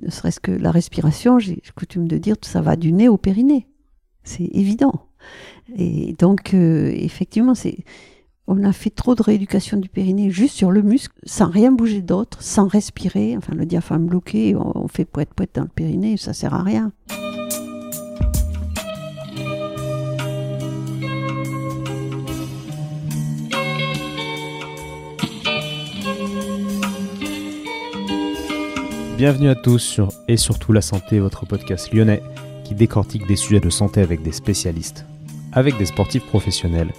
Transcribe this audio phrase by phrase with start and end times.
[0.00, 3.66] ne serait-ce que la respiration, j'ai coutume de dire, ça va du nez au périnée.
[4.24, 5.06] C'est évident.
[5.76, 7.78] Et donc, euh, effectivement, c'est,
[8.46, 12.02] on a fait trop de rééducation du périnée juste sur le muscle, sans rien bouger
[12.02, 13.36] d'autre, sans respirer.
[13.36, 16.92] Enfin, le diaphragme bloqué, on, fait poète poète dans le périnée, ça sert à rien.
[29.22, 32.24] Bienvenue à tous sur Et surtout la santé, votre podcast lyonnais
[32.64, 35.06] qui décortique des sujets de santé avec des spécialistes,
[35.52, 36.90] avec des sportifs professionnels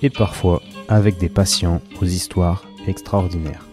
[0.00, 3.66] et parfois avec des patients aux histoires extraordinaires.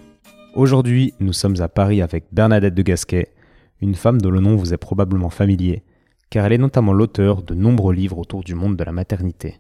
[0.56, 3.36] Aujourd'hui, nous sommes à Paris avec Bernadette de Gasquet,
[3.82, 5.84] une femme dont le nom vous est probablement familier,
[6.32, 9.60] car elle est notamment l'auteur de nombreux livres autour du monde de la maternité.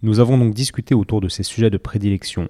[0.00, 2.48] Nous avons donc discuté autour de ces sujets de prédilection,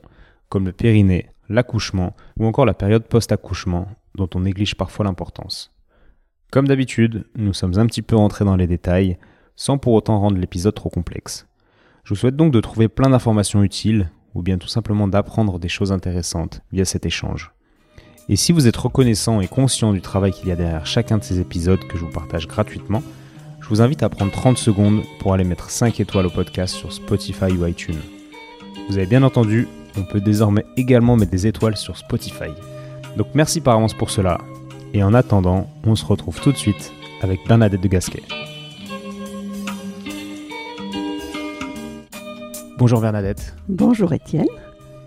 [0.48, 5.72] comme le périnée, l'accouchement ou encore la période post-accouchement, dont on néglige parfois l'importance.
[6.50, 9.18] Comme d'habitude, nous sommes un petit peu rentrés dans les détails,
[9.56, 11.46] sans pour autant rendre l'épisode trop complexe.
[12.04, 15.68] Je vous souhaite donc de trouver plein d'informations utiles, ou bien tout simplement d'apprendre des
[15.68, 17.52] choses intéressantes via cet échange.
[18.28, 21.24] Et si vous êtes reconnaissant et conscient du travail qu'il y a derrière chacun de
[21.24, 23.02] ces épisodes que je vous partage gratuitement,
[23.60, 26.92] je vous invite à prendre 30 secondes pour aller mettre 5 étoiles au podcast sur
[26.92, 28.00] Spotify ou iTunes.
[28.88, 32.50] Vous avez bien entendu, on peut désormais également mettre des étoiles sur Spotify.
[33.16, 34.38] Donc merci par avance pour cela.
[34.92, 38.22] Et en attendant, on se retrouve tout de suite avec Bernadette de Gasquet.
[42.76, 43.54] Bonjour Bernadette.
[43.68, 44.48] Bonjour Étienne.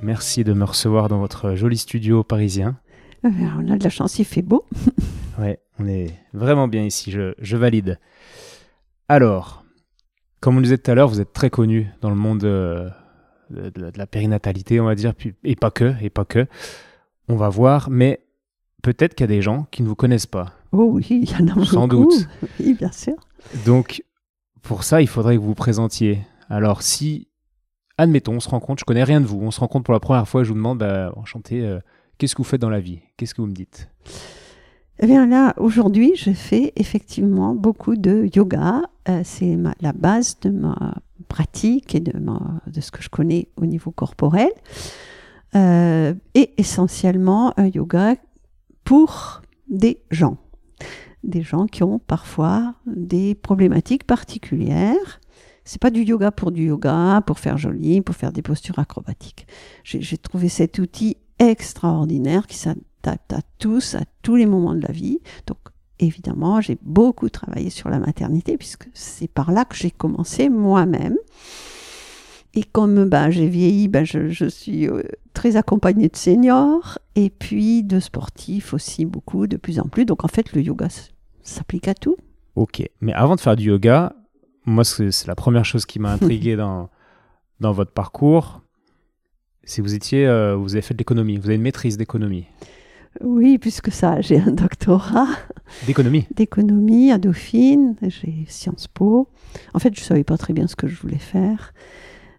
[0.02, 2.77] Merci de me recevoir dans votre joli studio parisien.
[3.25, 4.66] Euh, on a de la chance, il fait beau.
[5.39, 7.99] ouais, on est vraiment bien ici, je, valide.
[9.09, 9.66] Alors,
[10.39, 12.89] comme on le disait tout à l'heure, vous êtes très connu dans le monde euh,
[13.49, 16.47] de, la périnatalité, on va dire, et pas que, et pas que.
[17.28, 18.22] On va voir, mais
[18.83, 20.53] peut-être qu'il y a des gens qui ne vous connaissent pas.
[20.72, 21.66] Oh oui, il y en a beaucoup.
[21.66, 22.28] Sans doute.
[22.59, 23.16] Oui, bien sûr.
[23.66, 24.03] Donc,
[24.61, 26.20] pour ça, il faudrait que vous vous présentiez.
[26.50, 27.28] Alors, si,
[27.98, 29.93] admettons, on se rend compte, je connais rien de vous, on se rend compte pour
[29.93, 31.80] la première fois, je vous demande, bah, enchanté, euh,
[32.17, 32.99] qu'est-ce que vous faites dans la vie?
[33.17, 33.89] Qu'est-ce que vous me dites?
[34.99, 38.82] Eh bien là, aujourd'hui, je fais effectivement beaucoup de yoga.
[39.10, 40.95] Euh, c'est la base de ma
[41.27, 44.49] pratique et de, de ce que je connais au niveau corporel.
[45.55, 48.15] Euh, et essentiellement un yoga
[48.83, 50.37] pour des gens.
[51.23, 55.19] Des gens qui ont parfois des problématiques particulières.
[55.65, 59.47] C'est pas du yoga pour du yoga, pour faire joli, pour faire des postures acrobatiques.
[59.83, 64.93] J'ai trouvé cet outil extraordinaire qui s'adapte à tous, à tous les moments de la
[64.93, 65.19] vie.
[65.45, 65.57] Donc
[65.99, 71.17] évidemment, j'ai beaucoup travaillé sur la maternité puisque c'est par là que j'ai commencé moi-même.
[72.53, 75.03] Et comme bah, j'ai vieilli, bah, je, suis euh,
[75.33, 80.05] très accompagnée de seniors et puis de sportifs aussi beaucoup, de plus en plus.
[80.05, 80.87] Donc en fait, le yoga
[81.43, 82.15] s'applique à tout.
[82.55, 84.13] Ok, mais avant de faire du yoga,
[84.65, 86.89] moi c'est la première chose qui m'a intrigué dans,
[87.59, 88.61] dans votre parcours.
[89.63, 92.45] Si vous étiez, euh, vous avez fait de l'économie, vous avez une maîtrise d'économie.
[93.21, 95.27] Oui, puisque ça, j'ai un doctorat.
[95.86, 99.27] D'économie D'économie à Dauphine, j'ai Sciences Po.
[99.73, 101.73] En fait, je ne savais pas très bien ce que je voulais faire.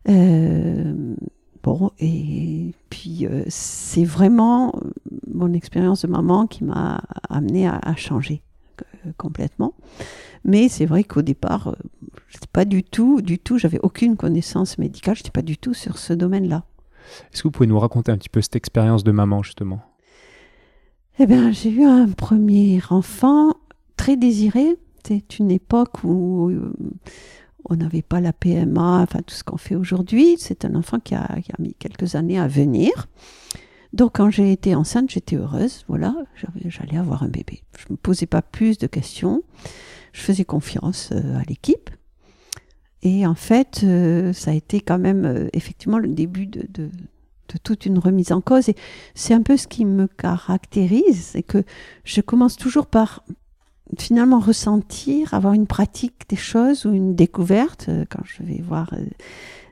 [0.08, 1.14] Euh,
[1.62, 4.72] bon, et puis euh, c'est vraiment
[5.26, 8.42] mon expérience de maman qui m'a amené à, changer
[8.80, 9.74] euh, complètement.
[10.44, 11.76] Mais c'est vrai qu'au départ,
[12.28, 15.98] j'étais pas du tout, du tout, j'avais aucune connaissance médicale, j'étais pas du tout sur
[15.98, 16.64] ce domaine-là.
[17.32, 19.80] Est-ce que vous pouvez nous raconter un petit peu cette expérience de maman justement?
[21.18, 23.54] Eh bien, j'ai eu un premier enfant
[23.96, 24.76] très désiré.
[25.04, 26.72] C'est une époque où euh,
[27.64, 30.36] on n'avait pas la PMA, enfin tout ce qu'on fait aujourd'hui.
[30.38, 32.90] C'est un enfant qui a, mis quelques années à venir.
[33.92, 35.84] Donc quand j'ai été enceinte, j'étais heureuse.
[35.88, 36.14] Voilà,
[36.64, 37.62] j'allais avoir un bébé.
[37.78, 39.42] Je ne me posais pas plus de questions.
[40.12, 41.90] Je faisais confiance euh, à l'équipe.
[43.02, 46.90] Et en fait, euh, ça a été quand même effectivement le début de
[47.62, 48.68] toute une remise en cause.
[48.68, 48.76] Et
[49.14, 51.64] c'est un peu ce qui me caractérise, c'est que
[52.04, 53.24] je commence toujours par
[53.98, 58.92] finalement ressentir, avoir une pratique des choses ou une découverte, euh, quand je vais voir
[58.92, 59.04] euh,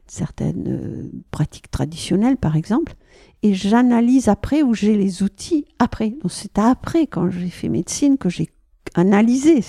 [0.06, 2.94] certaines euh, pratiques traditionnelles par exemple,
[3.42, 6.10] et j'analyse après ou j'ai les outils après.
[6.10, 8.48] Donc c'est après, quand j'ai fait médecine, que j'ai
[8.94, 9.62] analysé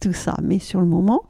[0.00, 1.22] tout ça, mais sur le moment.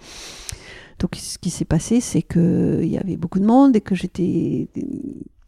[1.00, 4.68] Donc ce qui s'est passé, c'est qu'il y avait beaucoup de monde et que j'étais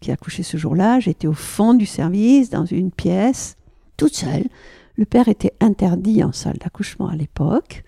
[0.00, 1.00] qui a accouché ce jour-là.
[1.00, 3.56] J'étais au fond du service, dans une pièce,
[3.96, 4.44] toute seule.
[4.97, 7.83] Le père était interdit en salle d'accouchement à l'époque.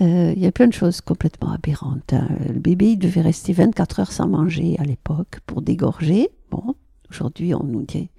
[0.00, 2.12] Euh, il y a plein de choses complètement aberrantes.
[2.12, 2.28] Hein.
[2.48, 6.30] Le bébé il devait rester 24 heures sans manger à l'époque pour dégorger.
[6.50, 6.74] Bon,
[7.10, 8.10] aujourd'hui on nous dit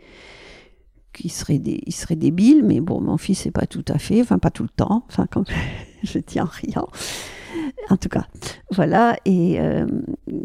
[1.13, 4.19] qu'il serait, dé- il serait débile, mais bon, mon fils, c'est pas tout à fait,
[4.21, 5.43] enfin, pas tout le temps, enfin, quand
[6.03, 6.87] je dis en riant.
[7.91, 8.25] En tout cas,
[8.71, 9.85] voilà, et euh,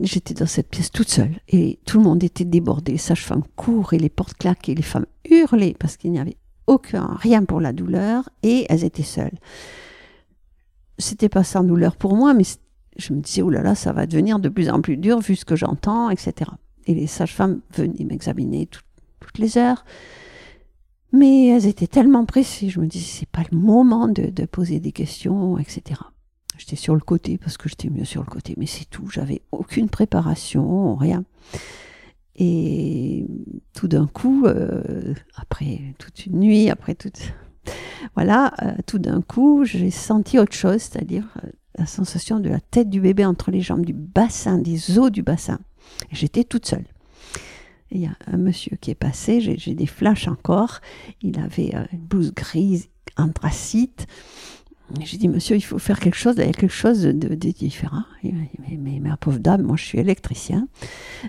[0.03, 3.97] j'étais dans cette pièce toute seule, et tout le monde était débordé, les sages-femmes couraient,
[3.97, 6.37] les portes claquaient, les femmes hurlaient, parce qu'il n'y avait
[6.69, 9.39] aucun, rien pour la douleur, et elles étaient seules.
[10.99, 12.45] C'était pas sans douleur pour moi, mais
[12.97, 15.37] je me disais, oh là là, ça va devenir de plus en plus dur, vu
[15.37, 16.51] ce que j'entends, etc.
[16.87, 18.81] Et les sages-femmes venaient m'examiner tout-
[19.21, 19.85] toutes les heures.
[21.13, 24.79] Mais elles étaient tellement pressées, je me disais, c'est pas le moment de, de poser
[24.81, 26.01] des questions, etc.
[26.59, 29.09] J'étais sur le côté parce que j'étais mieux sur le côté, mais c'est tout.
[29.09, 31.25] J'avais aucune préparation, rien.
[32.39, 33.27] Et
[33.75, 37.21] tout d'un coup, euh, après toute une nuit, après toute.
[38.15, 42.61] Voilà, euh, tout d'un coup, j'ai senti autre chose, c'est-à-dire euh, la sensation de la
[42.61, 45.59] tête du bébé entre les jambes, du bassin, des os du bassin.
[46.13, 46.87] J'étais toute seule.
[47.91, 50.81] Il y a un monsieur qui est passé, j'ai des flashs encore.
[51.23, 54.07] Il avait une blouse grise, anthracite.
[55.01, 58.05] J'ai dit, monsieur, il faut faire quelque chose, il y a quelque chose de, différent.
[58.23, 60.67] Il m'a dit, mais, mais, mais, pauvre dame, moi je suis électricien.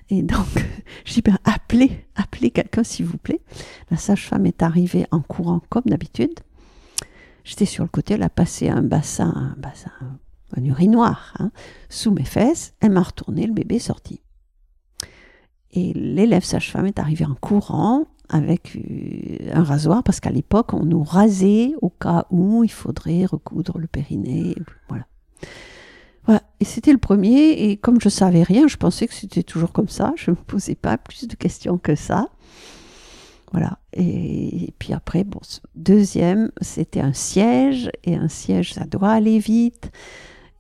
[0.09, 0.47] Et donc,
[1.06, 3.41] je dis, ben, appelez, appelez quelqu'un s'il vous plaît.
[3.91, 6.39] La sage-femme est arrivée en courant comme d'habitude.
[7.44, 9.91] J'étais sur le côté, elle a passé un bassin, un bassin,
[10.55, 11.51] un urinoir, hein,
[11.89, 12.73] sous mes fesses.
[12.79, 14.21] Elle m'a retourné, le bébé est sorti.
[15.71, 20.85] Et l'élève sage-femme est arrivé en courant avec euh, un rasoir, parce qu'à l'époque, on
[20.85, 24.55] nous rasait au cas où il faudrait recoudre le périnée.
[24.87, 25.05] Voilà.
[26.25, 26.43] Voilà.
[26.59, 29.89] Et c'était le premier, et comme je savais rien, je pensais que c'était toujours comme
[29.89, 30.13] ça.
[30.15, 32.27] Je ne me posais pas plus de questions que ça.
[33.51, 33.79] Voilà.
[33.93, 39.39] Et, puis après, bon, ce deuxième, c'était un siège, et un siège, ça doit aller
[39.39, 39.91] vite.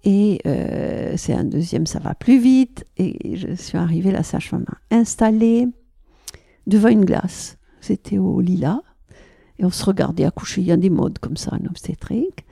[0.03, 2.87] Et euh, c'est un deuxième, ça va plus vite.
[2.97, 5.67] Et je suis arrivée, la sage-femme installée
[6.65, 7.58] devant une glace.
[7.81, 8.81] C'était au Lila.
[9.57, 10.61] Et on se regardait accoucher.
[10.61, 12.45] Il y a des modes comme ça en obstétrique.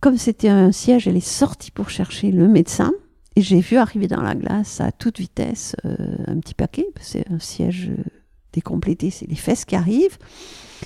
[0.00, 2.92] Comme c'était un siège, elle est sortie pour chercher le médecin.
[3.34, 5.96] Et j'ai vu arriver dans la glace à toute vitesse euh,
[6.26, 6.86] un petit paquet.
[7.00, 8.04] C'est un siège euh,
[8.52, 10.18] décomplété, c'est les fesses qui arrivent,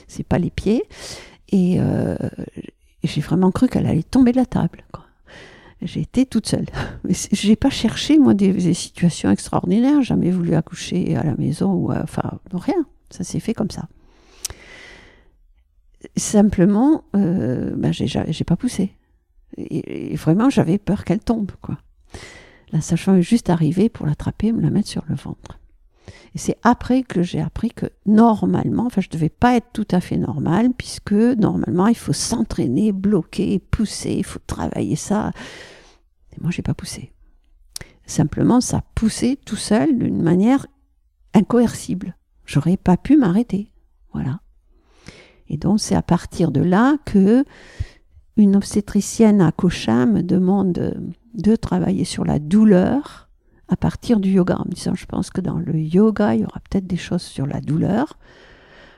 [0.08, 0.84] c'est pas les pieds.
[1.50, 2.16] Et euh,
[3.04, 4.84] j'ai vraiment cru qu'elle allait tomber de la table.
[5.82, 6.66] J'ai été toute seule.
[7.10, 10.02] C'est- j'ai pas cherché, moi, des, situations extraordinaires.
[10.02, 12.86] Jamais voulu accoucher à la maison ou à- enfin, rien.
[13.10, 13.88] Ça s'est fait comme ça.
[16.16, 18.92] Simplement, euh, ben, j'ai ja- j'ai pas poussé.
[19.56, 21.78] Et, vraiment, j'avais peur qu'elle tombe, quoi.
[22.72, 25.58] La sage-femme est juste arrivée pour l'attraper et me la mettre sur le ventre.
[26.34, 30.00] Et c'est après que j'ai appris que normalement, enfin, je devais pas être tout à
[30.00, 35.32] fait normale, puisque normalement, il faut s'entraîner, bloquer, pousser, il faut travailler ça.
[36.32, 37.12] Et moi, j'ai pas poussé.
[38.06, 40.66] Simplement, ça poussait tout seul d'une manière
[41.34, 42.16] incoercible.
[42.46, 43.70] J'aurais pas pu m'arrêter.
[44.12, 44.40] Voilà.
[45.48, 47.44] Et donc, c'est à partir de là que
[48.36, 50.94] une obstétricienne à Cochin me demande de,
[51.34, 53.28] de travailler sur la douleur
[53.72, 56.44] à partir du yoga, en me disant, je pense que dans le yoga, il y
[56.44, 58.18] aura peut-être des choses sur la douleur.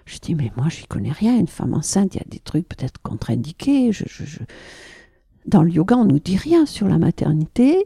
[0.04, 1.38] Je dis, mais moi, j'y connais rien.
[1.38, 3.92] Une femme enceinte, il y a des trucs peut-être contre-indiqués.
[3.92, 4.40] Je, je- je-
[5.46, 7.84] Dans le yoga, on nous dit rien sur la maternité.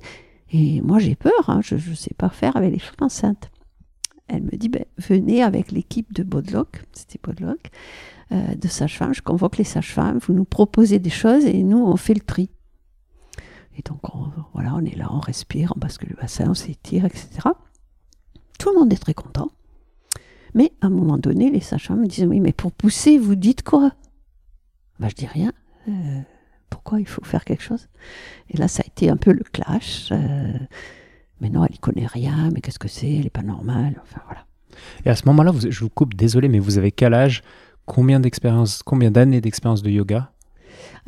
[0.51, 1.49] Et moi, j'ai peur.
[1.49, 1.61] hein.
[1.63, 3.51] Je ne sais pas faire avec les femmes enceintes.
[4.27, 7.71] Elle me dit, ben, venez avec l'équipe de Bodlock, c'était Bodlock,
[8.33, 9.13] euh, de sages-femmes.
[9.15, 10.19] Je convoque les sages-femmes.
[10.27, 12.49] Vous nous proposez des choses et nous, on fait le tri.
[13.79, 17.05] Et donc, on, voilà, on est là, on respire, on bascule le bassin, on s'étire,
[17.05, 17.29] etc.
[18.59, 19.51] Tout le monde est très content.
[20.55, 23.63] Mais à un moment donné, les sages-femmes me disent Oui, mais pour pousser, vous dites
[23.63, 23.93] quoi?
[24.99, 25.53] Ben, Je dis rien.
[25.89, 26.21] Euh,
[26.71, 27.89] pourquoi il faut faire quelque chose?
[28.51, 30.09] Et là, ça a été un peu le clash.
[30.11, 30.53] euh,
[31.41, 33.11] mais non, elle n'y connaît rien, mais qu'est-ce que c'est?
[33.13, 34.01] Elle n'est pas normale.
[34.03, 34.45] Enfin, voilà.
[35.05, 37.43] Et à ce moment-là, je vous coupe, désolé, mais vous avez quel âge?
[37.87, 38.21] Combien
[38.85, 40.33] combien d'années d'expérience de yoga?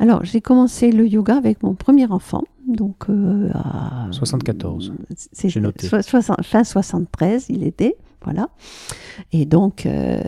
[0.01, 4.93] Alors, j'ai commencé le yoga avec mon premier enfant, donc euh, à 74.
[5.31, 5.87] C'est J'ai noté.
[5.87, 8.49] so- soixante- fin 73, il était, voilà.
[9.31, 10.19] Et donc, euh,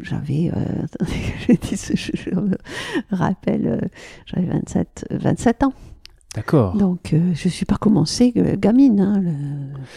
[0.00, 3.80] j'avais, euh, attendez, je, je- rappelle, euh,
[4.24, 5.74] j'avais 27, 27 ans.
[6.34, 6.74] D'accord.
[6.76, 9.00] Donc, euh, je ne suis pas commencée euh, gamine.
[9.00, 9.32] hein, le-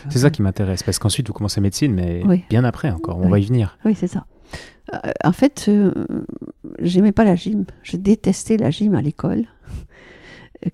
[0.10, 2.44] C'est ça qui m'intéresse, parce qu'ensuite vous commencez médecine, mais Oui.
[2.50, 3.32] bien après encore, on Oui.
[3.32, 3.78] va y venir.
[3.86, 4.26] Oui, c'est ça.
[4.94, 5.94] Euh, en fait, euh,
[6.80, 7.66] j'aimais pas la gym.
[7.84, 9.46] Je détestais la gym à l'école.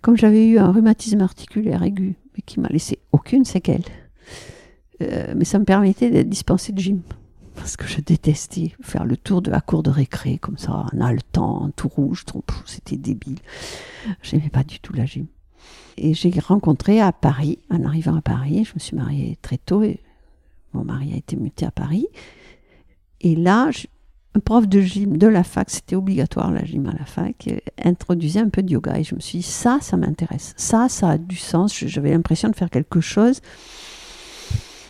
[0.02, 3.86] Comme j'avais eu un rhumatisme articulaire aigu, mais qui m'a laissé aucune séquelle,
[5.02, 7.02] euh, mais ça me permettait d'être dispensée de gym.
[7.56, 11.02] Parce que je détestais faire le tour de la cour de récré, comme ça, en
[11.02, 12.24] haletant, tout rouge,
[12.66, 13.40] c'était débile.
[14.22, 15.26] J'aimais pas du tout la gym.
[15.98, 19.82] Et j'ai rencontré à Paris, en arrivant à Paris, je me suis mariée très tôt
[19.82, 20.02] et
[20.74, 22.08] mon mari a été muté à Paris.
[23.22, 23.72] Et là,
[24.38, 27.58] un prof de gym de la fac, c'était obligatoire la gym à la fac, euh,
[27.84, 28.98] introduisait un peu de yoga.
[29.00, 30.54] Et je me suis dit, ça, ça m'intéresse.
[30.58, 31.74] Ça, ça a du sens.
[31.76, 33.42] J'avais l'impression de faire quelque chose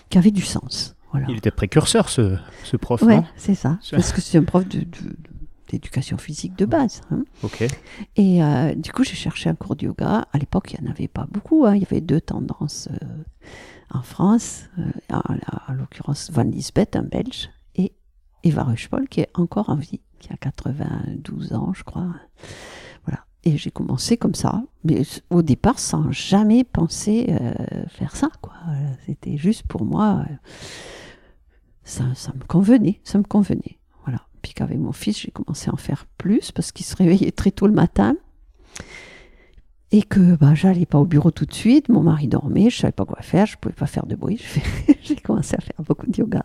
[0.10, 0.96] qui avait du sens.
[1.12, 1.28] Voilà.
[1.30, 3.24] Il était précurseur, ce, ce prof, non?
[3.38, 3.80] c'est ça.
[3.92, 5.16] Parce que c'est un prof de- de-
[5.70, 7.02] d'éducation physique de base.
[7.12, 7.24] hein.
[7.44, 7.66] Ok.
[8.16, 10.26] Et euh, du coup, j'ai cherché un cours de yoga.
[10.32, 11.66] À l'époque, il n'y en avait pas beaucoup.
[11.66, 11.76] hein.
[11.76, 13.06] Il y avait deux tendances euh,
[13.94, 14.64] en France.
[14.80, 15.22] Euh, en,
[15.72, 17.50] en l'occurrence, Van Lisbeth, un Belge,
[18.44, 22.14] Eva Rushpol, qui est encore en vie, qui a 92 ans, je crois.
[23.06, 23.26] Voilà.
[23.44, 27.54] Et j'ai commencé comme ça, mais au départ, sans jamais penser euh,
[27.88, 28.30] faire ça.
[28.42, 28.54] quoi.
[29.06, 30.34] C'était juste pour moi, euh,
[31.84, 33.80] ça, me convenait, ça me convenait.
[34.06, 34.22] Voilà.
[34.42, 37.52] Puis qu'avec mon fils, j'ai commencé à en faire plus parce qu'il se réveillait très
[37.52, 38.16] tôt le matin.
[39.92, 42.92] Et que bah, j'allais pas au bureau tout de suite, mon mari dormait, je savais
[42.92, 44.44] pas quoi faire, je pouvais pas faire de bruit.
[45.02, 46.44] J'ai commencé à faire beaucoup de yoga.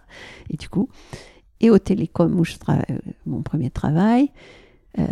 [0.48, 0.88] Et du coup,
[1.62, 2.84] et au télécom où je travaille,
[3.24, 4.30] mon premier travail,
[4.98, 5.04] euh,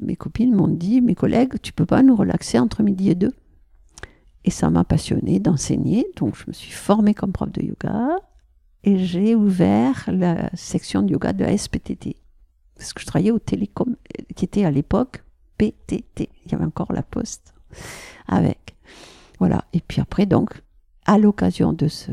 [0.00, 3.32] mes copines m'ont dit, mes collègues, tu peux pas nous relaxer entre midi et deux
[4.44, 8.18] Et ça m'a passionnée d'enseigner, donc je me suis formée comme prof de yoga
[8.82, 12.16] et j'ai ouvert la section de yoga de la SPTT.
[12.76, 15.24] Parce que je travaillais au télécom, euh, qui était à l'époque
[15.58, 16.28] PTT.
[16.44, 17.54] Il y avait encore la poste
[18.28, 18.76] avec.
[19.38, 19.64] Voilà.
[19.72, 20.62] Et puis après, donc,
[21.06, 22.10] à l'occasion de ce-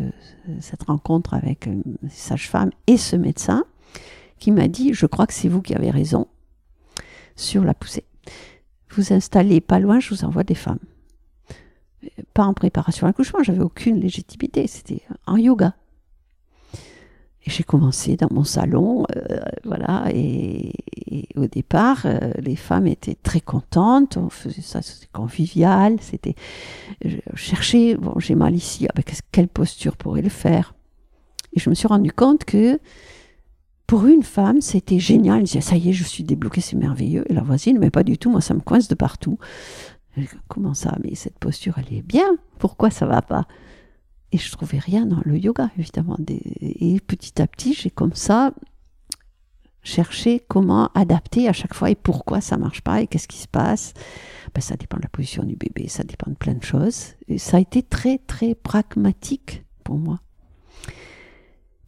[0.59, 3.65] cette rencontre avec euh, ces sages-femmes et ce médecin,
[4.39, 6.27] qui m'a dit Je crois que c'est vous qui avez raison
[7.35, 8.05] sur la poussée.
[8.91, 10.79] Vous installez pas loin, je vous envoie des femmes.
[12.03, 15.73] Euh, Pas en préparation à l'accouchement, j'avais aucune légitimité, c'était en yoga.
[17.45, 20.71] Et j'ai commencé dans mon salon, euh, voilà, et,
[21.35, 26.35] au départ, euh, les femmes étaient très contentes, on faisait ça, c'était convivial, c'était...
[27.03, 30.73] Je cherchais, bon, j'ai mal ici, avec quelle posture pourrait le faire?
[31.53, 32.79] Et je me suis rendu compte que
[33.87, 37.25] pour une femme, c'était génial, elle disait, ça y est, je suis débloquée, c'est merveilleux,
[37.29, 39.37] et la voisine, mais pas du tout, moi ça me coince de partout.
[40.47, 40.95] Comment ça?
[41.03, 43.47] Mais cette posture, elle est bien, pourquoi ça va pas?
[44.33, 46.17] Et je trouvais rien dans le yoga, évidemment.
[46.27, 48.51] Et petit à petit, j'ai comme ça
[49.83, 53.47] cherché comment adapter à chaque fois et pourquoi ça marche pas et qu'est-ce qui se
[53.47, 53.93] passe.
[54.55, 57.13] Ben, ça dépend de la position du bébé, ça dépend de plein de choses.
[57.27, 60.19] Et ça a été très, très pragmatique pour moi.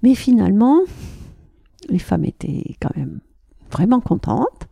[0.04, 0.82] Mais finalement,
[1.90, 3.22] les femmes étaient quand même
[3.72, 4.68] vraiment contentes.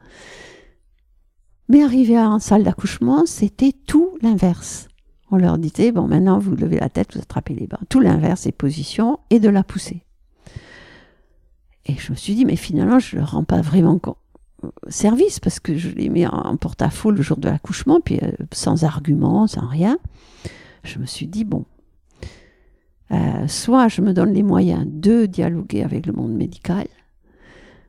[1.70, 4.90] Mais arrivé en salle d'accouchement, c'était tout l'inverse.
[5.32, 7.80] On leur disait, bon, maintenant vous levez la tête, vous attrapez les bras.
[7.90, 10.04] Tout l'inverse des positions et de la poussée.
[11.86, 14.18] Et je me suis dit, mais finalement, je ne leur rends pas vraiment co-
[14.88, 18.32] service parce que je les mets en, en porte-à-faux le jour de l'accouchement, puis euh,
[18.52, 19.98] sans argument, sans rien.
[20.84, 21.66] Je me suis dit, bon,
[23.12, 26.88] euh, soit je me donne les moyens de dialoguer avec le monde médical.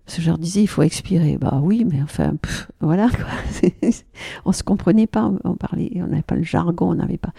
[0.05, 1.39] Parce que je leur disais, il faut expirer.
[1.39, 2.35] Bah oui, mais enfin,
[2.81, 3.09] voilà.
[3.09, 3.71] Quoi.
[4.45, 7.33] on se comprenait pas, on, parlait, on n'avait pas le jargon, on n'avait pas.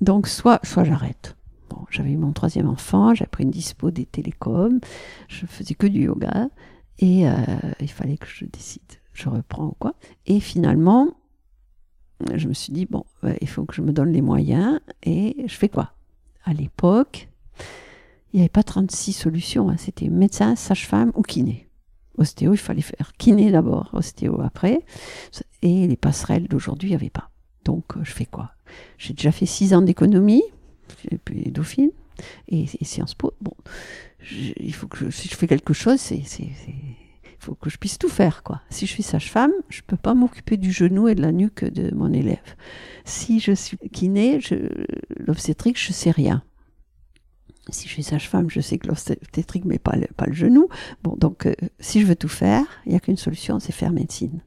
[0.00, 1.36] Donc, soit, soit j'arrête.
[1.68, 4.80] Bon, j'avais eu mon troisième enfant, j'avais pris une dispo des télécoms,
[5.28, 6.48] je faisais que du yoga,
[6.98, 7.34] et euh,
[7.80, 8.82] il fallait que je décide,
[9.12, 9.94] je reprends ou quoi.
[10.26, 11.14] Et finalement,
[12.34, 15.44] je me suis dit, bon, ouais, il faut que je me donne les moyens, et
[15.46, 15.92] je fais quoi?
[16.44, 17.28] À l'époque,
[18.32, 21.68] il n'y avait pas 36 solutions, hein, c'était médecin, sage-femme ou kiné.
[22.18, 24.80] Ostéo, il fallait faire kiné d'abord, ostéo après,
[25.62, 27.30] et les passerelles d'aujourd'hui, il n'y avait pas.
[27.64, 28.52] Donc, euh, je fais quoi?
[28.98, 30.42] J'ai déjà fait 6 ans d'économie,
[31.24, 31.90] puis Dauphine,
[32.48, 33.32] et, et Sciences Po.
[33.40, 33.54] Bon,
[34.30, 36.22] il faut que je- si je fais quelque chose, c'est,
[37.38, 38.60] faut que je puisse tout faire, quoi.
[38.70, 41.92] Si je suis sage-femme, je peux pas m'occuper du genou et de la nuque de
[41.94, 42.38] mon élève.
[43.04, 44.38] Si je suis kiné,
[45.16, 46.42] l'obstétrique, je sais rien.
[47.68, 50.68] Si je suis sage-femme, je sais que l'obstétrique, mais pas le, pas le genou.
[51.02, 53.92] Bon, donc, euh, si je veux tout faire, il n'y a qu'une solution, c'est faire
[53.92, 54.40] médecine.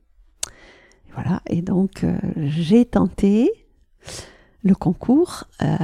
[1.14, 3.50] Voilà, et donc, euh, j'ai tenté
[4.64, 5.46] le concours.
[5.62, 5.78] euh,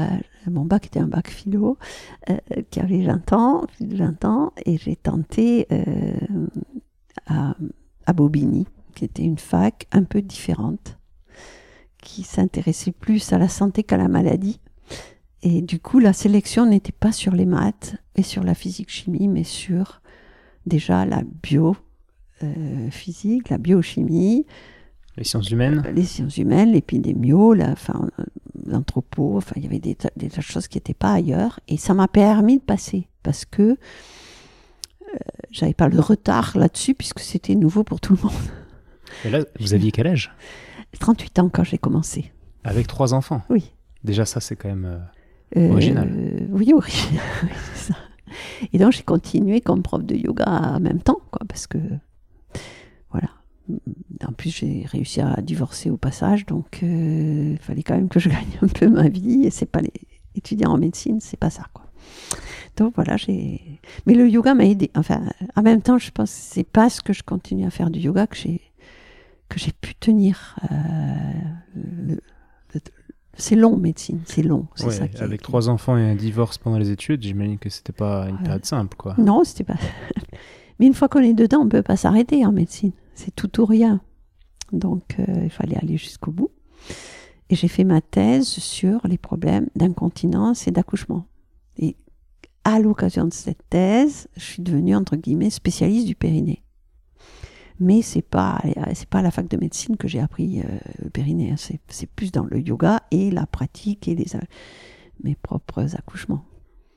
[0.48, 1.78] mon bac était un bac philo
[2.72, 5.68] qui avait 20 ans, plus de 20 ans, et j'ai tenté
[7.28, 7.56] à,
[8.08, 10.98] à Bobigny, qui était une fac un peu différente,
[12.02, 14.60] qui s'intéressait plus à la santé qu'à la maladie.
[15.44, 19.44] Et du coup, la sélection n'était pas sur les maths et sur la physique-chimie, mais
[19.44, 20.02] sur
[20.68, 21.76] déjà la bio,
[22.44, 24.46] euh, physique, la biochimie,
[25.18, 27.74] Les sciences humaines les sciences humaines, l'épidémio, euh,
[28.68, 31.60] l'anthropo, enfin, il y avait des, tas- des tas de choses qui n'étaient pas ailleurs.
[31.68, 35.18] Et ça m'a permis de passer parce que euh,
[35.52, 38.40] j'avais pas le retard là-dessus puisque c'était nouveau pour tout le monde.
[39.26, 40.32] Et là, vous aviez quel âge?
[41.00, 42.32] 38 ans quand j'ai commencé.
[42.64, 43.42] Avec trois enfants?
[43.50, 43.74] Oui.
[44.04, 45.02] Déjà, ça, c'est quand même.
[45.58, 46.48] Euh, Original.
[46.52, 47.24] oui, original.
[47.44, 48.00] oui, c'est ça.
[48.74, 51.78] Et donc, j'ai continué comme prof de yoga en même temps, quoi, parce que,
[53.12, 53.30] voilà.
[54.28, 58.20] En plus, j'ai réussi à divorcer au passage, donc euh, il fallait quand même que
[58.20, 59.44] je gagne un peu ma vie.
[59.46, 59.92] Et c'est pas les
[60.36, 61.86] étudiants en médecine, c'est pas ça, quoi.
[62.78, 63.80] Donc voilà, j'ai.
[64.06, 64.92] Mais le yoga m'a aidé.
[64.96, 65.22] Enfin,
[65.56, 68.28] en même temps, je pense que c'est parce que je continue à faire du yoga
[68.28, 68.62] que j'ai
[69.50, 70.56] que j'ai pu tenir.
[70.72, 72.16] Euh,
[73.42, 74.68] c'est long, médecine, c'est long.
[74.84, 77.70] Ouais, ça qui est- avec trois enfants et un divorce pendant les études, j'imagine que
[77.70, 79.16] c'était pas une période simple, quoi.
[79.18, 79.76] Non, c'était pas.
[80.80, 82.92] Mais une fois qu'on est dedans, on peut pas s'arrêter en médecine.
[83.14, 84.02] C'est tout ou rien.
[84.72, 86.50] Donc, euh, il fallait aller jusqu'au bout.
[87.50, 91.26] Et j'ai fait ma thèse sur les problèmes d'incontinence et d'accouchement.
[91.78, 91.98] Et
[92.64, 96.64] à l'occasion de cette thèse, je suis devenue entre guillemets spécialiste du périnée.
[97.82, 98.62] Mais c'est pas
[98.94, 100.64] c'est pas à la fac de médecine que j'ai appris euh,
[101.04, 101.54] le périnée.
[101.58, 104.28] C'est c'est plus dans le yoga et la pratique et les
[105.24, 106.46] mes propres accouchements.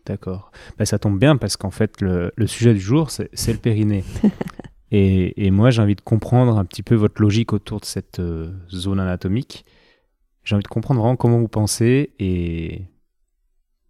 [0.07, 0.53] D'accord.
[0.79, 3.59] Bah, ça tombe bien parce qu'en fait, le, le sujet du jour, c'est c'est le
[3.59, 4.05] périnée.
[4.91, 8.21] et, et moi, j'ai envie de comprendre un petit peu votre logique autour de cette
[8.21, 9.65] euh, zone anatomique.
[10.45, 12.83] J'ai envie de comprendre vraiment comment vous pensez et.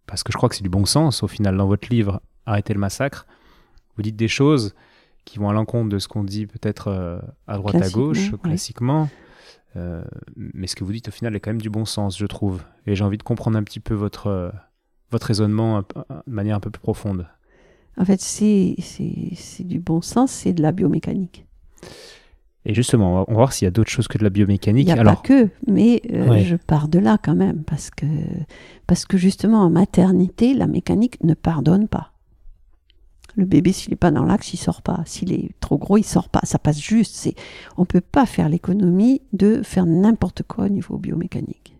[0.07, 1.57] Parce que je crois que c'est du bon sens au final.
[1.57, 3.25] Dans votre livre, Arrêtez le massacre,
[3.95, 4.75] vous dites des choses
[5.25, 8.37] qui vont à l'encontre de ce qu'on dit peut-être euh, à droite à gauche, ouais.
[8.43, 9.09] classiquement.
[9.75, 10.03] Euh,
[10.35, 12.63] mais ce que vous dites au final est quand même du bon sens, je trouve.
[12.87, 14.49] Et j'ai envie de comprendre un petit peu votre, euh,
[15.11, 15.85] votre raisonnement de
[16.27, 17.27] manière un peu plus profonde.
[17.97, 18.75] En fait, c'est
[19.59, 21.45] du bon sens, c'est de la biomécanique.
[22.65, 24.29] Et justement, on va, on va voir s'il y a d'autres choses que de la
[24.31, 24.87] biomécanique.
[24.87, 26.43] Il n'y a Alors, pas que, mais euh, Ouais.
[26.43, 28.05] je pars de là quand même, parce que,
[28.87, 32.11] parce que justement, en maternité, la mécanique ne pardonne pas.
[33.37, 35.01] Le bébé, s'il n'est pas dans l'axe, il sort pas.
[35.05, 36.39] S'il est trop gros, il sort pas.
[36.43, 37.15] Ça passe juste.
[37.15, 37.35] C'est,
[37.77, 41.75] on peut pas faire l'économie de faire n'importe quoi au niveau biomécanique.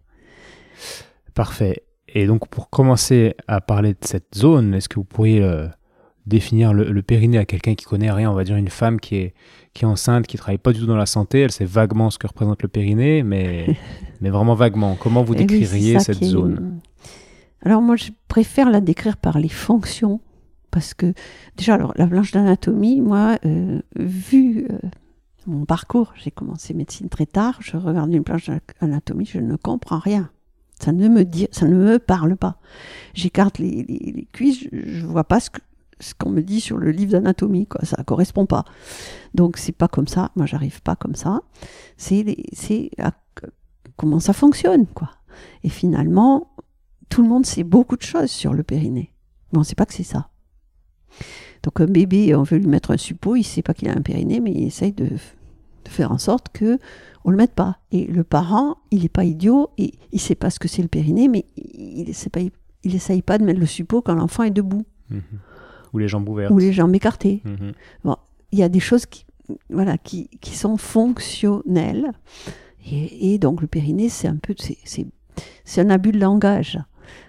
[1.34, 1.84] parfait.
[2.08, 5.68] Et donc, pour commencer à parler de cette zone, est-ce que vous pourriez euh,
[6.26, 8.32] définir le, le périnée à quelqu'un qui connaît rien?
[8.32, 9.34] On va dire une femme qui est,
[9.74, 12.18] qui est enceinte, qui travaille pas du tout dans la santé, elle sait vaguement ce
[12.18, 13.76] que représente le périnée, mais,
[14.22, 14.96] mais vraiment vaguement.
[15.00, 16.80] Comment vous oui, décririez cette est- zone?
[17.64, 20.22] Alors moi, je préfère la décrire par les fonctions,
[20.76, 21.14] parce que
[21.56, 24.78] déjà, alors, la planche d'anatomie, moi, euh, vu euh,
[25.48, 28.50] mon parcours, j'ai commencé médecine très tard, je regarde une planche
[28.82, 30.30] d'anatomie, je ne comprends rien.
[30.78, 32.60] Ça ne me dit, ça ne me parle pas.
[33.14, 37.68] J'écarte les, cuisses, je, je vois pas ce qu'on me dit sur le livre d'anatomie,
[37.68, 37.86] quoi.
[37.86, 38.66] Ça correspond pas.
[39.34, 40.32] Donc c'est pas comme ça.
[40.36, 41.40] Moi, j'arrive pas comme ça.
[41.96, 42.26] C'est
[43.96, 45.10] comment ça fonctionne, quoi.
[45.64, 46.52] Et finalement,
[47.08, 49.14] tout le monde sait beaucoup de choses sur le périnée.
[49.54, 50.32] Mais on ne sait pas que c'est ça.
[51.64, 53.94] Donc un bébé, on veut lui mettre un suppôt, il ne sait pas qu'il a
[53.94, 56.80] un périnée, mais il essaye de, de faire en sorte que
[57.24, 57.80] on le mette pas.
[57.92, 60.84] Et le parent, il n'est pas idiot, et il ne sait pas ce que c'est
[60.84, 62.40] le périnée, mais il essaye pas,
[62.84, 65.22] il essaye pas de mettre le suppôt quand l'enfant est debout Mhm.
[65.94, 67.42] Ou les jambes ouvertes ou les jambes écartées.
[67.46, 68.16] Mhm.
[68.52, 69.26] Il y a des choses qui,
[69.70, 72.12] voilà, qui, qui sont fonctionnelles.
[72.92, 76.80] Et, et donc le périnée, c'est un peu, c'est un abus de langage.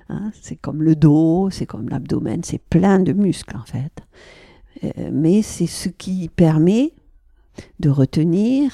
[0.08, 0.30] Hein.
[0.40, 3.92] C'est comme le dos, c'est comme l'abdomen, c'est plein de muscles en fait.
[4.84, 6.92] Euh, mais c'est ce qui permet
[7.80, 8.70] de retenir,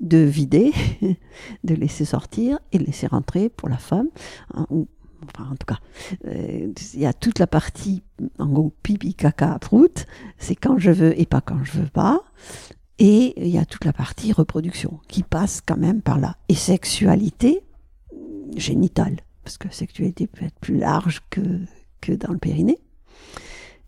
[0.00, 0.72] de vider,
[1.64, 4.08] de laisser sortir et laisser rentrer pour la femme.
[4.54, 4.88] hein, ou-
[5.36, 5.78] enfin, en tout cas,
[6.26, 8.02] euh, il y a toute la partie,
[8.38, 10.06] en gros, pipi, caca, prout,
[10.38, 12.20] c'est quand je veux et pas quand je veux pas.
[12.98, 16.36] Et il y a toute la partie reproduction qui passe quand même par là.
[16.48, 17.60] Et sexualité
[18.56, 21.60] génitale, parce que sexualité peut être plus large que,
[22.00, 22.80] que dans le périnée.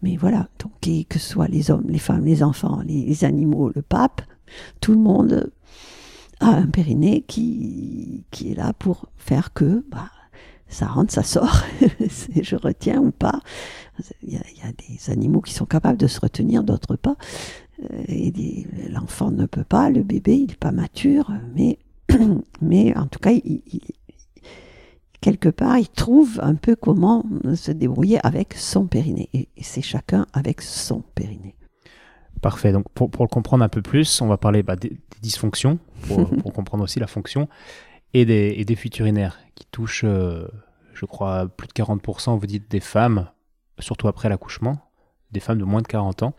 [0.03, 0.71] Mais voilà, donc
[1.09, 4.23] que ce soit les hommes, les femmes, les enfants, les, animaux, le pape,
[4.81, 5.51] tout le monde
[6.39, 10.13] a un périnée qui, qui est là pour faire que bah,
[10.69, 11.65] ça rentre, ça sort,
[12.41, 13.41] je retiens ou pas.
[14.23, 17.17] Il y, a, des animaux qui sont capables de se retenir, d'autres pas.
[17.83, 21.81] Euh, et l'enfant ne peut pas, le bébé, il n'est pas mature, mais,
[22.63, 23.81] mais en tout cas, il- il-
[25.21, 29.29] quelque part, il trouve un peu comment se débrouiller avec son périnée.
[29.35, 31.55] Et, c'est chacun avec son périnée.
[32.41, 32.73] Parfait.
[32.73, 35.79] Donc, pour, pour le comprendre un peu plus, on va parler bah, des, des dysfonctions,
[36.07, 37.49] pour, pour comprendre aussi la fonction,
[38.15, 40.49] et des, et des fuites urinaires qui touchent, euh,
[40.95, 43.29] je crois, plus de 40%, vous dites, des femmes,
[43.79, 44.79] surtout après l'accouchement,
[45.31, 46.35] des femmes de moins de 40 ans.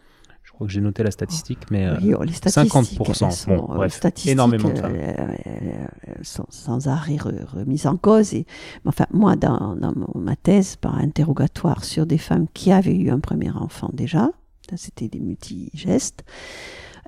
[0.59, 3.31] Je crois que j'ai noté la statistique, mais euh, Oui, oh, les statistiques, 50%, elles
[3.31, 4.93] sont, bon, euh, bref, statistiques, énormément de femmes.
[4.93, 8.33] euh, euh, sont sans arrêt re- remises en cause.
[8.33, 8.45] Et,
[8.85, 13.19] enfin, moi, dans, dans ma thèse, par interrogatoire sur des femmes qui avaient eu un
[13.21, 14.31] premier enfant déjà,
[14.75, 16.25] c'était des multigestes,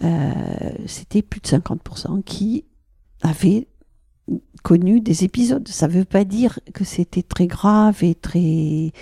[0.01, 0.31] euh,
[0.85, 2.63] c'était plus de 50% qui
[3.21, 3.67] avaient
[4.63, 5.67] connu des épisodes.
[5.67, 8.93] Ça ne veut pas dire que c'était très grave et très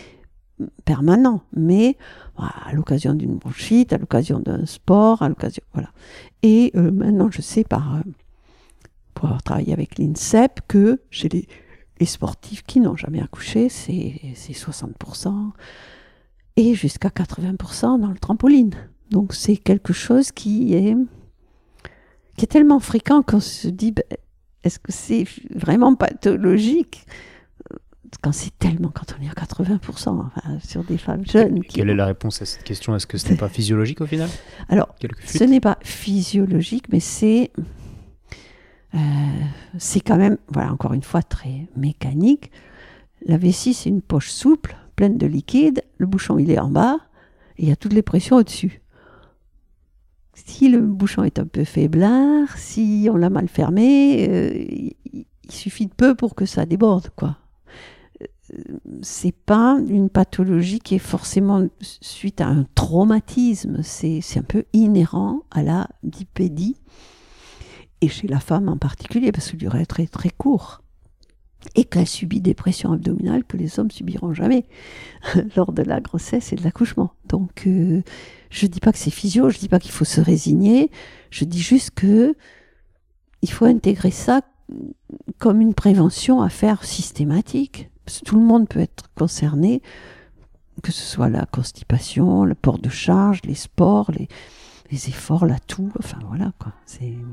[0.85, 1.97] permanent, mais
[2.35, 5.63] voilà, à l'occasion d'une bronchite, à l'occasion d'un sport, à l'occasion.
[5.73, 5.89] Voilà.
[6.43, 7.95] Et euh, maintenant, je sais par.
[7.95, 8.01] euh,
[9.19, 11.45] pour avoir travaillé avec l'INSEP que chez les,
[12.05, 15.51] sportifs qui n'ont jamais accouché, c'est c'est 60%
[16.55, 18.73] et jusqu'à 80% dans le trampoline.
[19.11, 20.95] Donc c'est quelque chose qui est,
[22.37, 24.05] qui est tellement fréquent qu'on se dit, ben,
[24.63, 27.05] est-ce que c'est vraiment pathologique?
[28.21, 31.61] Quand c'est tellement, quand on est à 80%, enfin, sur des femmes jeunes.
[31.63, 32.95] qui Quelle est la réponse à cette question?
[32.95, 34.29] Est-ce que ce n'est pas physiologique au final?
[34.67, 34.95] Alors,
[35.25, 37.51] ce n'est pas physiologique, mais c'est
[38.95, 38.97] euh,
[39.77, 42.51] c'est quand même, voilà, encore une fois, très mécanique.
[43.25, 45.83] La vessie, c'est une poche souple, pleine de liquide.
[45.97, 46.97] Le bouchon, il est en bas,
[47.57, 48.81] et il y a toutes les pressions au-dessus.
[50.33, 54.65] Si le bouchon est un peu faiblard, si on l'a mal fermé, euh,
[55.13, 57.37] il suffit de peu pour que ça déborde, quoi.
[59.01, 63.81] C'est pas une pathologie qui est forcément suite à un traumatisme.
[63.83, 66.77] C'est un peu inhérent à la dipédie
[68.01, 70.81] et chez la femme en particulier, parce que le durée est très très court.
[71.75, 74.65] Et qu'elle subit des pressions abdominales que les hommes subiront jamais
[75.57, 77.12] lors de la grossesse et de l'accouchement.
[77.27, 78.01] Donc, euh,
[78.49, 80.89] je dis pas que c'est physio, je dis pas qu'il faut se résigner,
[81.31, 82.35] je dis juste que
[83.41, 84.41] il faut intégrer ça
[85.38, 87.89] comme une prévention à faire systématique.
[88.25, 89.81] Tout le monde peut être concerné,
[90.83, 94.27] que ce soit la constipation, le port de charge, les sports, les,
[94.91, 96.73] efforts, la toux, enfin voilà quoi.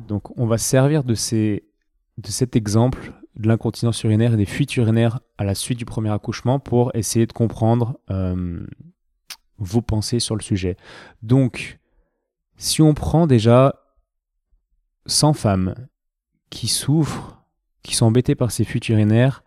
[0.08, 1.64] Donc, on va se servir de, ces,
[2.18, 6.10] de cet exemple de l'incontinence urinaire et des fuites urinaires à la suite du premier
[6.10, 8.66] accouchement pour essayer de comprendre euh,
[9.58, 10.76] vos pensées sur le sujet.
[11.22, 11.78] Donc,
[12.56, 13.74] si on prend déjà
[15.06, 15.74] 100 femmes
[16.50, 17.42] qui souffrent,
[17.82, 19.44] qui sont embêtées par ces fuites urinaires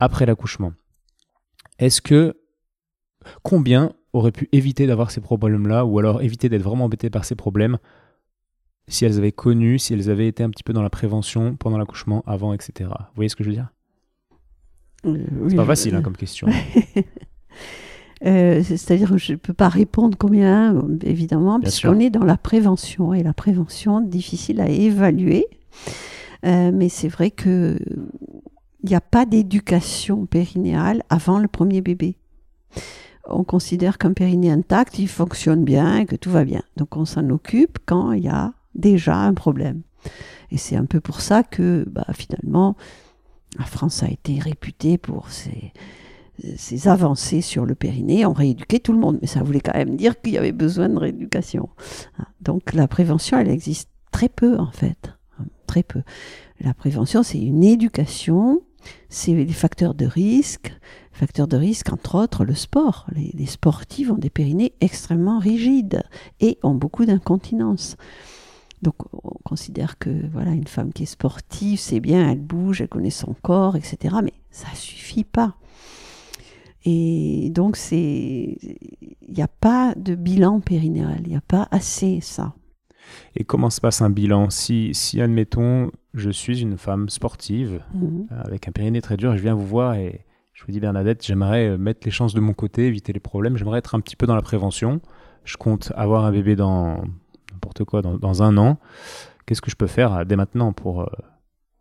[0.00, 0.72] après l'accouchement,
[1.78, 2.34] est-ce que
[3.42, 7.34] combien auraient pu éviter d'avoir ces problèmes-là ou alors éviter d'être vraiment embêtées par ces
[7.34, 7.78] problèmes
[8.88, 11.76] si elles avaient connu, si elles avaient été un petit peu dans la prévention pendant
[11.78, 12.88] l'accouchement, avant, etc.
[12.88, 13.72] Vous voyez ce que je veux dire?
[15.04, 16.48] C'est pas facile hein, comme question.
[18.24, 22.38] Euh, C'est-à-dire que je ne peux pas répondre combien, euh, évidemment, puisqu'on est dans la
[22.38, 23.12] prévention.
[23.12, 25.46] Et la prévention, difficile à évaluer.
[26.46, 27.78] Euh, mais c'est vrai que
[28.86, 32.18] il n'y a pas d'éducation périnéale avant le premier bébé.
[33.28, 36.62] On considère qu'un périnée intact, il fonctionne bien que tout va bien.
[36.76, 39.82] Donc on s'en occupe quand il y a déjà un problème.
[40.52, 42.76] Et c'est un peu pour ça que bah, finalement,
[43.58, 45.72] la France a été réputée pour ses,
[46.56, 49.96] ces avancées sur le périnée ont rééduqué tout le monde, mais ça voulait quand même
[49.96, 51.70] dire qu'il y avait besoin de rééducation.
[52.20, 52.26] Hein.
[52.40, 55.12] Donc la prévention, elle existe très peu en fait,
[55.66, 56.02] très peu.
[56.60, 58.62] La prévention, c'est une éducation,
[59.08, 60.72] c'est les facteurs de risque,
[61.12, 63.06] facteurs de risque entre autres le sport.
[63.12, 66.02] Les, les sportifs ont des périnées extrêmement rigides
[66.40, 67.96] et ont beaucoup d'incontinence.
[68.82, 72.88] Donc on considère que voilà une femme qui est sportive, c'est bien, elle bouge, elle
[72.88, 74.16] connaît son corps, etc.
[74.22, 75.56] Mais ça suffit pas.
[76.88, 77.98] Et donc, c'est,
[78.62, 82.54] il n'y a pas de bilan périnéal, il n'y a pas assez ça.
[83.34, 84.50] Et comment se passe un bilan?
[84.50, 88.26] Si, si, admettons, je suis une femme sportive Mhm.
[88.32, 90.80] euh, avec un périnée très dur et je viens vous voir et je vous dis
[90.80, 94.00] Bernadette, j'aimerais euh, mettre les chances de mon côté, éviter les problèmes, j'aimerais être un
[94.00, 95.00] petit peu dans la prévention.
[95.44, 97.04] Je compte avoir un bébé dans
[97.52, 98.78] n'importe quoi, dans, dans un an.
[99.44, 101.06] Qu'est-ce que je peux faire euh, dès maintenant pour euh,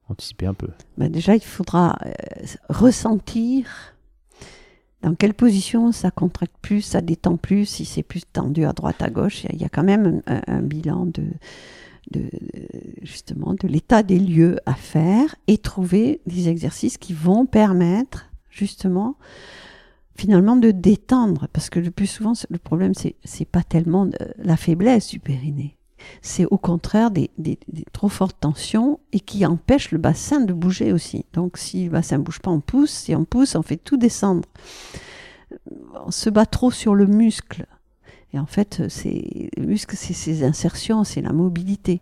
[0.10, 0.68] anticiper un peu?
[0.98, 2.12] Ben déjà, il faudra euh,
[2.70, 3.66] ressentir
[5.02, 9.02] dans quelle position ça contracte plus, ça détend plus, si c'est plus tendu à droite,
[9.02, 9.44] à gauche.
[9.44, 11.24] Il y a, il y a quand même un, un bilan de,
[12.12, 12.30] de
[13.02, 19.16] justement de l'état des lieux à faire et trouver des exercices qui vont permettre justement
[20.16, 24.18] finalement de détendre parce que le plus souvent le problème c'est c'est pas tellement de-
[24.38, 25.78] la faiblesse du périnée
[26.22, 30.54] c'est au contraire des, des- des trop fortes tensions et qui empêchent le bassin de
[30.54, 31.26] bouger aussi.
[31.34, 32.92] Donc si le bassin bouge pas, on pousse.
[32.92, 34.48] Si on pousse, on fait tout descendre.
[36.06, 37.66] On se bat trop sur le muscle.
[38.36, 42.02] Et en fait, c'est le muscle, c'est ses insertions, c'est la mobilité.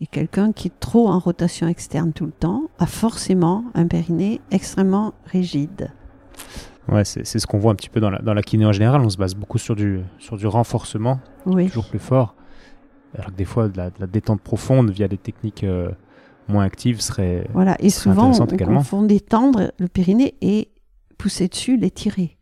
[0.00, 4.40] Et quelqu'un qui est trop en rotation externe tout le temps a forcément un périnée
[4.50, 5.90] extrêmement rigide.
[6.88, 9.02] Ouais, c'est ce qu'on voit un petit peu dans la, dans la kiné en général.
[9.02, 11.66] On se base beaucoup sur du, sur du renforcement, Oui.
[11.66, 12.34] toujours plus fort.
[13.14, 15.90] Alors que des fois, de la, de la détente profonde via des techniques euh,
[16.48, 17.46] moins actives serait.
[17.52, 17.76] Voilà.
[17.80, 20.70] Et serait souvent, on, confond détendre le périnée et
[21.18, 22.35] pousser dessus, l'étirer.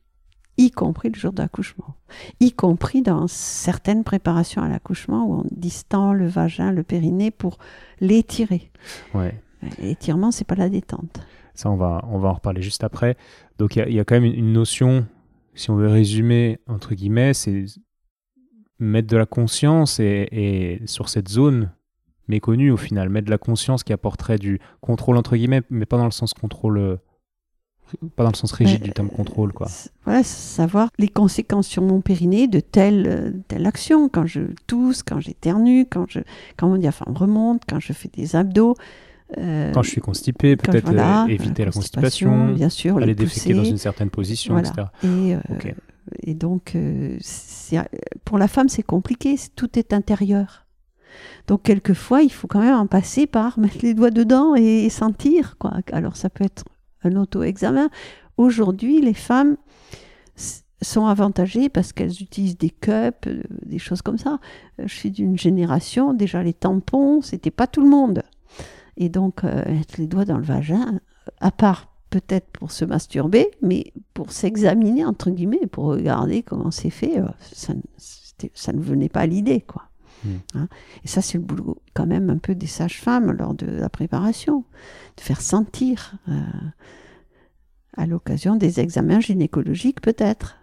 [0.57, 1.95] Y compris le jour d'accouchement.
[2.41, 7.59] Y compris dans certaines préparations à l'accouchement où on distend le vagin, le périnée pour
[8.01, 8.71] l'étirer.
[9.15, 9.41] Ouais.
[9.81, 11.21] L'étirement, c'est pas la détente.
[11.55, 13.17] Ça, on va, on va en reparler juste après.
[13.59, 15.07] Donc, il y a- il y, a quand même une, une notion
[15.55, 17.65] si on veut résumer, entre guillemets, c'est
[18.81, 21.71] mettre de la conscience et, et sur cette zone
[22.27, 25.97] méconnue au final, mettre de la conscience qui apporterait du contrôle entre guillemets, mais pas
[25.97, 26.97] dans le sens contrôle, euh,
[28.17, 29.69] pas dans le sens rigide du terme contrôle quoi.
[30.05, 34.09] Voilà, savoir les conséquences sur mon périnée de telle, euh, telle action.
[34.09, 36.21] Quand je tousse, quand j'éternue, quand, je,
[36.57, 38.77] quand mon diaphragme remonte, quand je fais des abdos.
[39.39, 43.15] euh, Quand je suis constipé, peut-être voilà, euh, éviter la constipation, constipation, bien sûr, aller
[43.15, 44.69] déféquer dans une certaine position, Voilà.
[44.69, 44.87] etc.
[45.03, 46.77] Et, euh, donc,
[48.25, 50.67] pour la femme, c'est compliqué, tout est intérieur.
[51.47, 55.57] Donc, quelquefois, il faut quand même en passer par mettre les doigts dedans et, sentir.
[55.59, 55.73] Quoi.
[55.93, 56.65] Alors, ça peut être
[57.05, 57.89] un auto-examen.
[58.37, 59.57] Aujourd'hui, les femmes
[60.83, 64.39] sont avantagées parce qu'elles utilisent des cups, euh, des choses comme ça.
[64.81, 68.23] Euh, Je suis d'une génération, déjà les tampons, c'était pas tout le monde.
[68.97, 71.01] Et donc, euh, mettre les doigts dans le vagin,
[71.41, 76.91] à part peut-être pour se masturber, mais pour s'examiner, entre guillemets, pour regarder comment c'est
[76.91, 77.73] fait, euh, ça,
[78.55, 79.89] ça ne venait pas à l'idée, quoi.
[80.25, 80.29] Mm.
[80.55, 80.69] Hein.
[81.05, 84.65] Et ça, c'est le boulot quand même un peu des sages-femmes lors de la préparation,
[85.17, 86.41] de faire sentir euh,
[87.97, 90.57] à l'occasion des examens gynécologiques, peut-être.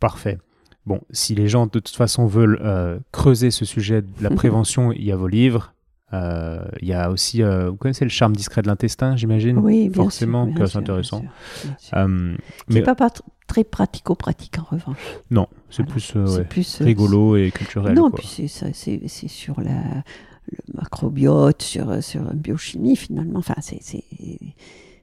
[0.00, 0.38] Parfait.
[0.84, 4.92] Bon, si les gens de toute façon veulent euh, creuser ce sujet de la prévention,
[4.92, 5.74] il y a vos livres.
[6.12, 9.88] Euh, il y a aussi, euh, vous connaissez le charme discret de l'intestin, j'imagine Oui,
[9.88, 11.20] bien Forcément, sûr, que bien c'est sûr, bien intéressant.
[11.20, 11.28] sûr,
[11.64, 11.98] bien sûr.
[11.98, 12.34] Euh,
[12.68, 14.98] C'est mais pas, pas tr- très pratico-pratique en revanche.
[15.30, 15.92] non, c'est Voilà.
[15.92, 17.94] plus C'est ouais, plus rigolo et culturel.
[17.94, 18.18] Non, quoi.
[18.18, 20.02] puis c'est c'est c'est sur la,
[20.50, 23.38] le macrobiote, sur, sur la biochimie finalement.
[23.38, 23.78] Enfin, c'est.
[23.82, 24.04] c'est-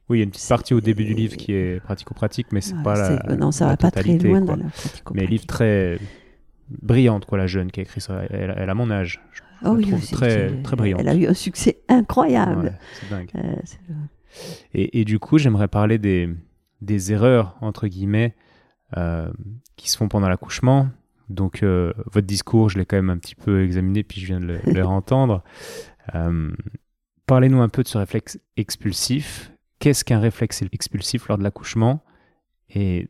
[0.10, 2.48] Oui, il y a une petite partie au début du c'est- livre qui est pratico-pratique,
[2.52, 3.30] mais c'est voilà, pas la.
[3.30, 4.56] c'est- non, ça la va pas très loin quoi.
[4.56, 6.00] dans la pratico Mais livre très
[6.82, 8.22] brillante, quoi, la jeune qui a écrit ça.
[8.30, 9.22] Elle, elle a mon âge.
[9.32, 11.02] Je la oui, trouve très, brillante.
[11.02, 12.66] Elle a eu un succès incroyable.
[12.66, 13.30] Ouais, c'est dingue.
[13.36, 13.94] Euh,
[14.74, 16.30] Et, et du coup, j'aimerais parler des,
[16.82, 18.36] des erreurs, entre guillemets,
[18.98, 19.30] euh,
[19.76, 20.90] qui se font pendant l'accouchement.
[21.30, 24.40] Donc, euh, votre discours, je l'ai quand même un petit peu examiné, puis je viens
[24.40, 24.60] de le.
[26.16, 26.52] Euh,
[27.28, 29.52] Parlez-nous un peu de ce réflexe expulsif.
[29.78, 32.04] Qu'est-ce qu'un réflexe expulsif lors de l'accouchement?
[32.74, 33.10] Et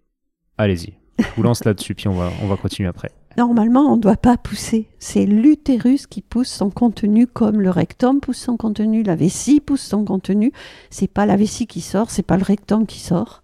[0.58, 3.12] allez-y, je vous lance là-dessus, puis on va, on va continuer après.
[3.38, 4.90] Normalement, on ne doit pas pousser.
[5.00, 9.82] C'est l'utérus qui pousse son contenu comme le rectum pousse son contenu, la vessie pousse
[9.82, 10.52] son contenu.
[10.90, 13.44] C'est pas la vessie qui sort, c'est pas le rectum qui sort.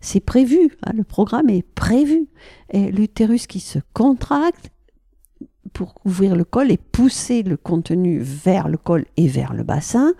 [0.00, 2.26] C'est prévu, hein, le programme est prévu.
[2.70, 4.70] Et l'utérus qui se contracte
[5.72, 10.12] pour ouvrir le col et pousser le contenu vers le col et vers le bassin.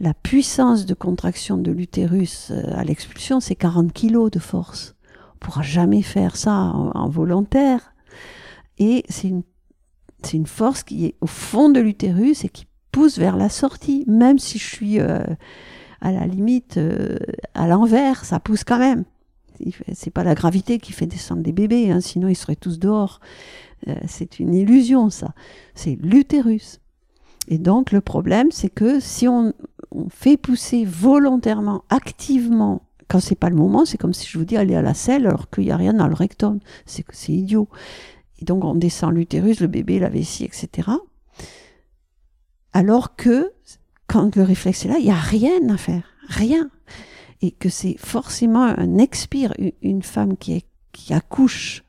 [0.00, 4.94] La puissance de contraction de l'utérus euh, à l'expulsion, c'est 40 kg de force.
[5.34, 7.93] On pourra jamais faire ça en- en volontaire.
[8.78, 9.42] Et c'est une,
[10.22, 14.04] c'est une force qui est au fond de l'utérus et qui pousse vers la sortie.
[14.06, 15.22] Même si je suis euh,
[16.00, 17.18] à la limite euh,
[17.54, 19.04] à l'envers, ça pousse quand même.
[19.92, 23.20] C'est pas la gravité qui fait descendre les bébés, hein, sinon ils seraient tous dehors.
[23.86, 25.32] Euh, c'est une illusion, ça.
[25.74, 26.80] C'est l'utérus.
[27.48, 29.52] Et donc le problème, c'est que si on,
[29.92, 34.44] on fait pousser volontairement, activement, quand c'est pas le moment, c'est comme si je vous
[34.44, 36.58] dis aller à la selle alors qu'il n'y a rien dans le rectum.
[36.86, 37.68] C'est c'est idiot.
[38.40, 40.88] Et donc on descend l'utérus, le bébé, la vessie, etc.
[42.72, 43.52] Alors que
[44.06, 46.70] quand le réflexe est là, il n'y a rien à faire, rien.
[47.40, 50.64] Et que c'est forcément un expire, une femme qui,
[51.10, 51.84] accouche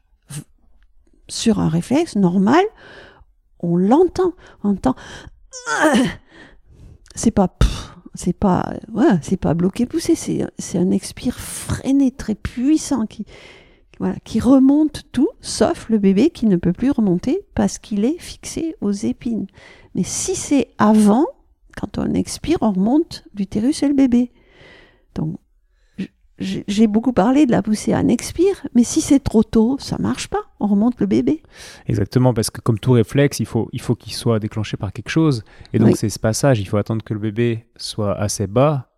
[1.27, 2.63] sur un réflexe normal,
[3.59, 4.95] on l'entend, on entend.
[7.17, 7.57] C'est pas,
[8.13, 13.25] c'est pas, ouais, c'est pas bloqué poussé, c'est un expire freiné très puissant qui,
[13.99, 18.19] voilà, qui remonte tout, sauf le bébé qui ne peut plus remonter parce qu'il est
[18.19, 19.47] fixé aux épines.
[19.93, 21.25] Mais si c'est avant,
[21.77, 24.31] quand on expire, on remonte l'utérus et le bébé.
[25.15, 25.37] Donc,
[26.37, 29.77] j'ai j'ai beaucoup parlé de la poussée à un expire, mais si c'est trop tôt,
[29.79, 30.41] ça marche pas.
[30.59, 31.41] On remonte le bébé.
[31.87, 35.07] Exactement, parce que comme tout réflexe, il faut il faut qu'il soit déclenché par quelque
[35.09, 35.43] chose.
[35.71, 35.95] Et donc, Oui.
[35.95, 38.91] c'est ce passage, il faut attendre que le bébé soit assez bas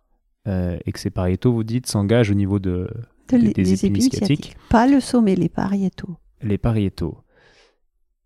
[0.48, 2.88] euh, et que ses pariétaux, vous dites, s'engagent au niveau de
[3.36, 4.56] De Des- épines sciatiques.
[4.70, 6.16] Pas le sommet, les pariétaux.
[6.42, 7.18] les pariétaux.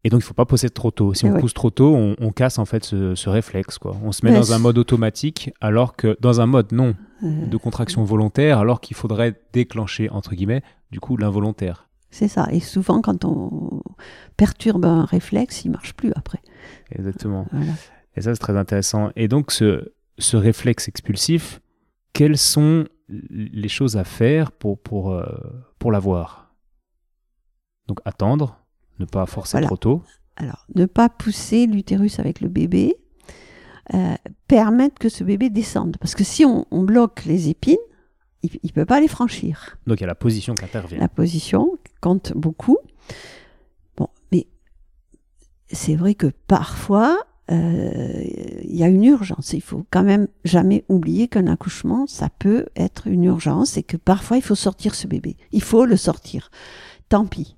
[0.05, 1.15] Et donc, il faut pas pousser trop tôt.
[1.15, 1.41] Si on Ouais.
[1.41, 3.79] pousse trop tôt, on, on casse en fait ce, ce réflexe.
[3.79, 3.97] Quoi.
[4.03, 7.47] On se met Ouais, dans un mode automatique, alors que dans un mode non Euh,
[7.47, 11.89] de contraction volontaire, alors qu'il faudrait déclencher entre guillemets du coup l'involontaire.
[12.11, 12.49] c'est ça.
[12.51, 13.81] Et souvent, quand on
[14.37, 16.41] perturbe un réflexe, il marche plus après.
[16.91, 17.47] Exactement.
[17.53, 17.73] Voilà.
[18.17, 19.11] Et ça, c'est très intéressant.
[19.17, 21.61] Et donc, ce, ce réflexe expulsif,
[22.13, 22.87] quelles sont
[23.31, 25.25] les choses à faire pour, pour, euh,
[25.79, 26.55] pour l'avoir
[27.89, 28.59] Donc, attendre,
[28.99, 29.67] ne pas forcer Voilà.
[29.67, 30.03] trop tôt.
[30.37, 32.97] Alors, ne pas pousser l'utérus avec le bébé,
[33.95, 34.15] euh,
[34.49, 35.97] permettre que ce bébé descende.
[35.99, 37.77] Parce que si on, on bloque les épines,
[38.43, 39.77] il ne peut pas les franchir.
[39.87, 40.99] Donc il y a la position qui intervient.
[40.99, 42.79] La position compte beaucoup.
[43.97, 44.49] Bon, mais
[45.69, 49.53] c'est vrai que parfois, il y a une urgence.
[49.53, 53.97] Il faut quand même jamais oublier qu'un accouchement, ça peut être une urgence et que
[53.97, 55.37] parfois il faut sortir ce bébé.
[55.53, 56.51] Il faut le sortir.
[57.09, 57.57] Tant pis.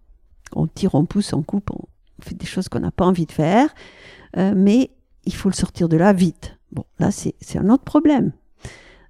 [0.57, 1.87] On tire, on pousse, on coupe, on
[2.23, 3.75] fait des choses qu'on n'a pas envie de faire,
[4.37, 4.90] euh, mais
[5.25, 6.57] il faut le sortir de là vite.
[6.73, 8.33] Bon, là, c'est un autre problème.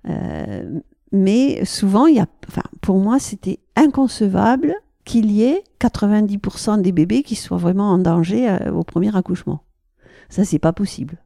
[0.08, 0.80] Euh,
[1.12, 6.92] mais souvent, il y a, enfin, pour moi, c'était inconcevable qu'il y ait 90% des
[6.92, 9.62] bébés qui soient vraiment en danger euh, au premier accouchement.
[10.28, 11.18] Ça, c'est pas possible.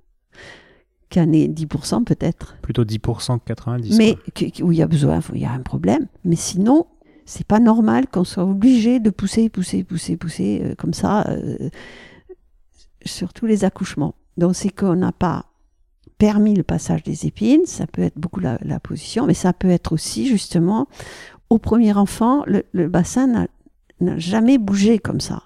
[1.17, 2.57] En ait 10% peut-être.
[2.63, 3.97] Plutôt 10% que 90%.
[3.97, 4.17] Mais
[4.63, 6.07] où il y a besoin, il y a un problème.
[6.25, 6.87] Mais sinon,
[7.25, 11.71] c'est pas normal qu'on soit obligé de pousser, pousser, pousser, pousser euh, comme ça euh,
[13.05, 14.15] sur tous les accouchements.
[14.37, 15.47] Donc c'est qu'on n'a pas
[16.19, 19.93] permis le passage des épines, ça peut être beaucoup la, position, mais ça peut être
[19.93, 20.89] aussi justement
[21.51, 23.47] au premier enfant, le, bassin
[24.01, 25.45] n'a jamais bougé comme ça.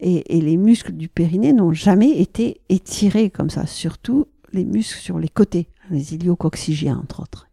[0.00, 4.98] Et, et les muscles du périnée n'ont jamais été étirés comme ça, surtout les muscles
[4.98, 7.48] sur les côtés, les iliococcygiens entre autres.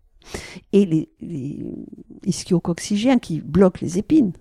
[0.73, 1.65] Et les, les
[2.25, 4.33] ischio-coccygiens qui bloquent les épines.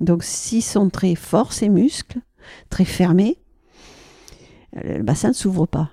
[0.00, 2.20] Donc s'ils sont très forts, ces muscles,
[2.68, 3.36] très fermés,
[4.72, 5.90] le bassin ne s'ouvre pas.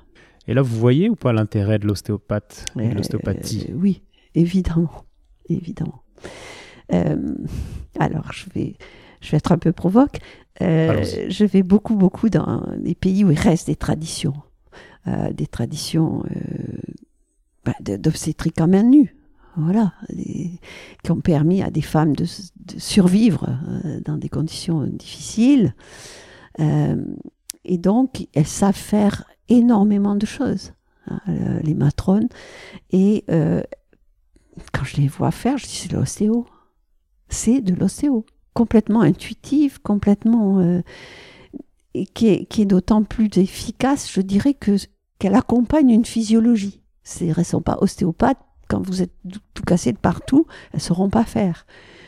[0.47, 3.65] Et là, vous voyez ou pas l'intérêt de l'ostéopathe et de l'ostéopathie?
[3.69, 5.03] euh, Oui, évidemment.
[5.49, 6.03] évidemment.
[6.93, 7.35] Euh,
[7.99, 8.77] alors, je vais,
[9.27, 10.19] je vais être un peu provoque.
[10.61, 14.33] Euh, je vais beaucoup, beaucoup dans les pays où il reste des traditions.
[15.05, 16.23] des traditions
[17.65, 19.13] bah, d'obstétrique en main nue.
[19.59, 19.93] Voilà,
[21.03, 22.25] qui ont permis à des femmes de,
[22.77, 23.59] survivre
[24.05, 25.73] dans des conditions difficiles.
[26.59, 30.73] et donc, elles savent faire énormément de choses,
[31.07, 32.29] hein, euh, les matrones.
[32.91, 33.61] Et euh,
[34.73, 36.45] quand je les vois faire, je dis c'est de l'ostéo.
[37.29, 38.25] C'est de l'ostéo.
[38.57, 40.59] Complètement intuitive, complètement.
[40.59, 40.81] Euh,
[42.15, 44.77] qui est, d'autant plus efficace, je dirais, que
[45.19, 46.81] qu'elle accompagne une physiologie.
[47.21, 48.39] Elles ne pas ostéopathes.
[48.67, 49.13] Quand vous êtes
[49.53, 51.67] tout cassé de partout, elles ne sauront pas faire.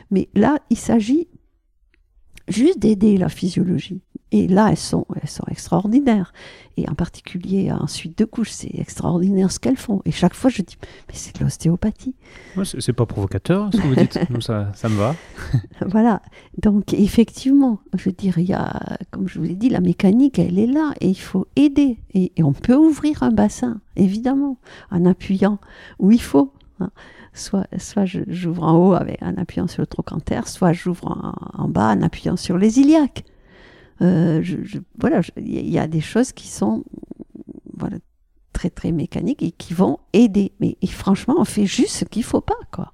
[0.09, 1.27] Mais là, il s'agit
[2.47, 4.01] juste d'aider la physiologie.
[4.31, 6.33] Et là, elles sont, elles sont extraordinaires.
[6.77, 10.01] Et en particulier, ensuite de couches, c'est extraordinaire ce qu'elles font.
[10.05, 12.13] Et chaque fois, je dis, mais c'est de l'ostéopathie.
[12.55, 14.19] Ouais, c'est pas provocateur ce que vous dites.
[14.41, 15.15] ça, ça me va.
[15.87, 16.21] voilà.
[16.61, 20.37] Donc, effectivement, je veux dire, il y a, comme je vous l'ai dit, la mécanique,
[20.37, 20.93] elle est là.
[21.01, 21.97] Et il faut aider.
[22.13, 24.57] Et, on peut ouvrir un bassin, évidemment,
[24.91, 25.57] en appuyant
[25.97, 26.53] où il faut.
[26.79, 26.91] Hein.
[27.33, 31.67] Soit, soit j'ouvre en haut avec, en appuyant sur le trochanter, soit j'ouvre en, en
[31.67, 33.23] bas en appuyant sur les iliaques.
[34.01, 36.83] Euh, je, voilà, il y a des choses qui sont
[37.77, 37.97] voilà,
[38.53, 40.53] très très mécaniques et qui vont aider.
[40.59, 42.91] Mais franchement, on fait juste ce qu'il faut pas, quoi.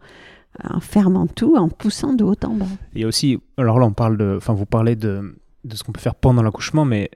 [0.64, 2.66] En fermant tout, en poussant de haut en bas.
[2.94, 5.84] Il y a aussi, alors là, on parle de, enfin, vous parlez de, de ce
[5.84, 7.12] qu'on peut faire pendant l'accouchement, mais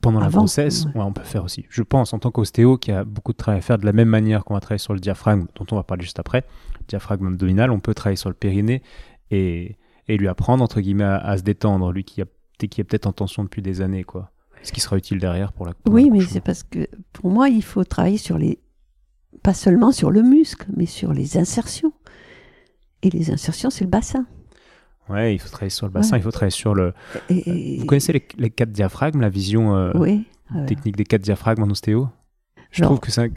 [0.00, 1.66] pendant la grossesse, on peut faire aussi.
[1.68, 3.92] Je pense, en tant qu'ostéo, qu'il y a beaucoup de travail à faire de la
[3.92, 6.44] même manière qu'on va travailler sur le diaphragme, dont on va parler juste après,
[6.88, 8.82] diaphragme abdominal, on peut travailler sur le périnée
[9.30, 9.76] et,
[10.08, 11.92] et lui apprendre, entre guillemets, à se détendre.
[11.92, 12.26] Lui qui a
[12.68, 14.30] qui est peut-être en tension depuis des années, quoi.
[14.62, 15.72] Ce qui sera utile derrière pour la.
[15.88, 18.58] oui, mais c'est parce que pour moi, il faut travailler sur les,
[19.42, 21.92] pas seulement sur le muscle, mais sur les insertions.
[23.02, 24.26] Et les insertions, c'est le bassin.
[25.08, 26.92] Ouais, il faut travailler sur le bassin, il faut travailler sur le.
[27.30, 30.26] Vous connaissez les, quatre diaphragmes, la vision euh, oui,
[30.66, 32.08] technique des quatre diaphragmes en ostéo?
[32.70, 33.32] Je trouve que c'est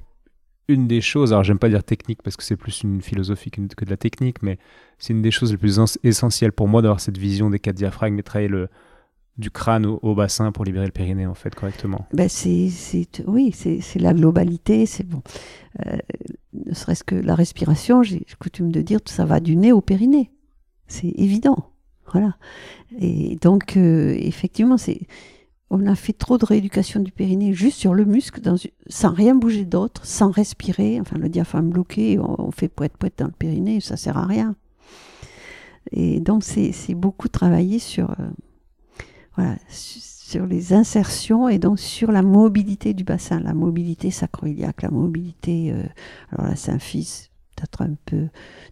[0.68, 3.62] une des choses, alors j'aime pas dire technique parce que c'est plus une philosophie que,
[3.62, 4.60] de la technique, mais
[5.00, 8.20] c'est une des choses les plus essentielles pour moi d'avoir cette vision des quatre diaphragmes
[8.20, 8.70] et travailler le,
[9.38, 12.06] du crâne au, bassin pour libérer le périnée en fait correctement.
[12.14, 12.70] Ben c'est,
[13.26, 15.22] oui c'est, la globalité c'est bon.
[15.86, 15.98] Euh,
[16.54, 20.32] ne serait-ce que la respiration j'ai coutume de dire ça va du nez au périnée.
[20.88, 21.72] C'est évident.
[22.12, 22.36] Voilà.
[23.00, 25.02] Et donc euh, effectivement c'est
[25.72, 28.40] on a fait trop de rééducation du périnée juste sur le muscle
[28.86, 31.00] sans rien bouger d'autre sans respirer.
[31.02, 34.56] Enfin le diaphragme bloqué on, fait poète poète dans le périnée ça sert à rien.
[35.92, 38.30] Et donc c'est, beaucoup travaillé sur euh,
[39.36, 44.92] voilà, sur les insertions et donc sur la mobilité du bassin, la mobilité sacroiliaque, la
[44.92, 45.84] mobilité, euh,
[46.32, 48.28] alors la symphyse, peut-être un peu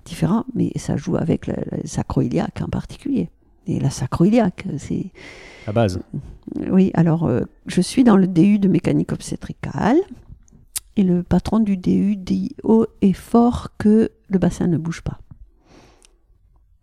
[0.05, 1.55] différent, mais ça joue avec le,
[1.85, 3.29] sacroiliaque en particulier.
[3.67, 5.11] Et la sacroiliaque, c'est...
[5.67, 5.99] La base.
[6.71, 9.97] Oui, alors euh, je suis dans le DU de mécanique obstétricale
[10.97, 15.19] et le patron du DU dit haut et fort que le bassin ne bouge pas.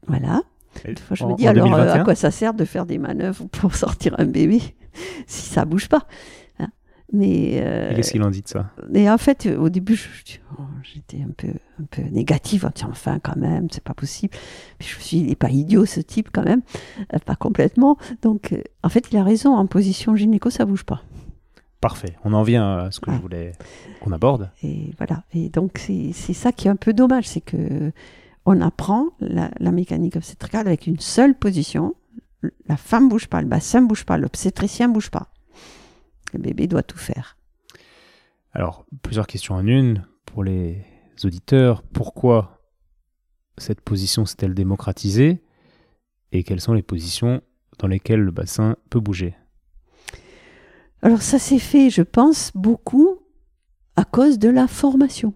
[0.06, 0.42] Voilà
[1.12, 4.14] je me dis alors euh, à quoi ça sert de faire des manœuvres pour sortir
[4.18, 4.60] un bébé
[5.26, 6.06] si ça bouge pas
[6.58, 6.68] hein
[7.12, 8.70] Mais, euh, Et qu'est-ce qu'il en dit de ça?
[8.90, 9.98] mais en fait, au début,
[10.58, 11.48] oh, j'étais un peu,
[11.80, 12.66] un peu négative.
[12.66, 14.34] en disant, Enfin, quand même, c'est pas possible.
[14.78, 16.62] Puis je me suis dit, il n'est pas idiot ce type quand même,
[17.14, 17.96] Euh, pas complètement.
[18.22, 19.54] Donc, euh, en fait, il a raison.
[19.54, 21.02] En position gynéco, ça bouge pas.
[21.80, 22.16] Parfait.
[22.24, 23.14] On en vient à ce que Ah.
[23.16, 23.52] je voulais
[24.00, 24.50] qu'on aborde.
[24.64, 25.22] Et voilà.
[25.32, 27.92] Et donc, c'est c'est ça qui est un peu dommage, c'est que
[28.48, 31.94] on apprend la, la mécanique obstétricale avec une seule position.
[32.66, 35.28] La femme bouge pas, le bassin bouge pas, l'obstétricien bouge pas.
[36.32, 37.36] Le bébé doit tout faire.
[38.52, 40.82] Alors, plusieurs questions en une pour les
[41.24, 41.82] auditeurs.
[41.82, 42.62] Pourquoi
[43.58, 45.42] cette position s'est-elle démocratisée
[46.32, 47.42] Et quelles sont les positions
[47.78, 49.36] dans lesquelles le bassin peut bouger?
[51.02, 53.18] Alors ça s'est fait, je pense, beaucoup
[53.94, 55.34] à cause de la formation.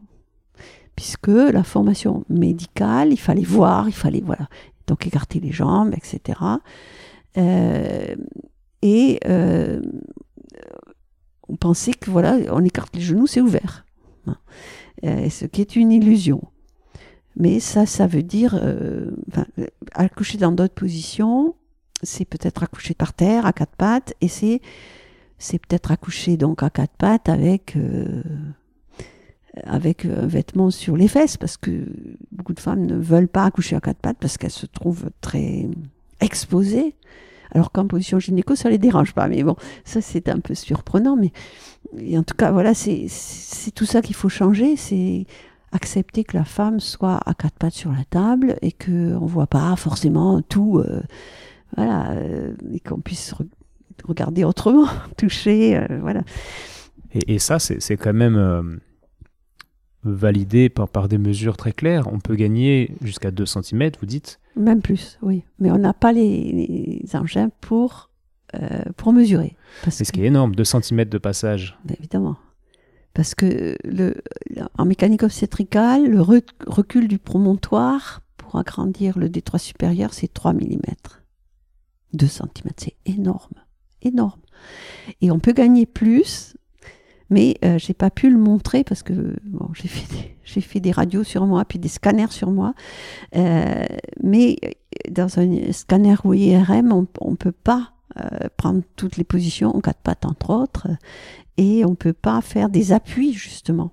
[0.97, 4.49] Puisque la formation médicale, il fallait voir, il fallait voilà,
[4.86, 6.38] donc écarter les jambes, etc.
[7.38, 8.14] Euh,
[8.82, 9.80] et euh,
[11.49, 13.84] on pensait que voilà, on écarte les genoux, c'est ouvert.
[14.26, 14.36] Hein.
[15.05, 16.43] Euh, ce qui est une illusion.
[17.36, 19.11] Mais ça, ça veut dire euh,
[19.95, 21.55] accoucher dans d'autres positions,
[22.03, 24.61] c'est peut-être accoucher par terre, à quatre pattes, et c'est
[25.38, 28.22] c'est peut-être accoucher donc à quatre pattes avec euh,
[29.64, 31.86] avec un vêtement sur les fesses parce que
[32.30, 35.68] beaucoup de femmes ne veulent pas accoucher à quatre pattes parce qu'elles se trouvent très
[36.20, 36.94] exposées.
[37.55, 41.16] Alors qu'en position gynéco ça les dérange pas mais bon ça c'est un peu surprenant
[41.16, 43.09] mais en tout cas voilà c'est
[43.74, 45.26] tout ça qu'il faut changer c'est
[45.72, 49.46] accepter que la femme soit à quatre pattes sur la table et que on voit
[49.46, 51.03] pas forcément tout euh,
[51.76, 53.46] voilà euh, et qu'on puisse re-
[54.05, 54.86] regarder autrement
[55.16, 56.22] toucher euh, voilà.
[57.14, 58.62] Et, ça, c'est quand même euh,
[60.05, 62.09] validé par, par des mesures très claires.
[62.12, 65.42] On peut gagner jusqu'à 2 cm, vous dites Même plus, oui.
[65.59, 66.53] Mais on n'a pas les,
[67.05, 68.11] les engins pour,
[68.55, 69.57] euh, pour mesurer.
[69.88, 71.78] C'est ce qui est énorme, 2 cm de passage.
[71.84, 72.36] Ben, évidemment.
[73.14, 74.14] Parce que le,
[74.78, 80.55] en mécanique obstétricale, le re- recul du promontoire pour agrandir le détroit supérieur, c'est 3
[80.55, 80.78] mm.
[82.14, 83.55] 2 cm, c'est énorme.
[84.03, 84.40] Énorme.
[85.20, 86.57] Et on peut gagner plus,
[87.33, 89.12] mais euh, j'ai pas pu le montrer parce que
[89.45, 92.74] bon, j'ai fait, des- fait des radios sur moi, puis des scanners sur moi.
[93.35, 93.85] Euh,
[94.22, 94.70] mais euh,
[95.11, 99.80] dans un scanner ou IRM, on ne peut pas euh, prendre toutes les positions en
[99.80, 100.87] quatre pattes, entre autres
[101.57, 103.93] et on peut pas faire des appuis justement.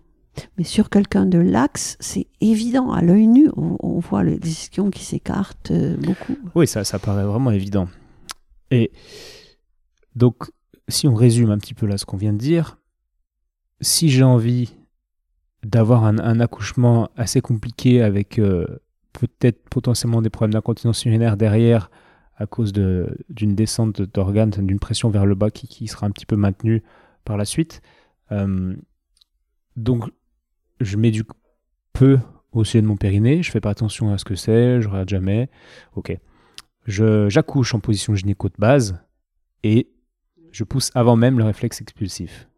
[0.58, 4.50] Mais sur quelqu'un de l'axe, c'est évident, à l'œil nu, on, on voit le- les
[4.50, 6.38] ischions qui s'écartent beaucoup.
[6.56, 7.88] Oui, ça, ça paraît vraiment évident.
[8.72, 8.92] Et
[10.16, 10.50] donc,
[10.88, 12.78] si on résume un petit peu là ce qu'on vient de dire,
[13.82, 14.76] si j'ai envie
[15.64, 18.66] d'avoir un, accouchement assez compliqué avec euh,
[19.14, 21.92] peut-être potentiellement des problèmes d'incontinence urinaire derrière
[22.38, 26.38] à cause d'une descente d'organes, d'une pression vers le bas qui, sera un petit peu
[26.38, 26.84] maintenue
[27.26, 27.82] par la suite.
[28.32, 28.76] euh,
[29.76, 30.06] donc,
[30.80, 31.24] je du
[31.94, 32.20] peu
[32.52, 35.10] au sujet de mon périnée, je fais pas attention à ce que c'est, je regarde
[35.10, 35.50] jamais.
[35.96, 36.18] Ok.
[36.88, 39.00] J'accouche en position gynéco de base
[39.64, 39.90] et
[40.52, 42.49] je pousse avant même le réflexe expulsif.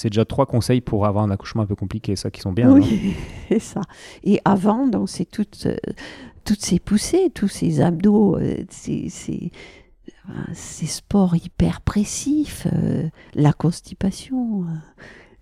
[0.00, 2.70] C'est déjà trois conseils pour avoir un accouchement un peu compliqué, ça qui sont bien.
[2.70, 3.14] oui,
[3.48, 3.80] c'est ça.
[4.22, 5.76] Et avant, donc, c'est toutes, euh,
[6.44, 9.50] toutes ces poussées, tous ces abdos, euh, ces, ces,
[10.28, 14.64] euh, ces sports hyper précis, euh, la constipation,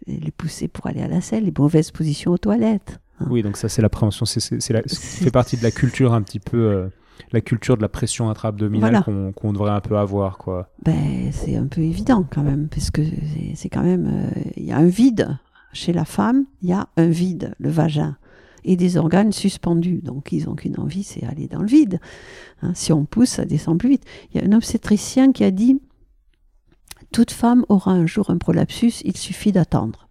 [0.06, 2.98] les poussées pour aller à la selle, les mauvaises positions aux toilettes.
[3.28, 5.70] Oui, donc ça c'est la prévention, c'est c'est- c'est la- ça fait partie de la
[5.70, 6.88] culture un petit peu,
[7.32, 9.32] la culture de la pression intra-abdominale Voilà.
[9.32, 10.70] qu'on devrait un peu avoir, quoi.
[10.84, 13.02] Ben, c'est un peu évident quand même, parce que
[13.54, 14.06] c'est- quand même.
[14.06, 15.38] euh, Il y a un vide.
[15.72, 18.16] Chez la femme, il y a un vide, le vagin,
[18.64, 20.00] et des organes suspendus.
[20.02, 22.00] Donc, ils n'ont qu'une envie, c'est aller dans le vide.
[22.62, 24.04] Hein, si on pousse, ça descend plus vite.
[24.32, 25.80] Il y a un obstétricien qui a dit
[27.12, 30.08] Toute femme aura un jour un prolapsus, il suffit d'attendre.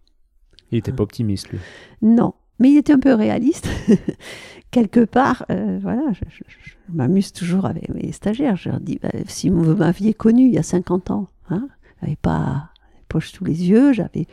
[0.71, 1.59] Il était pas optimiste, lui.
[2.01, 3.67] Non, mais il était un peu réaliste.
[4.75, 6.43] Quelque part, euh, voilà, je,
[6.89, 8.57] m'amuse toujours avec mes stagiaires.
[8.57, 11.69] Je leur dis, bah, si vous m'aviez connu il y a 50 ans, hein,
[12.01, 14.27] j'avais pas les poches sous les yeux, j'avais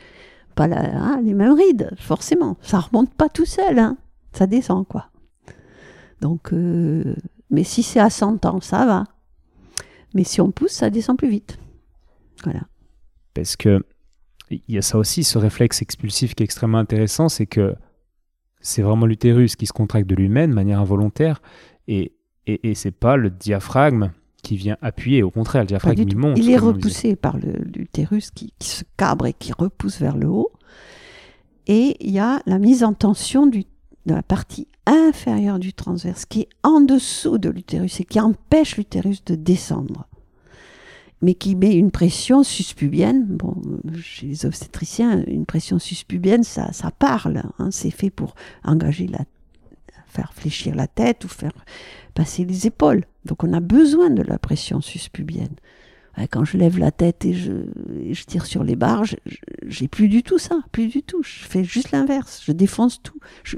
[0.56, 2.56] pas hein, les mêmes rides, forcément.
[2.60, 3.96] Ça remonte pas tout seul, hein.
[4.32, 5.10] ça descend, quoi.
[6.20, 7.14] Donc, euh,
[7.50, 9.04] mais si c'est à 100 ans, ça va.
[10.12, 11.56] Mais si on pousse, ça descend plus vite.
[12.42, 12.62] Voilà.
[13.32, 13.80] Parce que
[14.50, 17.76] il y a ça aussi, ce réflexe expulsif qui est extrêmement intéressant, c'est que
[18.62, 21.42] c'est vraiment l'utérus qui se contracte de lui-même de manière involontaire
[21.88, 22.12] et,
[22.46, 25.22] et, et c'est pas le diaphragme qui vient appuyer.
[25.22, 26.38] Au contraire, le diaphragme il monte.
[26.38, 30.52] Il est repoussé par l'utérus qui, qui se cabre et qui repousse vers le haut.
[31.66, 33.64] Et il y a la mise en tension du,
[34.06, 38.76] de la partie inférieure du transverse qui est en dessous de l'utérus et qui empêche
[38.76, 40.08] l'utérus de descendre.
[41.22, 43.24] Mais qui met une pression suspubienne.
[43.26, 43.54] Bon,
[44.02, 47.42] chez les obstétriciens, une pression suspubienne, ça, ça parle.
[47.58, 47.68] hein.
[47.70, 49.20] c'est fait pour engager la,
[50.06, 51.52] faire fléchir la tête ou faire
[52.14, 53.04] passer les épaules.
[53.24, 55.54] Donc on a besoin de la pression suspubienne.
[56.30, 57.52] Quand je lève la tête et je,
[58.02, 59.04] et je tire sur les barres,
[59.66, 61.22] j'ai plus du tout ça, plus du tout.
[61.22, 62.42] Je fais juste l'inverse.
[62.44, 63.18] Je défonce tout.
[63.44, 63.56] Je-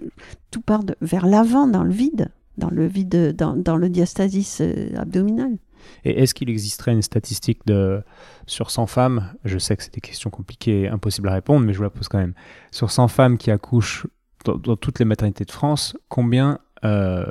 [0.53, 4.91] tout part vers l'avant, dans le vide, dans le vide, dans, dans le diastasis euh,
[4.97, 5.57] abdominal.
[6.05, 8.03] Et est-ce qu'il existerait une statistique de
[8.47, 9.33] sur 100 femmes?
[9.45, 11.91] Je sais que c'est des questions compliquées et impossibles à répondre, mais je vous la
[11.91, 12.35] pose quand même.
[12.71, 14.07] Sur 100 femmes qui accouchent
[14.45, 17.25] dans, dans toutes les maternités de France, combien euh,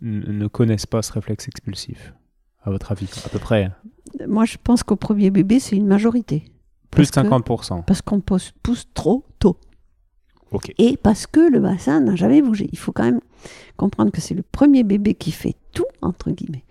[0.00, 2.14] ne connaissent pas ce réflexe expulsif
[2.64, 3.70] À votre avis, à peu près
[4.26, 6.44] Moi, je pense qu'au premier bébé, c'est une majorité.
[6.90, 7.84] Plus de Parce que- 50%.
[7.84, 9.58] Parce qu'on pousse, pousse trop tôt.
[10.50, 10.72] Ok.
[10.78, 12.68] Et parce que le bassin n'a jamais bougé.
[12.72, 13.20] Il faut quand même
[13.76, 16.64] comprendre que c'est le premier bébé qui fait tout, entre guillemets.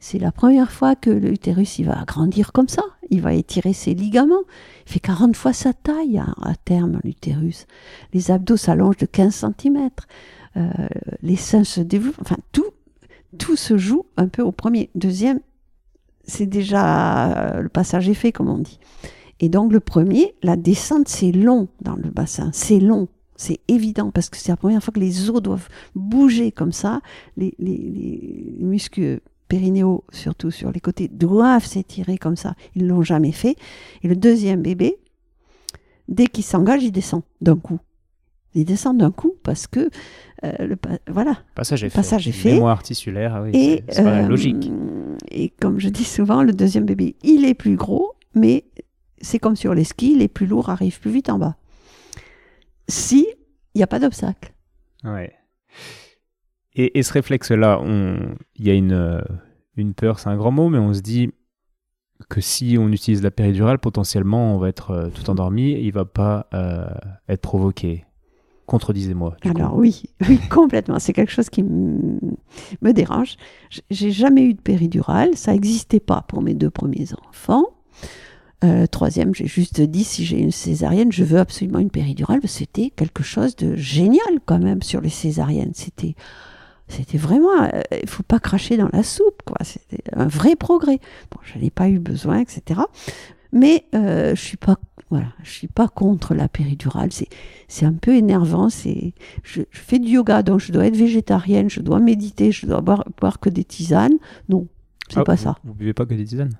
[0.00, 2.82] C'est la première fois que l'utérus il va grandir comme ça.
[3.10, 4.42] Il va étirer ses ligaments.
[4.86, 7.66] Il fait 40 fois sa taille à, à terme, l'utérus.
[8.12, 9.90] Les abdos s'allongent de 15 cm.
[11.22, 12.20] les seins se développent.
[12.20, 12.70] Enfin, tout,
[13.38, 14.90] tout se joue un peu au premier.
[14.94, 15.40] Deuxième,
[16.24, 18.78] c'est déjà euh, le passage est fait, comme on dit.
[19.40, 24.10] Et donc le premier, la descente, c'est long dans le bassin, c'est long, c'est évident,
[24.10, 27.00] parce que c'est la première fois que les os doivent bouger comme ça,
[27.36, 27.54] les
[28.60, 29.20] muscles
[29.54, 33.56] périnéaux, surtout sur les côtés, doivent s'étirer comme ça, ils l'ont jamais fait.
[34.02, 34.96] Et le deuxième bébé,
[36.08, 37.80] dès qu'il s'engage, il descend d'un coup.
[38.54, 39.90] Il descend d'un coup parce que,
[40.44, 41.96] euh, le, pa- voilà, Passage est fait.
[41.96, 42.54] Passage est fait.
[42.54, 44.70] Mémoire tissulaire, ah oui, et, c'est- euh, logique.
[45.30, 48.64] Et comme je dis souvent, le deuxième bébé, il est plus gros, mais
[49.20, 51.56] c'est comme sur les skis, les plus lourds arrivent plus vite en bas.
[52.88, 53.26] Si
[53.74, 54.52] il n'y a pas d'obstacle.
[55.04, 55.32] Ouais.
[56.80, 57.78] Et, et ce réflexe-là,
[58.56, 59.20] il y a une, euh,
[59.76, 61.30] une peur, c'est un grand mot, mais on se dit
[62.30, 65.92] que si on utilise la péridurale, potentiellement, on va être euh, tout endormi et il
[65.92, 66.86] va pas euh,
[67.28, 68.06] être provoqué.
[68.64, 69.36] Contredisez-moi.
[69.44, 69.80] Alors coup.
[69.80, 70.98] oui, oui, complètement.
[70.98, 73.36] C'est quelque chose qui me dérange.
[73.90, 75.36] J'ai jamais eu de péridurale.
[75.36, 77.66] Ça n'existait pas pour mes deux premiers enfants.
[78.64, 82.40] Euh, troisième, j'ai juste dit si j'ai une césarienne, je veux absolument une péridurale.
[82.44, 85.72] C'était quelque chose de génial quand même sur les césariennes.
[85.74, 86.14] C'était,
[86.90, 89.56] c'était vraiment, euh, il faut pas cracher dans la soupe, quoi.
[89.62, 90.98] C'était un vrai progrès.
[91.30, 92.80] Bon, je n'ai pas eu besoin, etc.
[93.52, 94.76] Mais euh, je suis pas,
[95.10, 97.12] voilà, je suis pas contre la péridurale.
[97.12, 97.28] C'est,
[97.68, 98.68] c'est un peu énervant.
[98.70, 102.66] C'est, je, je fais du yoga, donc je dois être végétarienne, je dois méditer, je
[102.66, 104.18] dois boire, boire que des tisanes.
[104.48, 104.66] Non,
[105.08, 105.56] c'est Ah, pas vous- ça.
[105.64, 106.52] Vous buvez pas que des tisanes?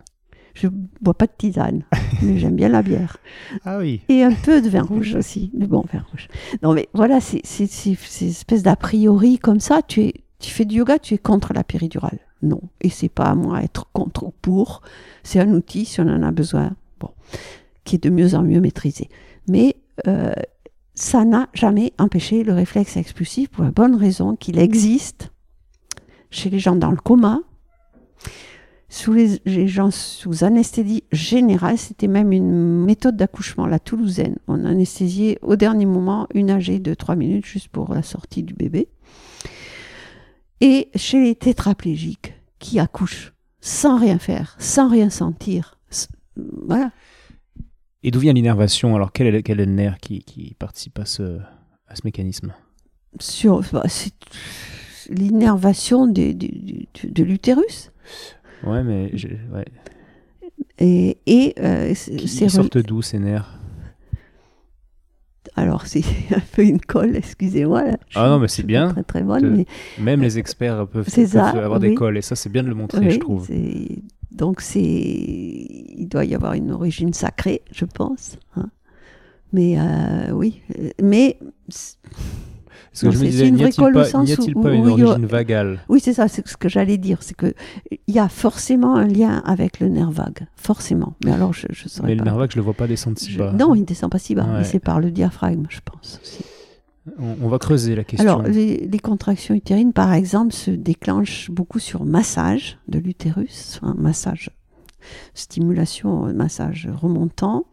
[0.61, 0.69] Je
[1.01, 1.85] bois pas de tisane,
[2.23, 3.17] mais j'aime bien la bière.
[3.65, 4.03] Ah oui.
[4.09, 5.51] Et un peu de vin rouge aussi.
[5.55, 6.29] Mais bon, vin rouge.
[6.63, 9.81] Non, mais voilà, c'est c'est- c'est- c'est une espèce d'a priori comme ça.
[9.83, 12.19] Tu, es, tu fais du yoga, tu es contre la péridurale.
[12.43, 12.61] Non.
[12.81, 14.83] Et c'est pas à moi être contre ou pour.
[15.23, 17.11] C'est un outil, si on en a besoin, bon,
[17.85, 19.09] qui est de mieux en mieux maîtrisé.
[19.49, 20.33] Mais euh,
[20.95, 25.33] ça n'a jamais empêché le réflexe expulsif pour la bonne raison qu'il existe
[26.31, 27.41] chez les gens dans le coma,
[28.93, 34.37] sous les, les gens sous anesthésie générale, c'était même une méthode d'accouchement, la toulousaine.
[34.49, 38.53] On anesthésiait au dernier moment une âgée de 3 minutes juste pour la sortie du
[38.53, 38.89] bébé.
[40.61, 45.79] Et chez les tétraplégiques qui accouchent sans rien faire, sans rien sentir,
[46.67, 46.91] voilà.
[48.03, 48.97] Et d'où vient l'innervation?
[48.97, 51.39] Alors, quel est, le- quel est le nerf qui, qui participe à ce,
[51.87, 52.53] à ce mécanisme?
[53.19, 54.15] Sur, bah, c'est
[55.11, 57.91] l'innervation de, de, de- de l'utérus.
[58.65, 59.13] Ouais, mais
[59.53, 59.65] ouais.
[60.79, 63.59] Et, et euh, ils sortent d'où ces nerfs?
[65.57, 66.05] Alors, c'est
[66.35, 67.85] un peu une colle, excusez-moi.
[68.15, 69.67] Ah non, mais c'est bien Très, très bonne, mais
[69.99, 73.01] Même les experts peuvent, ça, avoir des cols, et ça, c'est bien de le montrer,
[73.01, 73.49] oui, je trouve.
[74.31, 78.39] donc c'est, il doit y avoir une origine sacrée, je pense.
[78.57, 78.71] hein.
[79.53, 81.39] Mais euh, oui, euh, mais
[83.03, 84.99] Parce que je me c'est- disais, n'y a-t-il au pas, n'y a-t-il pas une il
[84.99, 85.81] y origine vagale?
[85.89, 87.55] Oui, c'est ça, c'est ce que j'allais dire, c'est que
[88.07, 91.15] il y a forcément un lien avec le nerf vague, forcément.
[91.25, 93.37] Mais alors, je, je saurais Mais le nerf vague, je le vois pas descendre si
[93.37, 93.53] bas.
[93.53, 94.65] non, il ne descend pas si bas, Ouais.
[94.65, 96.21] c'est par le diaphragme, je pense.
[96.23, 96.45] aussi.
[97.19, 98.29] On, on va creuser la question.
[98.29, 103.95] Alors, les, les contractions utérines, par exemple, se déclenchent beaucoup sur massage de l'utérus, un
[103.95, 104.51] massage,
[105.35, 107.65] stimulation, massage remontant,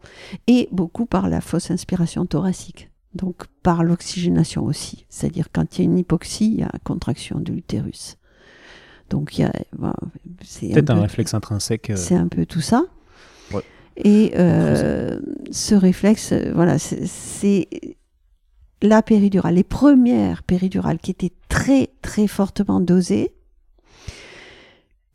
[0.46, 2.90] et beaucoup par la fausse inspiration thoracique.
[3.18, 5.04] Donc, par l'oxygénation aussi.
[5.10, 8.16] C'est-à-dire, quand il y a une hypoxie, il y a contraction de l'utérus.
[9.10, 9.52] Donc, il y a.
[10.42, 11.90] c'est Peut-être un, réflexe intrinsèque.
[11.90, 12.84] euh, c'est un peu tout ça.
[13.52, 13.62] Ouais.
[13.96, 15.18] Et euh,
[15.50, 17.68] ce réflexe, euh, voilà, c'est- c'est
[18.82, 23.32] la péridurale, les premières péridurales qui étaient très très fortement dosées.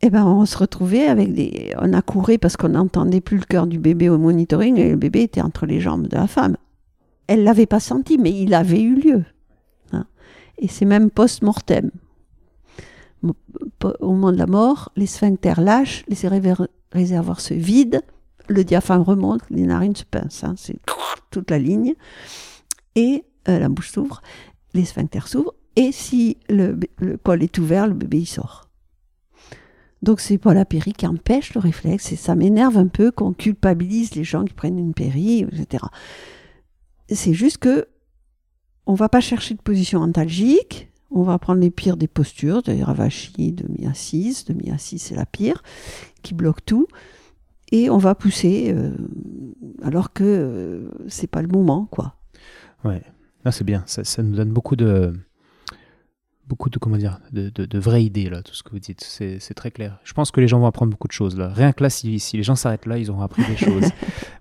[0.02, 1.72] eh ben, on se retrouvait avec des.
[1.80, 5.22] On accourait parce qu'on n'entendait plus le cœur du bébé au monitoring et le bébé
[5.22, 6.56] était entre les jambes de la femme.
[7.26, 9.24] Elle l'avait pas senti, mais il avait eu lieu.
[9.92, 10.06] Hein.
[10.58, 11.90] Et c'est même post-mortem.
[14.00, 16.16] Au moment de la mort, les sphincters lâchent, les
[16.92, 18.02] réservoirs se vident,
[18.48, 20.44] le diaphragme remonte, les narines se pincent.
[20.44, 20.54] Hein.
[20.56, 20.78] c'est
[21.30, 21.94] toute la ligne.
[22.94, 24.22] Et euh, la bouche s'ouvre,
[24.72, 26.78] les sphincters s'ouvrent, et si le,
[27.22, 28.68] col est ouvert, le bébé sort.
[30.02, 33.32] Donc c'est pas la péri qui empêche le réflexe, et ça m'énerve un peu qu'on
[33.32, 35.84] culpabilise les gens qui prennent une péri, etc.
[37.08, 37.86] C'est juste que
[38.86, 42.90] on va pas chercher de position antalgique, on va prendre les pires des postures, d'ailleurs
[42.90, 45.62] avachi, demi-assise, demi-assise c'est la pire,
[46.22, 46.86] qui bloque tout,
[47.72, 48.90] et on va pousser euh,
[49.82, 52.16] alors que euh, c'est pas le moment, quoi.
[52.84, 53.02] Ouais,
[53.50, 55.14] c'est bien, ça nous donne beaucoup de
[56.46, 59.02] beaucoup de comment dire de, de, vraies idées là tout ce que vous dites.
[59.02, 59.98] C'est très clair.
[60.04, 61.48] Je pense que les gens vont apprendre beaucoup de choses là.
[61.48, 63.88] Rien que là si, si les gens s'arrêtent là ils auront appris des choses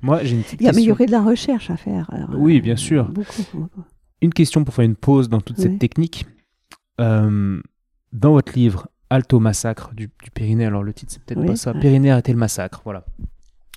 [0.04, 0.72] moi j'ai une petite il y a
[1.06, 3.12] de la recherche à faire oui bien sûr.
[4.22, 6.26] une question pour faire une pause dans toute cette technique.
[7.02, 7.60] Euh,
[8.12, 11.74] dans votre livre Alto Massacre du, du Périnée alors le titre c'est peut-être pas ça.
[11.74, 12.82] Périnée arrêter le massacre?
[12.84, 13.04] Voilà.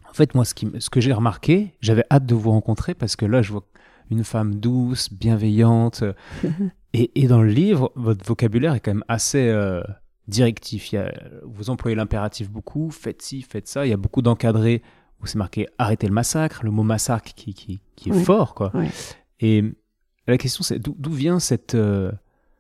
[0.07, 3.17] En fait moi ce, qui, ce que j'ai remarqué j'avais hâte de vous rencontrer parce
[3.17, 3.65] que là je vois
[4.11, 6.05] une femme douce bienveillante
[7.15, 9.83] Et, dans le livre, votre vocabulaire est quand même assez euh,
[10.29, 10.95] directif.
[11.45, 13.87] vous employez l'impératif beaucoup, faites ci, faites ça.
[13.87, 14.83] Il y a beaucoup d'encadrés
[15.21, 18.55] où c'est marqué arrêtez le massacre, le mot massacre qui, qui, est fort.
[18.55, 18.73] Quoi.
[19.41, 19.65] Et
[20.27, 22.13] la question, c'est d'où vient cette, euh,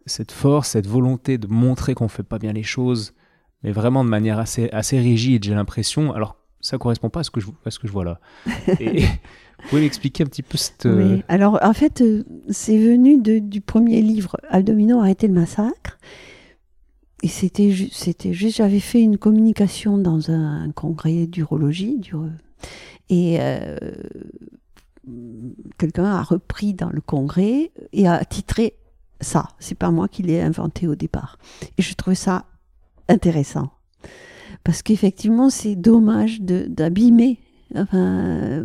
[0.06, 3.14] cette force, cette volonté de montrer qu'on ne fait pas bien les choses,
[3.62, 6.12] mais vraiment de manière assez, assez rigide, j'ai l'impression.
[6.12, 8.20] Alors, ça ne correspond pas à ce que je, à ce que je vois là.
[8.80, 9.02] Et,
[9.62, 10.84] vous pouvez m'expliquer un petit peu cette...
[10.84, 10.90] Oui.
[10.90, 15.98] Euh, alors, en fait, euh, c'est venu du premier livre, Aldomino, Arrêter le massacre.
[17.22, 21.98] Et c'était, c'était juste, j'avais fait une communication dans un, congrès d'urologie.
[23.08, 23.76] Et euh,
[25.78, 28.74] quelqu'un a repris dans le congrès et a titré
[29.20, 29.48] ça.
[29.58, 31.38] C'est pas moi qui l'ai inventé au départ.
[31.78, 32.46] Et je trouvais ça
[33.08, 33.70] intéressant.
[34.64, 37.40] Parce qu'effectivement, c'est dommage d'abîmer
[37.74, 38.62] Enfin,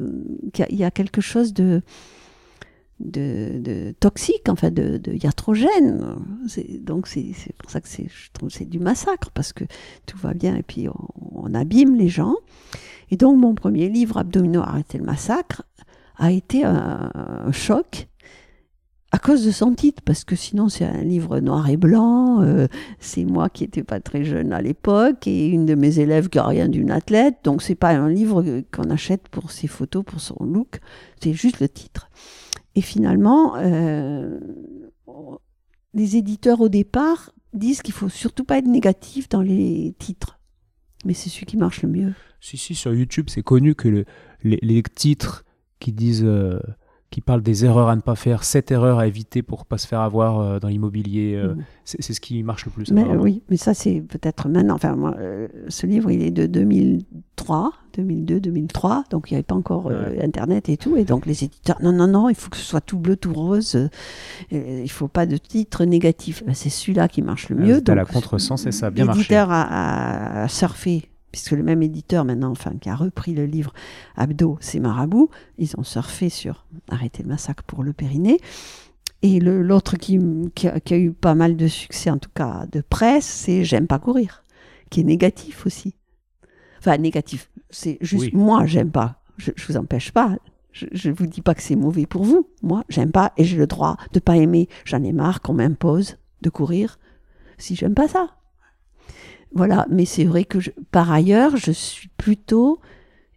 [0.70, 1.82] il y, a quelque chose de,
[3.04, 6.16] de, toxique, enfin, de, de iatrogène.
[6.82, 9.64] Donc, c'est pour ça que je trouve c'est du massacre, parce que
[10.06, 12.36] tout va bien et puis on, abîme les gens.
[13.10, 15.64] Et donc, mon premier livre, Abdominaux, arrêter le massacre,
[16.18, 18.08] a été un choc
[19.12, 22.68] à cause de son titre, parce que sinon c'est un livre noir et blanc, euh,
[23.00, 26.38] c'est moi qui n'étais pas très jeune à l'époque, et une de mes élèves qui
[26.38, 30.22] n'a rien d'une athlète, donc c'est pas un livre qu'on achète pour ses photos, pour
[30.22, 30.80] son look,
[31.22, 32.10] c'est juste le titre.
[32.76, 34.40] Et finalement, euh,
[35.94, 40.40] les éditeurs au départ disent qu'il faut surtout pas être négatif dans les titres,
[41.06, 42.14] mais c'est celui qui marche le mieux.
[42.40, 44.06] Si, si, sur YouTube, c'est connu que
[44.44, 45.46] les, titres
[45.80, 46.24] qui disent...
[46.24, 46.60] Euh,
[47.12, 49.86] qui parle des erreurs à ne pas faire, sept erreurs à éviter pour pas se
[49.86, 51.36] faire avoir euh, dans l'immobilier.
[51.36, 51.64] Euh, mm.
[51.84, 52.90] C'est ce qui marche le plus.
[52.92, 54.76] Mais, oui, mais ça c'est peut-être maintenant.
[54.76, 59.44] Enfin, moi, euh, ce livre il est de 2003, 2002, 2003, donc il n'y avait
[59.44, 59.92] pas encore
[60.24, 62.80] Internet et tout, et donc les éditeurs, non, non, non, il faut que ce soit
[62.80, 63.90] tout bleu, tout rose,
[64.52, 66.46] il faut pas de titre négatif.
[66.46, 67.82] Ben, c'est celui-là qui marche le mieux.
[67.82, 69.20] donc, la contresens et ça bien marché.
[69.20, 73.74] L'éditeur a, a surfé puisque le même éditeur maintenant, enfin, qui a repris le livre
[74.16, 78.40] Abdo, c'est Marabout, ils ont surfé sur Arrêter le massacre pour le Périnée.
[79.24, 80.20] Et l'autre qui,
[80.56, 84.00] qui, a, eu pas mal de succès, en tout cas de presse, c'est J'aime pas
[84.00, 84.44] courir,
[84.90, 85.96] qui est négatif aussi.
[86.80, 89.22] Enfin, négatif, c'est juste moi, j'aime pas.
[89.38, 90.38] Je, je vous empêche pas.
[90.72, 92.48] Je, ne vous dis pas que c'est mauvais pour vous.
[92.64, 94.70] Moi, j'aime pas et j'ai le droit de pas aimer.
[94.86, 96.98] J'en ai marre qu'on m'impose de courir
[97.58, 98.30] si j'aime pas ça.
[99.54, 100.60] Voilà, mais c'est vrai que
[100.92, 102.80] par ailleurs, je suis plutôt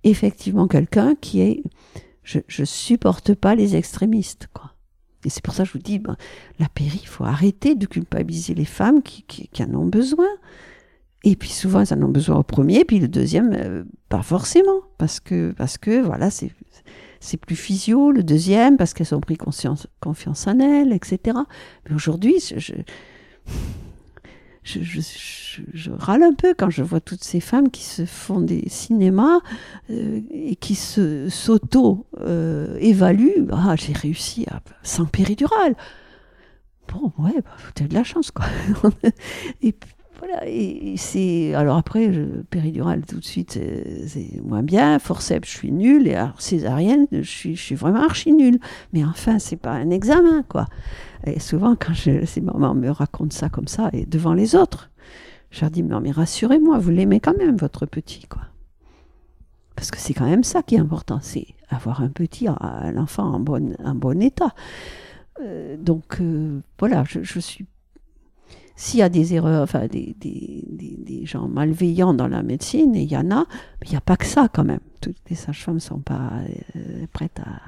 [0.04, 1.62] effectivement quelqu'un qui est.
[2.22, 4.74] Je, je supporte pas les extrémistes, quoi.
[5.24, 6.16] Et c'est pour ça que je vous dis, ben,
[6.58, 10.28] la péri, il faut arrêter de culpabiliser les femmes qui, en ont besoin.
[11.24, 14.80] Et puis souvent, elles en ont besoin au premier, puis le deuxième, euh, pas forcément.
[14.98, 16.50] Parce que, parce que voilà, c'est,
[17.20, 21.38] c'est plus physio, le deuxième, parce qu'elles ont pris conscience, confiance en elles, etc.
[21.88, 22.74] Mais aujourd'hui, je,
[25.98, 29.40] râle un peu quand je vois toutes ces femmes qui se font des cinémas
[29.90, 33.46] euh, et qui se s'auto-évaluent.
[33.52, 35.76] ah, j'ai réussi à, sans péridurale.
[36.92, 38.44] Bon, ouais, bah, as de la chance, quoi.
[39.62, 39.74] et
[40.46, 41.54] et, c'est.
[41.54, 43.58] Alors après, je, péridurale, tout de suite,
[44.06, 44.98] c'est moins bien.
[44.98, 46.08] Forceps, je suis nulle.
[46.08, 48.58] Et alors, césarienne, je suis, vraiment archi nulle.
[48.92, 50.66] Mais enfin, c'est pas un examen, quoi.
[51.26, 54.90] Et souvent, quand ces mamans me racontent ça comme ça, et devant les autres,
[55.50, 58.42] Je leur dis, mais rassurez-moi, vous l'aimez quand même, votre petit, quoi.
[59.76, 63.34] Parce que c'est quand même ça qui est important, c'est avoir un petit, un enfant
[63.34, 64.54] en bon, état.
[65.40, 67.66] Euh, donc, euh, voilà, je suis
[68.76, 72.94] s'il y a des erreurs, enfin des, des, des, des, gens malveillants dans la médecine,
[72.96, 73.46] et il y en a,
[73.80, 74.80] mais il n'y a pas que ça quand même.
[75.00, 76.32] Toutes les sages-femmes ne sont pas
[76.76, 77.60] euh, prêtes à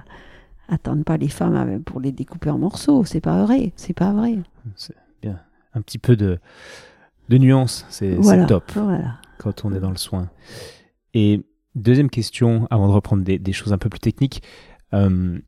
[0.75, 3.05] attendre pas les femmes pour les découper en morceaux.
[3.05, 4.37] C'est pas vrai, c'est pas vrai.
[4.75, 5.39] C'est bien.
[5.75, 6.39] Un petit peu de,
[7.29, 9.19] de nuance, c'est Voilà, top voilà.
[9.39, 10.29] quand on est dans le soin.
[11.15, 11.45] Et
[11.77, 14.43] deuxième question, avant de reprendre des, des choses un peu plus techniques.
[14.93, 15.39] euh,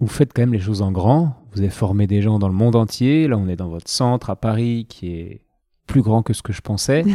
[0.00, 1.36] vous faites quand même les choses en grand.
[1.52, 3.26] Vous avez formé des gens dans le monde entier.
[3.28, 5.40] Là, on est dans votre centre à Paris, qui est
[5.86, 7.04] plus grand que ce que je pensais.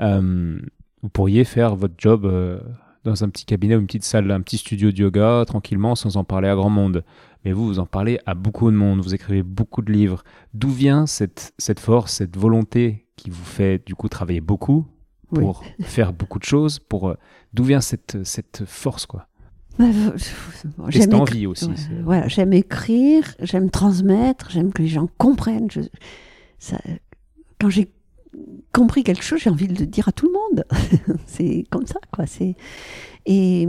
[0.00, 0.58] Euh,
[1.02, 2.58] vous pourriez faire votre job euh,
[3.04, 6.16] dans un petit cabinet ou une petite salle, un petit studio de yoga, tranquillement, sans
[6.16, 7.04] en parler à grand monde.
[7.44, 9.00] Mais vous, vous en parlez à beaucoup de monde.
[9.00, 10.24] Vous écrivez beaucoup de livres.
[10.52, 14.84] D'où vient cette, cette force, cette volonté qui vous fait du coup travailler beaucoup
[15.30, 15.38] Oui.
[15.44, 17.14] pour faire beaucoup de choses pour euh,
[17.52, 19.28] D'où vient cette, cette force quoi?
[19.78, 21.66] J'aime cette écri- envie aussi.
[21.66, 25.70] ouais, voilà, j'aime écrire, j'aime transmettre, j'aime que les gens comprennent.
[25.70, 25.80] Je-
[26.58, 26.78] ça-
[27.60, 27.90] quand j'ai
[28.72, 30.64] compris quelque chose, j'ai envie de le dire à tout le monde.
[31.26, 32.26] c'est comme ça, quoi.
[32.26, 32.54] C'est
[33.26, 33.66] et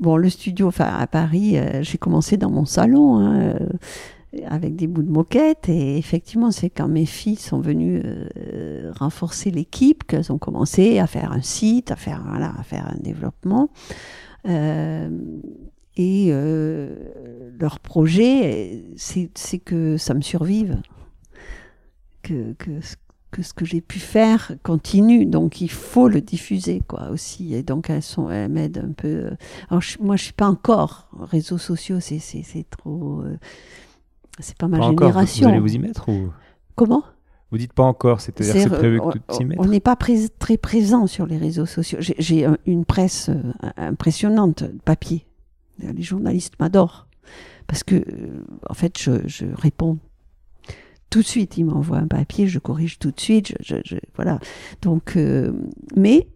[0.00, 3.16] bon, le studio, enfin à Paris, euh, j'ai commencé dans mon salon.
[3.18, 3.66] hein, euh,
[4.46, 9.50] avec des bouts de moquette et effectivement c'est quand mes filles sont venues euh, renforcer
[9.50, 13.70] l'équipe qu'elles ont commencé à faire un site à faire voilà à faire un développement
[14.44, 16.94] et euh,
[17.58, 20.80] leur projet, c'est que ça me survive,
[22.22, 22.96] que, que, ce-
[23.30, 25.26] que ce que j'ai pu faire continue.
[25.26, 27.54] Donc il faut le diffuser quoi aussi.
[27.54, 29.08] Et donc elles sont, elles m'aident un peu.
[29.08, 29.30] euh.
[29.70, 33.22] Alors je- moi je suis pas encore réseaux sociaux, c'est c'est trop.
[33.22, 33.36] euh,
[34.38, 35.08] c'est pas ma Pas encore.
[35.08, 35.48] Génération.
[35.48, 36.30] Vous allez vous y mettre ou?
[36.76, 37.02] Comment?
[37.50, 41.06] Vous dites pas encore C'est-à-dire c'est prévu on- que tu on- n'est pas très présent
[41.06, 41.98] sur les réseaux sociaux.
[42.00, 45.24] J'ai- J'ai un- une presse euh, impressionnante, papier.
[45.80, 47.06] Les journalistes m'adorent.
[47.66, 48.02] Parce que, euh,
[48.68, 49.98] en fait, je, je réponds
[51.10, 51.56] tout de suite.
[51.56, 53.54] Ils m'envoient un papier, je corrige tout de suite.
[53.60, 54.40] Je, je- je- voilà.
[54.82, 55.52] Donc, euh,
[55.96, 56.26] mais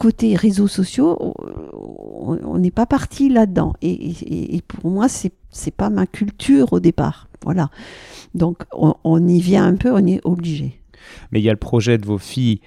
[0.00, 3.74] côté réseaux sociaux, on- n'est pas parti là-dedans.
[3.82, 7.28] Et, et- et pour moi, c'est c'est pas ma culture au départ.
[7.44, 7.70] Voilà.
[8.34, 10.80] Donc, on, on y vient un peu, on est obligé.
[11.32, 12.60] Mais il y a le projet de vos filles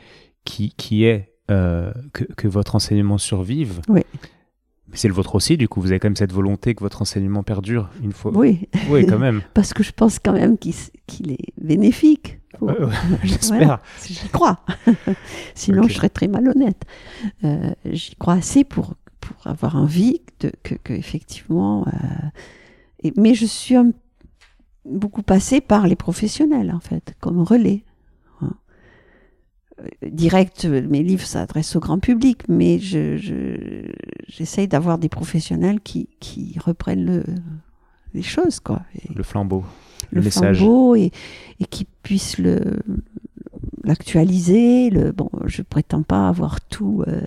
[0.44, 3.80] qui, qui est euh, que, que votre enseignement survive.
[3.88, 4.02] Oui.
[4.90, 7.02] Mais c'est le vôtre aussi, du coup, vous avez quand même cette volonté que votre
[7.02, 8.32] enseignement perdure une fois.
[8.36, 9.42] Oui, Oui, quand même.
[9.54, 12.40] parce que je pense quand même qu'il s- qu'il est bénéfique.
[13.24, 13.58] J'espère.
[13.58, 14.60] Voilà, j'y crois.
[15.56, 16.84] Sinon, je serais très malhonnête.
[17.44, 21.86] Euh, j'y crois assez pour, pour avoir envie de, que, que effectivement.
[21.88, 22.28] euh,
[23.04, 23.92] et- mais je suis un-
[24.86, 27.84] beaucoup passée par les professionnels, en fait, comme relais.
[28.42, 28.52] hein.
[29.82, 33.92] Euh, Direct, mes livres s'adressent au grand public, mais je, je-
[34.28, 37.24] j'essaye d'avoir des professionnels qui, qui reprennent le,
[38.14, 38.84] les choses, quoi.
[38.96, 39.64] Et- Le flambeau,
[40.12, 40.58] le, le message.
[40.58, 41.12] flambeau et,
[41.60, 42.80] et qui puisse le
[43.84, 44.90] l'actualiser.
[44.90, 47.22] Le bon, je prétends pas avoir tout euh,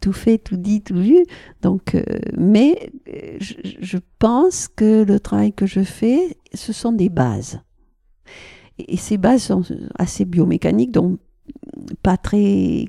[0.00, 1.24] tout fait, tout dit, tout vu.
[1.62, 2.02] Donc, euh,
[2.36, 2.90] mais
[3.40, 7.60] je, je pense que le travail que je fais, ce sont des bases.
[8.78, 9.62] Et, et ces bases sont
[9.98, 11.18] assez biomécaniques, donc
[12.02, 12.86] pas très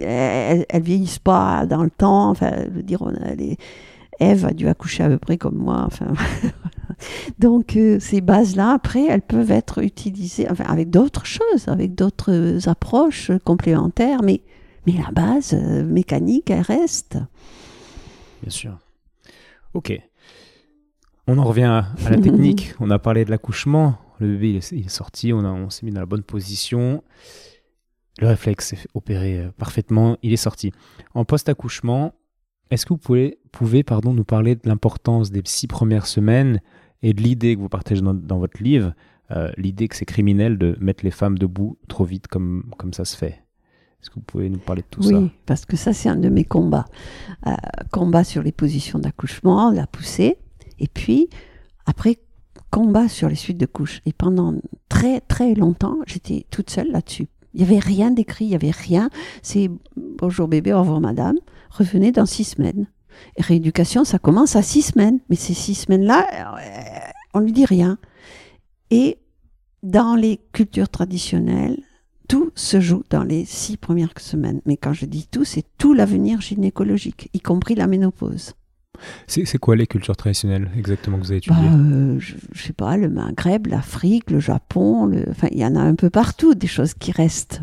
[0.00, 2.30] elles, elles vieillissent pas dans le temps.
[2.30, 3.56] Enfin, je veux dire, on a les,
[4.20, 5.84] Ève a dû accoucher à peu près comme moi.
[5.86, 6.12] Enfin,
[7.38, 12.68] donc euh, ces bases-là, après, elles peuvent être utilisées enfin, avec d'autres choses, avec d'autres
[12.68, 14.42] approches complémentaires, mais,
[14.86, 17.18] mais la base euh, mécanique, elle reste.
[18.42, 18.78] Bien sûr.
[19.74, 20.00] Ok.
[21.26, 22.74] On en revient à, à la technique.
[22.80, 23.98] on a parlé de l'accouchement.
[24.18, 25.32] Le bébé il est, il est sorti.
[25.32, 27.02] On, on s'est mis dans la bonne position.
[28.18, 30.16] Le réflexe s'est fait opérer euh, parfaitement.
[30.22, 30.72] Il est sorti.
[31.14, 32.14] En post-accouchement,
[32.70, 36.60] est-ce que vous pouvez, pouvez pardon, nous parler de l'importance des six premières semaines
[37.02, 38.92] et de l'idée que vous partagez dans, dans votre livre,
[39.30, 43.04] euh, l'idée que c'est criminel de mettre les femmes debout trop vite comme, comme ça
[43.04, 43.42] se fait?
[44.00, 45.32] Est-ce que vous pouvez nous parler de tout oui, ça?
[45.46, 46.84] parce que ça, c'est un de mes combats.
[47.46, 47.52] Euh,
[47.90, 50.36] combat sur les positions d'accouchement, la poussée,
[50.78, 51.28] et puis
[51.86, 52.18] après,
[52.70, 54.00] combat sur les suites de couches.
[54.06, 54.54] Et pendant
[54.88, 57.28] très, très longtemps, j'étais toute seule là-dessus.
[57.54, 59.08] Il n'y avait rien d'écrit, il n'y avait rien.
[59.42, 61.36] C'est bonjour bébé, au revoir madame,
[61.70, 62.86] revenez dans six semaines.
[63.38, 65.20] Rééducation, ça commence à six semaines.
[65.28, 66.26] Mais ces six semaines-là,
[66.58, 67.98] euh, on lui dit rien.
[68.90, 69.18] Et
[69.82, 71.78] dans les cultures traditionnelles,
[72.28, 74.60] tout se joue dans les six premières semaines.
[74.66, 78.54] Mais quand je dis tout, c'est tout l'avenir gynécologique, y compris la ménopause.
[79.26, 82.72] C'est quoi les cultures traditionnelles exactement que vous avez étudiées bah, euh, je, ne sais
[82.72, 85.24] pas, le Maghreb, l'Afrique, le Japon, le...
[85.30, 87.60] enfin il y en a un peu partout des choses qui restent.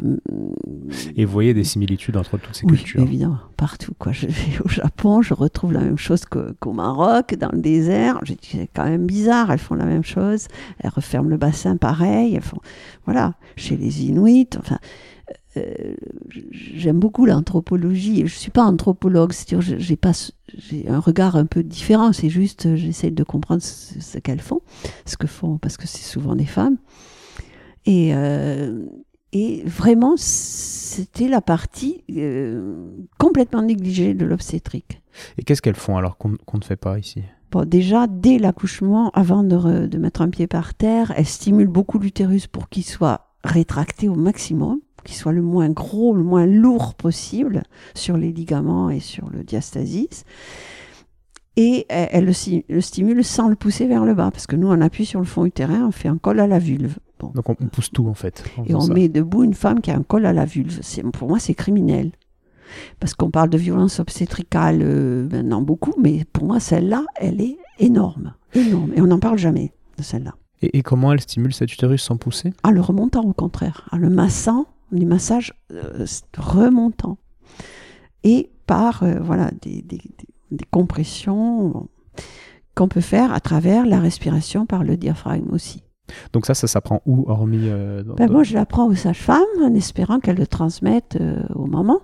[1.16, 3.94] Et vous voyez des similitudes entre toutes ces oui, cultures évidemment, partout.
[3.98, 4.12] Quoi.
[4.12, 8.20] Je vais au Japon, je retrouve la même chose qu'au Maroc, dans le désert.
[8.42, 10.48] C'est quand même bizarre, elles font la même chose.
[10.80, 12.36] Elles referment le bassin pareil.
[12.36, 12.60] Elles font...
[13.06, 14.80] Voilà, chez les Inuits, enfin...
[15.58, 15.96] Euh,
[16.52, 18.18] j'aime beaucoup l'anthropologie.
[18.18, 20.12] Je ne suis pas anthropologue, c'est-à-dire j'ai pas
[20.56, 22.14] j'ai un regard un peu différent.
[22.14, 24.62] C'est juste, euh, j'essaie de comprendre ce, qu'elles font,
[25.06, 26.78] ce que font, parce que c'est souvent des femmes.
[27.86, 28.86] Et, euh,
[29.32, 32.04] et vraiment, c'était la partie
[33.18, 35.02] complètement négligée de l'obstétrique.
[35.38, 37.24] Et qu'est-ce qu'elles font alors qu'on ne fait pas ici?
[37.52, 42.00] Bon, déjà, dès l'accouchement, avant de, de mettre un pied par terre, elles stimulent beaucoup
[42.00, 46.96] l'utérus pour qu'il soit rétracté au maximum qui soit le moins gros, le moins lourd
[46.96, 50.26] possible sur les ligaments et sur le diastasis.
[51.56, 55.06] Et elle, le, stimule sans le pousser vers le bas, parce que nous, on appuie
[55.06, 56.98] sur le fond utérin, on fait un col à la vulve.
[57.20, 58.44] Donc on, pousse tout en fait.
[58.66, 60.82] et on met debout une femme qui a un col à la vulve.
[61.14, 62.12] Pour moi, c'est criminel.
[63.00, 67.58] Parce qu'on parle de violence obstétricale euh, maintenant beaucoup, mais pour moi, celle-là, elle est
[67.80, 68.34] énorme.
[68.54, 68.92] Énorme.
[68.96, 70.34] Et on n'en parle jamais de celle-là.
[70.62, 72.54] Et, comment elle stimule cet utérus sans pousser?
[72.64, 73.88] En le remontant, au contraire.
[73.92, 74.66] En le massant
[75.00, 76.06] des massages euh,
[76.38, 77.18] remontants
[78.24, 79.84] et par euh, voilà des,
[80.72, 81.90] compressions
[82.76, 85.84] qu'on peut faire à travers la respiration par le diaphragme aussi.
[86.32, 90.20] Donc ça, ça s'apprend où, hormis euh, ben Moi, je l'apprends aux sages-femmes en espérant
[90.20, 91.18] qu'elles le transmettent
[91.56, 92.02] au moment.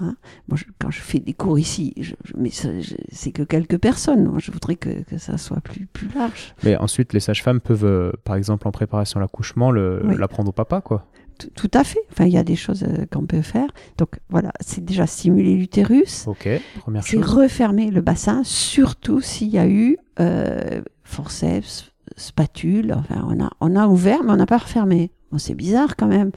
[0.00, 0.14] Hein.
[0.46, 4.24] moi, quand je fais des cours ici, je, mais c'est que quelques personnes.
[4.24, 6.54] Moi, je voudrais que, que, ça soit plus, plus large.
[6.64, 11.06] Mais ensuite, les sages-femmes peuvent, par exemple, en préparation à l'accouchement, l'apprendre au papa, quoi
[11.54, 12.00] tout à fait.
[12.10, 13.68] Enfin, il y a des choses euh, qu'on peut faire.
[13.96, 16.26] Donc voilà, c'est déjà stimuler l'utérus.
[16.26, 16.48] Ok,
[16.80, 17.20] première chose.
[17.20, 22.92] C'est refermer le bassin, surtout s'il y a eu euh, forceps, spatule.
[22.92, 25.10] Enfin, on a, on a ouvert, mais on n'a pas refermé.
[25.30, 26.30] Bon, c'est bizarre quand même.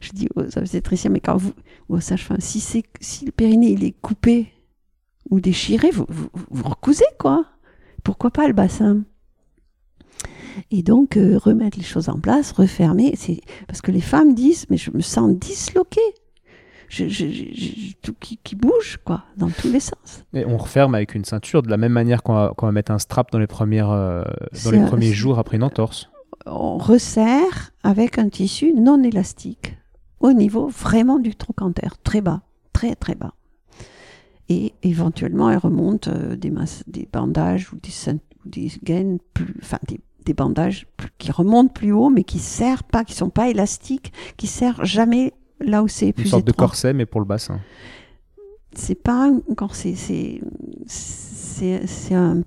[0.00, 1.52] Je dis aux obstétriciens, mais quand vous,
[1.88, 2.60] aux sages-femmes, si,
[3.00, 4.48] si le périnée il est coupé
[5.30, 7.44] ou déchiré, vous, vous, vous recousez quoi.
[8.02, 9.02] Pourquoi pas le bassin?
[10.70, 13.14] Et donc, euh, remettre les choses en place, refermer.
[13.16, 16.00] C'est parce que les femmes disent, mais je me sens disloquée.
[16.88, 17.04] Je,
[18.02, 20.24] tout qui, bouge, quoi, dans tous les sens.
[20.34, 23.30] Et on referme avec une ceinture de la même manière qu'on va, mettre un strap
[23.30, 24.24] dans les, premières, euh,
[24.64, 26.10] dans les premiers jours après une entorse.
[26.46, 29.76] On resserre avec un tissu non élastique
[30.18, 32.42] au niveau vraiment du trochanter, très bas,
[32.72, 33.34] très très bas.
[34.48, 36.52] Et éventuellement, elle remonte euh, des,
[36.88, 40.86] des bandages ou des, des gaines plus, enfin des des bandages
[41.18, 45.32] qui remontent plus haut, mais qui serrent pas, qui sont pas élastiques, qui serrent jamais
[45.60, 47.60] là où c'est plus Une sorte de corset, mais pour le bassin.
[48.72, 50.40] C'est pas un corset, c'est
[50.86, 52.42] c'est un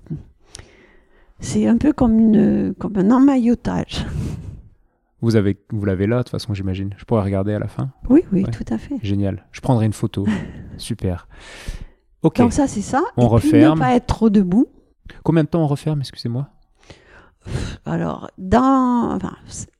[1.40, 4.06] c'est un peu comme une comme un emmaillotage.
[5.20, 6.94] Vous avez vous l'avez là de toute façon, j'imagine.
[6.96, 7.90] Je pourrais regarder à la fin.
[8.08, 8.96] Oui, oui, tout à fait.
[9.02, 9.46] Génial.
[9.52, 10.26] Je prendrai une photo.
[10.76, 11.28] Super.
[12.22, 12.38] Ok.
[12.38, 13.02] Donc ça, c'est ça.
[13.16, 13.74] On Et referme.
[13.74, 14.66] ne pas être trop debout.
[15.22, 16.48] Combien de temps on referme Excusez-moi?
[17.84, 19.18] Alors, dans,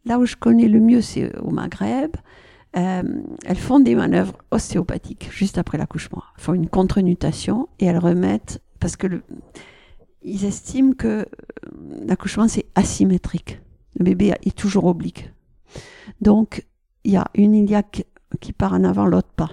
[0.04, 2.16] là où je connais le mieux, c'est au Maghreb.
[2.76, 3.02] Euh,
[3.44, 6.22] elles font des manœuvres ostéopathiques juste après l'accouchement.
[6.36, 9.22] Elles font une contre-nutation et elles remettent, parce que le,
[10.22, 11.24] ils estiment que euh,
[12.06, 13.60] l'accouchement c'est asymétrique.
[13.96, 15.32] Le bébé est toujours oblique.
[16.20, 16.66] Donc,
[17.04, 18.06] il y a une iliaque
[18.40, 19.50] qui part en avant, l'autre pas.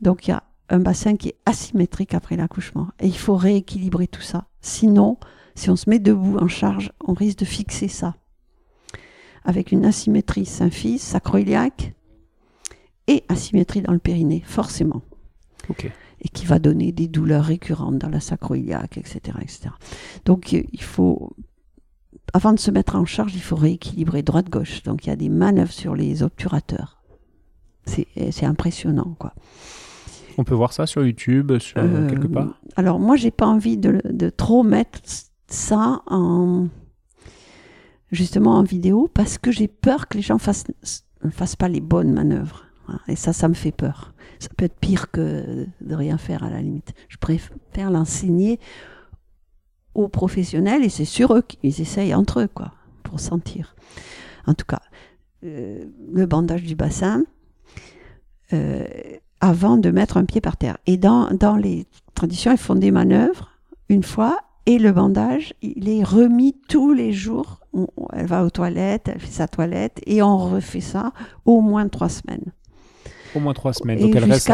[0.00, 2.88] Donc, il y a un bassin qui est asymétrique après l'accouchement.
[3.00, 4.46] Et il faut rééquilibrer tout ça.
[4.60, 5.18] Sinon,
[5.58, 8.14] si on se met debout en charge, on risque de fixer ça.
[9.44, 11.94] Avec une asymétrie symphyse, sacroiliaque
[13.08, 15.02] et asymétrie dans le périnée, forcément.
[16.20, 19.70] Et qui va donner des douleurs récurrentes dans la sacroiliaque, etc., etc.
[20.24, 21.36] Donc il faut,
[22.32, 24.82] avant de se mettre en charge, il faut rééquilibrer droite-gauche.
[24.84, 27.02] Donc il y a des manœuvres sur les obturateurs.
[27.84, 29.34] C'est impressionnant, quoi.
[30.36, 32.60] On peut voir ça sur YouTube, sur euh, quelque part?
[32.76, 35.00] Alors moi, j'ai pas envie de, de, trop mettre
[35.48, 36.68] ça en
[38.10, 40.66] justement en vidéo parce que j'ai peur que les gens fassent,
[41.22, 42.64] ne fassent pas les bonnes manœuvres.
[43.06, 44.14] Et ça, ça me fait peur.
[44.38, 46.94] Ça peut être pire que de rien faire à la limite.
[47.08, 48.58] Je préfère l'enseigner
[49.94, 52.72] aux professionnels et c'est sur eux qu'ils essayent entre eux, quoi,
[53.02, 53.76] pour sentir.
[54.46, 54.80] En tout cas,
[55.44, 57.24] euh, le bandage du bassin
[58.54, 58.86] euh,
[59.40, 60.78] avant de mettre un pied par terre.
[60.86, 63.50] Et dans, dans les traditions, ils font des manœuvres
[63.90, 67.60] une fois et le bandage, il est remis tous les jours.
[68.12, 71.14] elle va aux toilettes, elle fait sa toilette et on refait ça
[71.46, 72.52] au moins trois semaines.
[73.34, 73.98] Au moins trois semaines.
[73.98, 74.50] Donc elle reste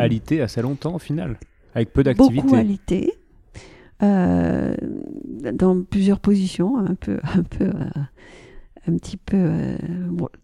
[0.00, 1.38] alitée assez longtemps au final,
[1.76, 2.42] avec peu d'activité.
[2.42, 3.12] Beaucoup alitée.
[4.02, 4.74] euh,
[5.52, 8.00] dans plusieurs positions, un peu, un peu, euh,
[8.88, 9.76] un petit peu euh,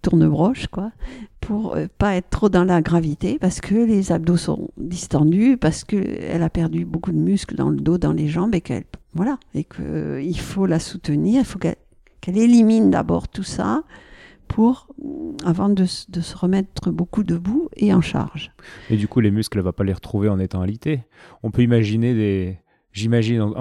[0.03, 0.93] tourne-broche, quoi,
[1.41, 5.85] pour euh, pas être trop dans la gravité, parce que les abdos sont distendus, parce
[5.85, 8.85] qu'elle a perdu beaucoup de muscles dans le dos, dans les jambes, et qu'elle,
[9.15, 11.77] voilà, et que il faut la soutenir, il faut qu'elle
[12.39, 13.83] élimine d'abord tout ça
[14.47, 14.89] pour
[15.45, 18.51] avant de, de se remettre beaucoup debout et en charge.
[18.89, 21.03] Et du coup, les muscles, elle va pas les retrouver en étant alité.
[21.43, 22.59] On peut imaginer des.
[22.93, 23.53] J'imagine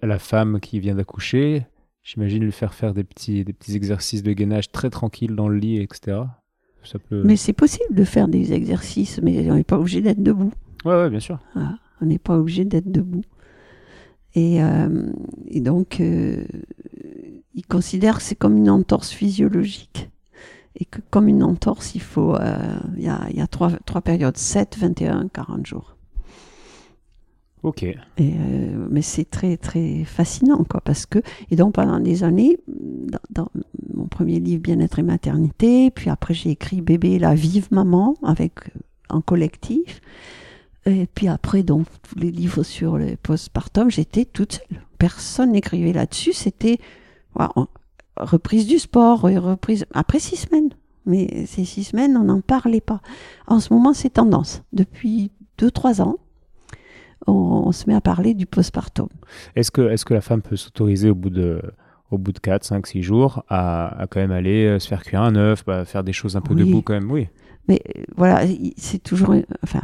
[0.00, 1.66] la femme qui vient d'accoucher,
[2.06, 5.58] j'imagine lui faire faire des petits, des petits exercices de gainage très tranquilles dans le
[5.58, 6.20] lit, etc.
[6.84, 7.22] Ça peut.
[7.24, 10.52] Mais c'est possible de faire des exercices, mais on n'est pas obligé d'être debout.
[10.84, 11.40] Ouais, ouais, bien sûr.
[12.00, 13.24] On n'est pas obligé d'être debout.
[14.34, 15.10] Et, euh,
[15.48, 16.44] et donc, euh,
[17.54, 20.08] il considère que c'est comme une entorse physiologique.
[20.78, 22.36] Et que comme une entorse, il faut.
[22.36, 25.95] euh, y, a, y a trois, trois périodes 7, 21, 40 jours.
[28.20, 30.80] Euh, mais c'est très, très fascinant, quoi.
[30.84, 31.20] Parce que.
[31.50, 32.58] Et donc, pendant des années,
[33.30, 33.48] dans,
[33.94, 38.52] mon premier livre, Bien-être et maternité, puis après, j'ai écrit Bébé, la vive maman, avec,
[38.68, 40.00] euh, en collectif.
[40.86, 44.82] Et puis après, donc, tous les livres sur le postpartum, j'étais toute seule.
[44.98, 46.32] Personne n'écrivait là-dessus.
[46.32, 46.78] C'était
[48.16, 50.70] reprise du sport, reprise après six semaines.
[51.04, 53.00] Mais ces six semaines, on n'en parlait pas.
[53.46, 54.62] En ce moment, c'est tendance.
[54.72, 56.18] Depuis deux, trois ans,
[57.26, 57.32] on,
[57.66, 59.08] on se met à parler du postpartum.
[59.54, 61.60] Est-ce que, est que la femme peut s'autoriser au bout de.
[62.12, 65.02] Au bout de 4, 5, 6 jours, à, à quand même aller euh, se faire
[65.02, 66.64] cuire un œuf, bah, faire des choses un peu Oui.
[66.64, 67.26] debout quand même, oui.
[67.66, 69.80] Mais euh, voilà, il- c'est toujours, enfin,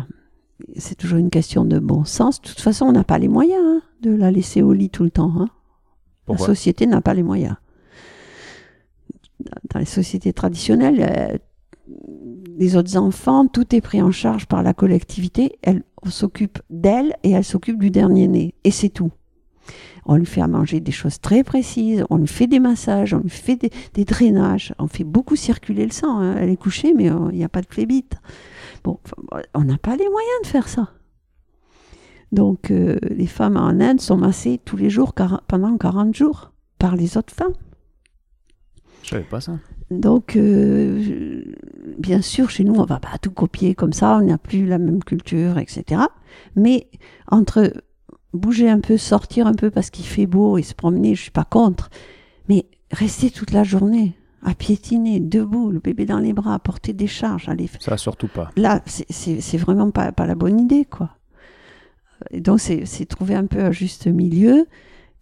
[0.77, 2.41] c'est toujours une question de bon sens.
[2.41, 5.03] De toute façon, on n'a pas les moyens hein, de la laisser au lit tout
[5.03, 5.33] le temps.
[5.37, 5.49] hein.
[6.29, 7.57] La société n'a pas les moyens.
[9.75, 11.39] Dans les sociétés traditionnelles, euh,
[12.57, 15.59] les autres enfants, tout est pris en charge par la collectivité.
[15.63, 18.55] Elle s'occupe d'elle et elle s'occupe du dernier né.
[18.65, 19.11] Et c'est tout.
[20.05, 23.21] On lui fait à manger des choses très précises, on lui fait des massages, on
[23.21, 23.57] lui fait
[23.95, 26.19] des, drainages, on fait beaucoup circuler le sang.
[26.19, 26.35] hein.
[26.39, 28.17] Elle est couchée, mais euh, il n'y a pas de phlébite.
[28.83, 30.91] Bon, enfin, on n'a pas les moyens de faire ça.
[32.33, 35.13] Donc, euh, les femmes en Inde sont massées tous les jours
[35.47, 37.53] pendant 40 jours par les autres femmes.
[39.03, 39.59] Je savais pas ça.
[40.01, 41.43] Donc, euh,
[41.99, 44.79] bien sûr, chez nous, on va pas tout copier comme ça, on n'a plus la
[44.79, 46.03] même culture, etc.
[46.57, 46.89] Mais
[47.31, 47.73] entre
[48.33, 51.31] bouger un peu, sortir un peu parce qu'il fait beau et se promener, je suis
[51.31, 51.91] pas contre.
[52.49, 54.15] Mais rester toute la journée
[54.45, 58.51] à piétiner, debout, le bébé dans les bras, porter des charges, aller Ça, surtout pas.
[58.57, 61.11] là, c'est- vraiment pas, pas la bonne idée, quoi.
[62.35, 64.67] Donc, c'est c'est trouver un peu un juste milieu,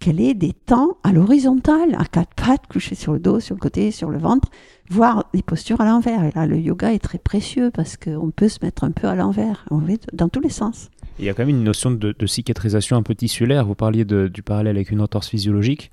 [0.01, 3.61] qu'elle ait des temps à l'horizontale, à quatre pattes, couché sur le dos, sur le
[3.61, 4.49] côté, sur le ventre,
[4.91, 6.25] voire les postures à l'envers.
[6.25, 9.15] Et là, le yoga est très précieux parce qu'on peut se mettre un peu à
[9.15, 10.91] l'envers, on va dans tous les sens.
[11.19, 13.67] Il y a quand même une notion de, de cicatrisation un peu tissulaire.
[13.67, 15.91] Vous parliez de- du parallèle avec une entorse physiologique.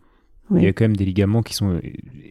[0.49, 0.61] Oui.
[0.61, 1.81] Il y a quand même des ligaments qui sont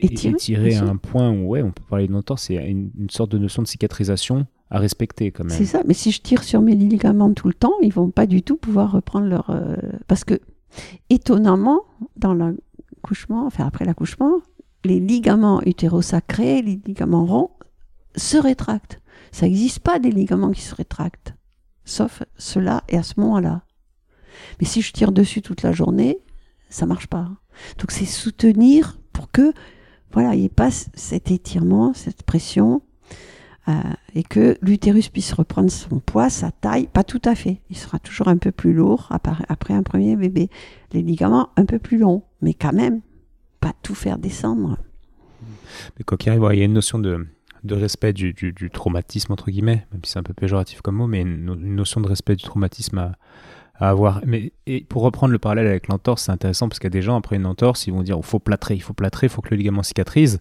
[0.01, 2.45] Étirés, étirés à un point où ouais, on peut parler d'une entorse.
[2.45, 5.53] C'est une, une sorte de notion de cicatrisation à respecter quand même.
[5.55, 5.83] C'est ça.
[5.87, 8.57] Mais si je tire sur mes ligaments tout le temps, ils vont pas du tout
[8.57, 9.51] pouvoir reprendre leur.
[9.51, 9.77] euh,
[10.09, 10.41] Parce que,
[11.11, 11.83] étonnamment,
[12.17, 14.41] dans l'accouchement, enfin après l'accouchement,
[14.85, 17.51] les ligaments utérosacrés, les ligaments ronds,
[18.17, 19.01] se rétractent.
[19.33, 21.35] Ça n'existe pas des ligaments qui se rétractent,
[21.85, 23.63] sauf ceux-là et à ce moment-là.
[24.61, 26.19] Mais si je tire dessus toute la journée,
[26.69, 27.29] ça marche pas.
[27.79, 29.53] Donc c'est soutenir pour que,
[30.13, 32.83] voilà, il passe cet étirement, cette pression,
[33.69, 33.73] euh,
[34.15, 37.61] et que l'utérus puisse reprendre son poids, sa taille, pas tout à fait.
[37.69, 40.51] Il sera toujours un peu plus lourd après, un premier bébé.
[40.93, 43.01] Les ligaments un peu plus longs, mais quand même,
[43.61, 44.79] pas tout faire descendre.
[45.99, 47.27] Mais quoi qu'il arrive, il y a une notion de,
[47.69, 51.45] respect du, traumatisme, entre guillemets, même si c'est un peu péjoratif comme mot, mais une,
[51.45, 53.13] no- une notion de respect du traumatisme à,
[53.75, 54.21] à avoir.
[54.25, 57.03] Mais et pour reprendre le parallèle avec l'entorse, c'est intéressant parce qu'il y a des
[57.03, 59.43] gens, après une entorse, ils vont dire il faut plâtrer, il faut plâtrer, il faut
[59.43, 60.41] que le ligament cicatrise.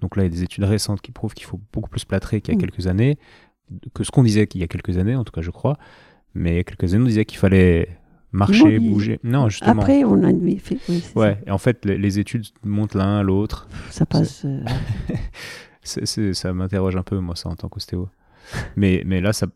[0.00, 2.40] Donc là, il y a des études récentes qui prouvent qu'il faut beaucoup plus plâtrer
[2.40, 2.60] qu'il y a Mm.
[2.60, 3.18] quelques années,
[3.94, 5.76] que ce qu'on disait qu'il y a quelques années, en tout cas, je crois.
[6.34, 7.88] Mais il y a quelques années, on disait qu'il fallait
[8.30, 9.18] marcher, bouger.
[9.24, 9.80] Non, justement.
[9.80, 10.28] Après, on a
[10.58, 13.68] fait, oui, Ouais, et en fait, les, les études montent l'un à l'autre.
[13.90, 14.44] ça, passe.
[14.44, 14.60] euh,
[16.34, 18.08] ça m'interroge un peu, moi, ça, en tant qu'ostéo.
[18.76, 19.46] mais, mais là, ça,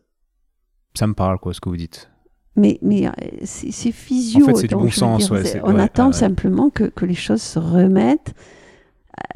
[0.95, 2.09] ça me parle, quoi, ce que vous dites.
[2.55, 3.11] mais mais euh,
[3.43, 4.43] c'est physio.
[4.43, 6.13] En fait, c'est du bon sens, dire, ouais, on ouais, attend ouais.
[6.13, 8.33] simplement que, que les choses se remettent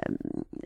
[0.09, 0.13] euh,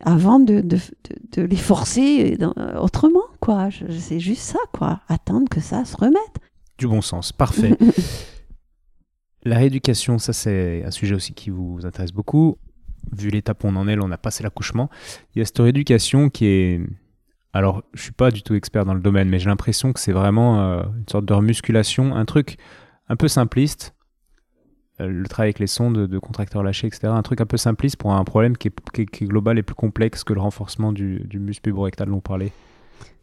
[0.04, 3.70] avant de, de, de- de les forcer dans- autrement, quoi.
[4.00, 5.02] C'est juste ça, quoi.
[5.08, 6.40] Attendre que ça se remette.
[6.78, 7.78] Du bon sens, parfait.
[9.44, 12.58] La rééducation, ça, c'est un sujet aussi qui vous intéresse beaucoup.
[13.16, 14.90] Vu l'étape où on en est, là, on a passé l'accouchement.
[15.34, 16.82] Il y a cette rééducation qui est.
[17.54, 20.12] Alors, je suis pas du tout expert dans le domaine, mais j'ai l'impression que c'est
[20.12, 22.58] vraiment euh, une sorte de remusculation, un truc
[23.08, 23.96] un peu simpliste.
[25.00, 27.08] Le travail avec les sondes de contracteurs lâchés, etc.
[27.08, 30.34] Un truc un peu simpliste pour un problème qui est, global et plus complexe que
[30.34, 32.52] le renforcement du, du muscle puborectal dont on parlait.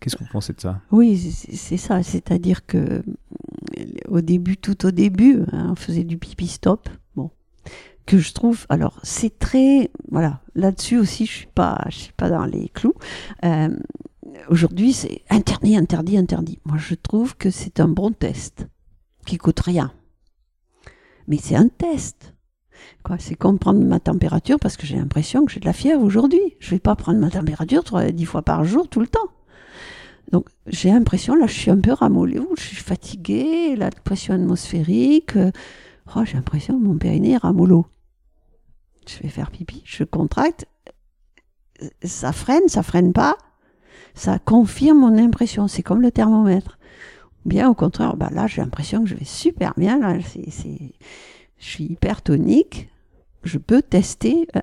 [0.01, 0.81] Qu'est-ce que vous pensez de ça?
[0.91, 2.03] Oui, c'est ça.
[2.03, 3.03] C'est-à-dire que
[4.09, 6.89] au début, tout au début, hein, on faisait du pipi stop.
[7.15, 7.31] Bon,
[8.05, 8.67] que je trouve.
[8.69, 9.91] Alors, c'est très.
[10.11, 12.95] Voilà, là-dessus aussi, je suis pas, je suis pas dans les clous.
[13.45, 13.77] Euh,
[14.49, 16.59] aujourd'hui, c'est interdit, interdit, interdit.
[16.65, 18.67] Moi, je trouve que c'est un bon test
[19.25, 19.93] qui coûte rien.
[21.29, 22.35] Mais c'est un test.
[23.03, 26.03] Quoi, c'est comme prendre ma température parce que j'ai l'impression que j'ai de la fièvre
[26.03, 26.41] aujourd'hui.
[26.61, 29.29] Je vais pas prendre ma température dix fois par jour tout le temps.
[30.33, 35.37] Donc j'ai l'impression, là, je suis un peu ramollée, je suis fatiguée, la pression atmosphérique.
[35.37, 35.53] Euh,
[36.17, 37.87] oh, j'ai l'impression que mon périnée est ramollo.
[39.07, 40.67] Je vais faire pipi, je contracte,
[42.03, 43.37] ça freine, ça freine pas,
[44.15, 45.69] ça confirme mon impression.
[45.69, 46.79] C'est comme le thermomètre.
[47.47, 50.01] Bien au contraire, bah là, j'ai l'impression que je vais super bien.
[50.01, 50.95] Là, c'est,
[51.59, 52.89] je suis hyper tonique.
[53.45, 54.49] Je peux tester.
[54.57, 54.61] Euh,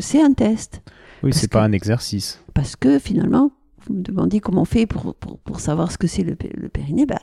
[0.00, 0.82] c'est un test.
[1.22, 2.42] Oui, c'est pas un exercice.
[2.54, 3.52] Parce que finalement,
[3.86, 7.06] vous me demandez comment on fait pour, pour, savoir ce que c'est le, le, périnée,
[7.06, 7.20] bah,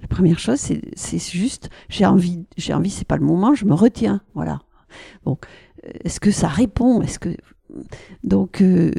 [0.00, 3.74] la première chose, c'est juste, j'ai envie, j'ai envie, c'est pas le moment, je me
[3.74, 4.60] retiens, voilà.
[5.24, 5.44] Donc,
[6.04, 7.02] est-ce que ça répond?
[7.02, 7.36] Est-ce que
[8.24, 8.90] donc euh,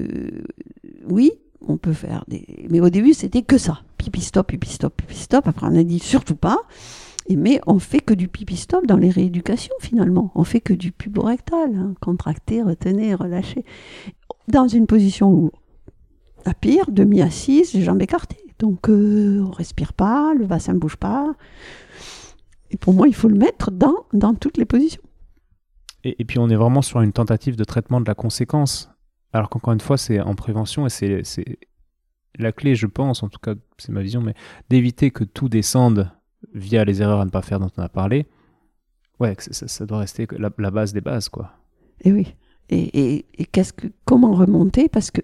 [1.08, 1.32] oui,
[1.68, 5.16] on peut faire des, mais au début c'était que ça, pipi stop, pipi stop, pipi
[5.16, 5.48] stop.
[5.48, 6.58] Après on a dit surtout pas.
[7.30, 10.32] Mais on fait que du pipi stop dans les rééducations finalement.
[10.34, 13.66] On fait que du puborectal, hein, contracter, retenir, relâcher,
[14.48, 15.52] dans une position où
[16.46, 18.38] la pire, demi-assise, les jambes écartées.
[18.60, 21.34] Donc, euh, on respire pas, le bassin ne bouge pas.
[22.72, 25.02] Et pour moi, il faut le mettre dans, dans toutes les positions.
[26.04, 28.90] Et, puis, on est vraiment sur une tentative de traitement de la conséquence.
[29.38, 31.60] Alors qu'encore une fois, c'est en prévention et c'est
[32.40, 34.34] la clé, je pense, en tout cas, c'est ma vision, mais
[34.70, 36.12] d'éviter que tout descende
[36.56, 38.26] via les erreurs à ne pas faire dont on a parlé.
[39.20, 41.52] Ouais, ça, doit rester la, base des bases, quoi.
[42.02, 42.34] Et oui.
[42.70, 44.90] Et, qu'est-ce que, comment remonter?
[44.90, 45.22] Parce que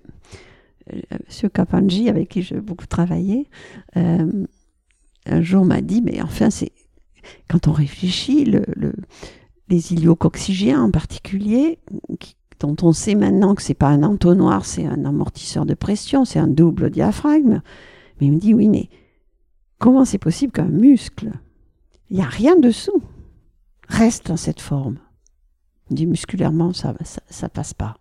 [0.94, 3.50] euh, Monsieur Kapanji, avec qui j'ai beaucoup travaillé,
[3.98, 4.46] euh,
[5.26, 6.72] un jour m'a dit, mais enfin, c'est
[7.48, 8.94] quand on réfléchit, le,
[9.70, 11.80] les iliocoxygéens en particulier,
[12.64, 16.40] dont on sait maintenant que c'est pas un entonnoir, c'est un amortisseur de pression, c'est
[16.40, 17.62] un double diaphragme.
[18.20, 18.88] Mais il me dit, oui, mais
[19.80, 21.34] comment c'est possible qu'un muscle,
[22.10, 23.04] il n'y a rien dessous,
[23.90, 24.98] reste dans cette forme?
[25.90, 27.98] Il me dit, musculairement, ça ne passe pas.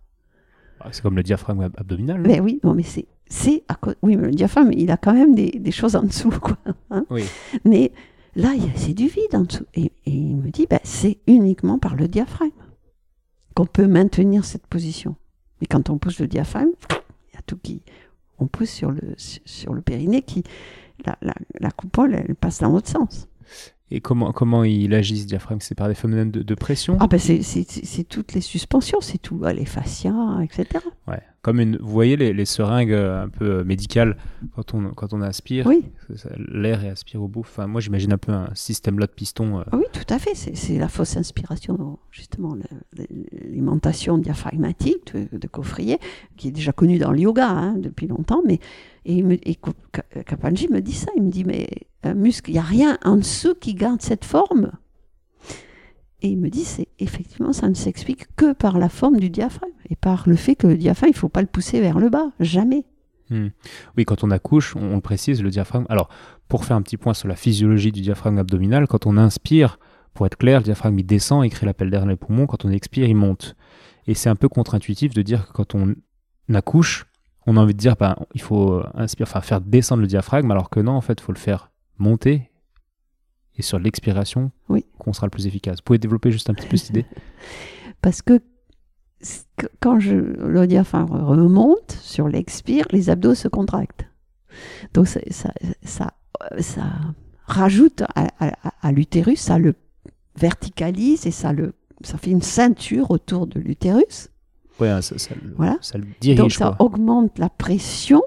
[0.79, 2.21] Ah, c'est comme le diaphragme abdominal.
[2.21, 3.65] Mais oui, non, mais c'est, c'est
[4.01, 6.57] oui, mais le diaphragme, il a quand même des, des choses en dessous, quoi.
[6.89, 7.05] Hein.
[7.09, 7.25] oui.
[7.65, 7.91] Mais
[8.37, 9.65] là, c'est du vide en dessous.
[9.73, 12.51] Et, il me dit, ben, c'est uniquement par le diaphragme
[13.53, 15.15] qu'on peut maintenir cette position.
[15.61, 17.81] Et quand on pousse le diaphragme, il y a tout qui,
[18.39, 20.43] on pousse sur le sur le périnée qui,
[21.05, 23.27] la, la, la coupole, elle passe dans l'autre sens.
[23.95, 27.19] Et comment, comment il agit ce diaphragme C'est par des phénomènes de, pression Ah ben
[27.19, 30.83] c'est toutes les suspensions, c'est tout, les fascias, etc.
[31.07, 31.21] Ouais.
[31.43, 34.17] Comme une, vous voyez les, les seringues euh, un peu euh, médicales
[34.55, 35.83] quand on, quand on aspire, oui.
[36.37, 37.41] l'air est aspiré au bout.
[37.41, 39.59] Enfin, moi j'imagine un peu un système là de piston.
[39.59, 39.63] Euh.
[39.71, 40.33] Ah oui, tout à fait.
[40.33, 42.57] C'est la fausse inspiration, justement,
[43.31, 45.99] l'alimentation diaphragmatique de, de, Coffrier,
[46.35, 48.59] qui est déjà connue dans le yoga hein, depuis longtemps, mais
[49.05, 49.57] et, me, et
[50.25, 51.67] Kapanji me dit ça, il me dit, mais
[52.03, 54.71] un muscle, il n'y a rien en dessous qui garde cette forme.
[56.21, 59.73] Et il me dit, c'est effectivement, ça ne s'explique que par la forme du diaphragme
[59.89, 62.09] et par le fait que le diaphragme, il ne faut pas le pousser vers le
[62.09, 62.85] bas, jamais.
[63.29, 63.47] Hmm.
[63.97, 65.85] Oui, quand on accouche, on, le précise, le diaphragme.
[65.89, 66.07] Alors,
[66.47, 69.79] pour faire un petit point sur la physiologie du diaphragme abdominal, quand on inspire,
[70.13, 72.45] pour être clair, le diaphragme il descend, il crée l'appel d'air dans les poumons.
[72.45, 73.55] Quand on expire, il monte.
[74.07, 75.95] Et c'est un peu contre-intuitif de dire que quand on
[76.53, 77.05] accouche,
[77.45, 80.69] on a envie de dire, ben, il faut inspirer, enfin, faire descendre le diaphragme, alors
[80.69, 82.49] que non, en fait, il faut le faire monter.
[83.55, 84.85] Et sur l'expiration, oui.
[84.97, 85.77] qu'on sera le plus efficace.
[85.77, 87.05] Vous pouvez développer juste un petit peu cette idée?
[88.01, 88.41] Parce que
[89.79, 94.05] quand je, le diaphragme remonte sur l'expire, les abdos se contractent.
[94.93, 96.13] Donc ça, ça,
[96.59, 96.91] ça,
[97.45, 99.75] rajoute à, l'utérus, ça le
[100.37, 104.29] verticalise et ça, le, ça fait une ceinture autour de l'utérus.
[104.79, 105.77] Ouais, ça, ça, voilà.
[105.81, 106.37] ça le dirige.
[106.37, 108.21] Donc ça augmente la pression,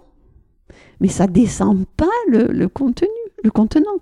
[1.01, 3.09] mais ça descend pas le, le contenu,
[3.43, 4.01] le contenant.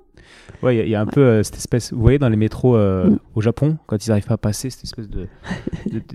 [0.63, 1.93] Ouais, il y, a un peu euh, cette espèce.
[1.93, 3.19] Vous voyez dans les métros euh, mm.
[3.35, 5.29] au Japon, quand ils n'arrivent pas à passer, cette espèce de.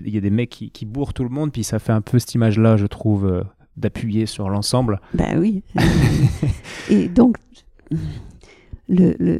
[0.04, 2.00] Il y a des mecs qui, qui, bourrent tout le monde, puis ça fait un
[2.00, 3.42] peu cette image-là, je trouve, euh,
[3.76, 5.00] d'appuyer sur l'ensemble.
[5.14, 5.62] Ben oui.
[6.90, 7.36] Et donc,
[8.88, 9.38] le, le,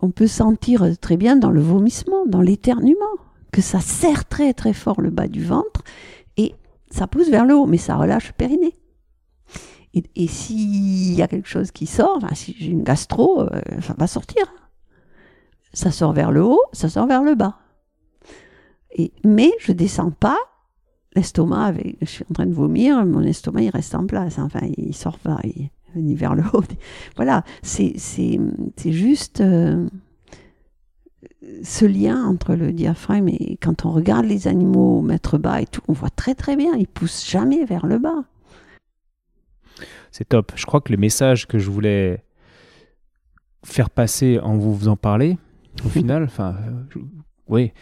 [0.00, 3.16] on peut sentir très bien dans le vomissement, dans l'éternuement
[3.52, 5.82] que ça serre très très fort le bas du ventre
[6.36, 6.54] et
[6.90, 8.74] ça pousse vers le haut, mais ça relâche le périnée.
[10.14, 14.06] Et, s'il y a quelque chose qui sort, si j'ai une gastro, euh, ça va
[14.06, 14.44] sortir.
[15.72, 17.58] ça sort vers le haut, ça sort vers le bas.
[18.94, 20.36] Et, mais je descends pas
[21.14, 24.60] l'estomac avec, je suis en train de vomir, mon estomac il reste en place, enfin
[24.76, 26.62] il sort pas, il, ni vers le haut.
[27.16, 27.96] Voilà, c'est
[28.84, 29.88] juste euh,
[31.62, 35.82] ce lien entre le diaphragme et quand on regarde les animaux mettre bas et tout,
[35.88, 38.24] on voit très très bien, ils poussent jamais vers le bas.
[40.10, 40.52] C'est top.
[40.56, 42.22] Je crois que les messages que je voulais
[43.64, 45.38] faire passer en vous en parler,
[45.84, 46.56] au final, enfin,
[47.48, 47.72] oui,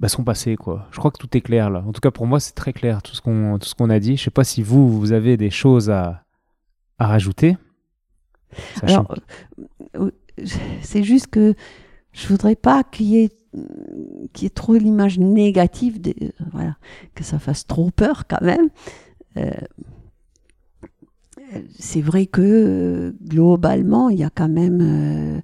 [0.00, 0.86] bah, sont passés quoi.
[0.90, 1.82] Je crois que tout est clair là.
[1.86, 3.98] En tout cas pour moi c'est très clair tout ce qu'on tout ce qu'on a
[3.98, 4.18] dit.
[4.18, 6.24] Je sais pas si vous vous avez des choses à
[6.98, 7.56] à rajouter.
[8.82, 9.14] Alors
[9.96, 10.10] euh,
[10.82, 11.54] c'est juste que
[12.14, 16.00] je voudrais pas qu'il y ait trop l'image négative
[16.52, 16.76] voilà
[17.14, 18.70] que ça fasse trop peur quand même.
[19.36, 19.50] Euh,
[21.78, 25.42] c'est vrai que globalement, il y a quand même.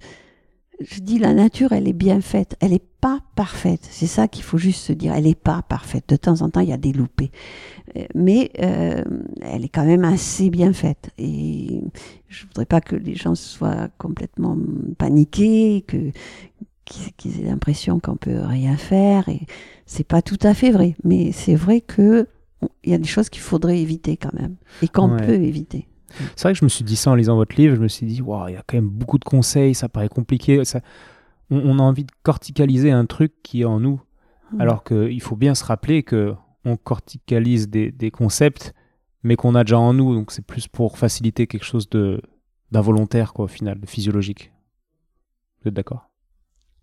[0.80, 2.56] Je dis la nature, elle est bien faite.
[2.60, 3.86] Elle n'est pas parfaite.
[3.90, 5.12] C'est ça qu'il faut juste se dire.
[5.14, 6.04] Elle n'est pas parfaite.
[6.08, 7.30] De temps en temps, il y a des loupés.
[7.96, 9.02] Euh, mais euh,
[9.42, 11.10] elle est quand même assez bien faite.
[11.18, 11.82] Et
[12.28, 14.56] je voudrais pas que les gens soient complètement
[14.96, 16.10] paniqués, que
[16.84, 19.28] qu'ils aient l'impression qu'on peut rien faire.
[19.28, 19.42] Et
[19.86, 20.96] c'est pas tout à fait vrai.
[21.04, 22.26] Mais c'est vrai que
[22.84, 25.88] il y a des choses qu'il faudrait éviter quand même et qu'on peut éviter.
[26.36, 28.06] C'est vrai que je me suis dit ça en lisant votre livre, je me suis
[28.06, 30.64] dit, wow, il y a quand même beaucoup de conseils, ça paraît compliqué.
[30.64, 30.80] Ça...
[31.50, 34.00] On, a envie de corticaliser un truc qui est en nous,
[34.52, 34.60] mmh.
[34.60, 36.34] alors qu'il faut bien se rappeler que
[36.64, 38.74] on corticalise des, des concepts,
[39.22, 42.20] mais qu'on a déjà en nous, donc c'est plus pour faciliter quelque chose de
[42.70, 44.52] d'involontaire, quoi, au final, de physiologique.
[45.60, 46.08] Vous êtes d'accord?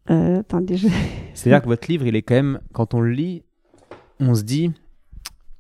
[0.10, 0.88] Euh, je...
[1.34, 3.44] C'est-à-dire que votre livre, il est quand même, quand on le lit,
[4.20, 4.72] on se dit,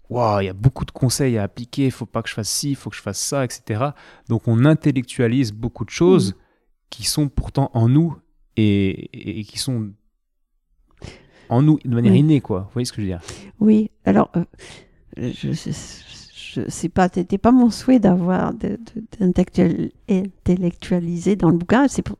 [0.10, 2.70] il y a beaucoup de conseils à appliquer, il faut pas que je fasse ci,
[2.72, 3.90] il faut que je fasse ça, etc.
[4.30, 6.36] Donc on intellectualise beaucoup de choses mm.
[6.90, 8.16] qui sont pourtant en nous
[8.56, 9.90] et, qui sont
[11.50, 12.62] en nous de manière innée, quoi.
[12.62, 13.22] Vous voyez ce que je veux dire?
[13.60, 14.44] Oui, alors, euh,
[15.18, 15.72] je, je,
[16.68, 22.18] sais pas, c'était pas mon souhait d'avoir d'intellectualiser dans le bouquin, c'est pour...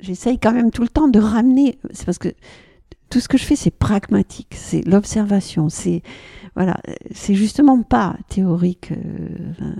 [0.00, 2.34] J'essaye quand même tout le temps de ramener, c'est parce que
[3.14, 6.02] tout ce que je fais, c'est pragmatique, c'est l'observation, c'est
[6.56, 6.78] voilà,
[7.12, 8.90] c'est justement pas théorique.
[8.90, 9.72] Euh,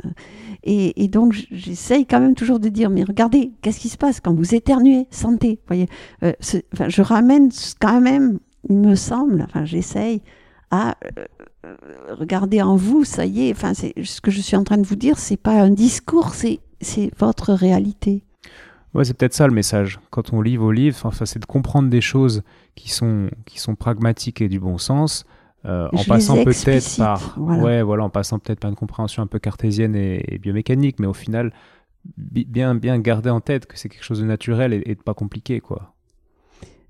[0.63, 4.33] et, donc j'essaye quand même toujours de dire, mais regardez, qu'est-ce qui se passe quand
[4.33, 5.89] vous éternuez, santé, voyez.
[6.23, 7.51] Euh, je ramène
[7.81, 8.39] quand même,
[8.69, 10.23] il me semble, enfin j'essaye
[10.71, 11.75] à euh,
[12.11, 13.51] regarder en vous, ça y est.
[13.51, 16.61] Enfin, ce que je suis en train de vous dire, c'est pas un discours, c'est
[16.81, 18.23] c'est votre réalité.
[18.95, 19.99] Ouais, c'est peut-être ça le message.
[20.11, 22.43] Quand on lit vos livres, c'est de comprendre des choses
[22.77, 25.25] qui sont, qui sont pragmatiques et du bon sens,
[25.67, 29.39] euh, en passant peut-être par, ouais, voilà, en passant peut-être par une compréhension un peu
[29.39, 31.53] cartésienne et, biomécanique, mais au final,
[32.17, 35.61] bien, bien garder en tête que c'est quelque chose de naturel et, de pas compliqué,
[35.61, 35.95] quoi.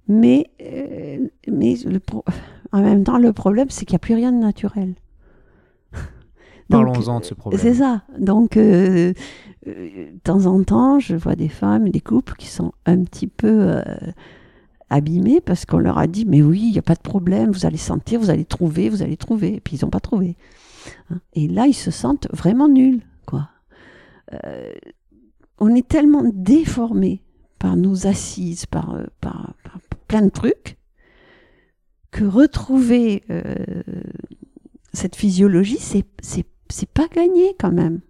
[0.06, 2.00] Mais, euh, mais le
[2.72, 4.94] en même temps, le problème, c'est qu'il n'y a plus rien de naturel.
[6.68, 7.60] Parlons-en de ce problème.
[7.60, 8.02] C'est ça.
[8.18, 9.14] Donc, euh,
[9.66, 13.82] de temps en temps, je vois des femmes, des couples qui sont un petit peu
[14.90, 17.66] abîmés parce qu'on leur a dit mais oui, il n'y a pas de problème, vous
[17.66, 19.54] allez sentir, vous allez trouver, vous allez trouver.
[19.54, 20.36] Et puis ils n'ont pas trouvé.
[21.10, 21.20] Hein.
[21.34, 23.00] Et là, ils se sentent vraiment nuls.
[23.26, 23.48] Quoi.
[24.32, 24.72] Euh,
[25.58, 27.22] on est tellement déformés
[27.58, 29.54] par nos assises, par, euh, par,
[30.08, 30.76] plein de trucs,
[32.10, 33.54] que retrouver euh,
[34.92, 38.00] cette physiologie, c'est pas gagné quand même.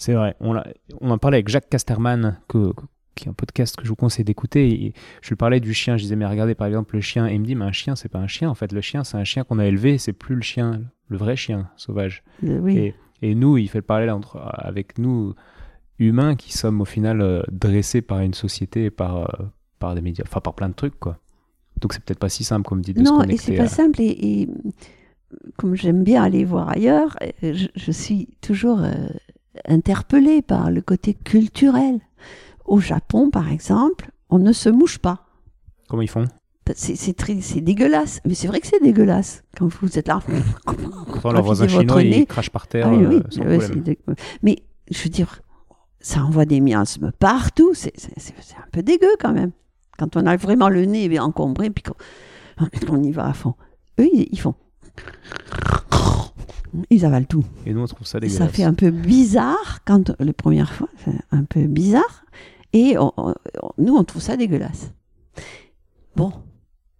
[0.00, 0.34] C'est vrai.
[0.40, 0.56] On,
[1.02, 2.72] on en parlait avec Jacques Casterman, que,
[3.14, 4.94] qui est un podcast que je vous conseille d'écouter.
[5.20, 5.98] Je lui parlais du chien.
[5.98, 7.28] Je disais, mais regardez par exemple le chien.
[7.28, 8.48] Et il me dit, mais un chien, c'est pas un chien.
[8.48, 9.98] En fait, le chien, c'est un chien qu'on a élevé.
[9.98, 12.24] C'est plus le chien, le vrai chien sauvage.
[12.42, 15.34] Euh, et, nous, il fait le parallèle entre, avec nous,
[15.98, 19.44] humains, qui sommes au final euh, dressés par une société, par, euh,
[19.80, 21.18] par des médias, enfin par plein de trucs, quoi.
[21.78, 24.00] Donc c'est peut-être pas si simple, comme dit, de non, se et c'est pas simple.
[24.00, 24.48] Et,
[25.56, 28.80] comme j'aime bien aller voir ailleurs, je, suis toujours
[29.66, 32.00] interpellée par le côté culturel.
[32.64, 35.26] Au Japon, par exemple, on ne se mouche pas.
[35.88, 36.26] Comment ils font?
[36.74, 38.20] C'est très c'est dégueulasse.
[38.24, 39.42] Mais c'est vrai que c'est dégueulasse.
[39.56, 40.20] Quand vous êtes là
[41.22, 43.20] quand leur voisin chinois il crache par terre ah euh,
[44.42, 45.40] mais je veux dire
[46.00, 47.74] ça envoie des miasmes partout.
[47.74, 47.92] C'est
[48.56, 49.50] un peu dégueu quand même.
[49.98, 53.54] Quand on a vraiment le nez encombré puis qu'on y va à fond.
[53.98, 54.54] Eux ils, font
[56.90, 60.12] ils avalent tout et nous on trouve ça dégueulasse ça fait un peu bizarre quand
[60.20, 60.88] les premières fois
[61.30, 62.24] un peu bizarre
[62.72, 62.96] et
[63.78, 64.92] nous, on trouve ça dégueulasse.
[66.16, 66.32] Bon.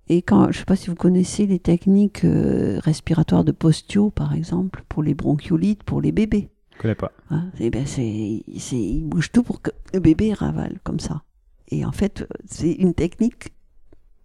[0.09, 4.11] Et quand, je ne sais pas si vous connaissez les techniques euh, respiratoires de postio,
[4.11, 6.49] par exemple, pour les bronchiolites, pour les bébés.
[6.73, 7.13] Je ne connais pas.
[7.31, 11.23] Hein, et ben c'est, ils bougent tout pour que le bébé ravale comme ça.
[11.69, 13.53] Et en fait, c'est une technique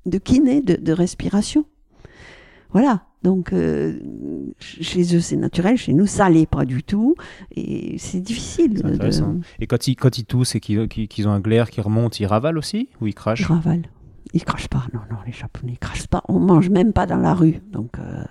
[0.07, 1.65] de kiné, de, de respiration.
[2.71, 3.05] Voilà.
[3.25, 3.97] Donc, euh,
[4.59, 5.77] chez eux, c'est naturel.
[5.77, 7.15] Chez nous, ça l'est pas du tout.
[7.55, 8.83] Et c'est difficile.
[8.83, 9.41] De-.
[9.59, 12.59] Et quand ils, quand ils toussent et qu'ils ont un glaire qui remonte, ils ravalent
[12.59, 13.39] aussi Ou ils crachent?
[13.41, 13.87] Ils ravalent.
[14.35, 14.83] Ils crachent pas.
[14.93, 16.21] Non, non, les Japonais ils crachent pas.
[16.29, 17.61] On mange même pas dans la rue.
[17.71, 18.23] Donc, euh,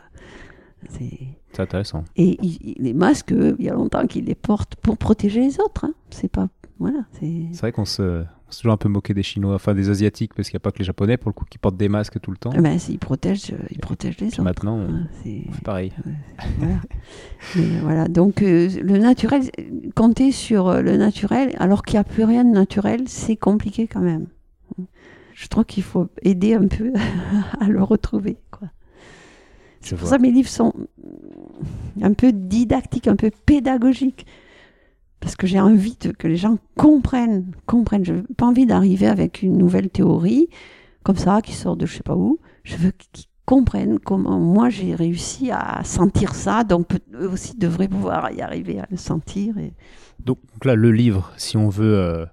[0.91, 1.19] c'est.
[1.51, 2.05] C'est intéressant.
[2.15, 2.39] Et
[2.79, 5.87] les masques, il y a longtemps qu'ils les portent pour protéger les autres.
[5.87, 5.95] hein.
[6.11, 6.47] C'est pas.
[6.79, 7.01] Voilà.
[7.19, 7.47] C'est.
[7.51, 8.23] C'est vrai qu'on se,
[8.55, 10.70] s'est toujours un peu moqué des Chinois, enfin des Asiatiques, parce qu'il n'y a pas
[10.72, 12.51] que les Japonais, pour le coup, qui portent des masques tout le temps.
[12.51, 14.43] Ben, c'est- ils protègent, euh, ils protègent les autres.
[14.43, 15.93] maintenant, on, Hein, c'est- on fait pareil.
[16.59, 16.74] voilà.
[17.56, 18.09] Mais voilà.
[18.09, 19.43] Donc, euh, le naturel,
[19.94, 23.86] compter sur euh, le naturel, alors qu'il n'y a plus rien de naturel, c'est compliqué
[23.86, 24.26] quand même.
[25.35, 26.93] Je trouve qu'il faut aider un peu
[27.60, 28.36] à le retrouver.
[28.52, 28.68] Quoi.
[29.81, 30.10] C'est pour vois.
[30.10, 30.72] ça que mes livres sont
[32.01, 34.26] un peu didactiques, un peu pédagogiques.
[35.24, 38.05] Parce que j'ai envie de- que les gens comprennent, comprennent.
[38.05, 40.48] Je n'ai pas envie d'arriver avec une nouvelle théorie,
[41.02, 42.38] comme ça, qui sort de je sais pas où.
[42.62, 47.88] Je veux qu'ils comprennent comment moi j'ai réussi à sentir ça, donc eux aussi devraient
[47.88, 49.56] pouvoir y arriver à le sentir.
[49.56, 49.72] Et...
[50.22, 52.26] Donc, donc là, le livre, si on veut euh,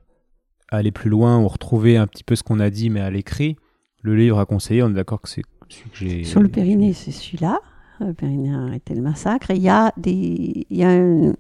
[0.70, 3.56] aller plus loin ou retrouver un petit peu ce qu'on a dit, mais à l'écrit,
[4.02, 6.24] le livre à conseiller, on est d'accord que c'est celui que j'ai.
[6.26, 7.60] Sur le Périnée, c'est celui-là.
[8.02, 9.52] Le Périnée a arrêté le massacre.
[9.52, 11.34] Et il y a, des, il y a un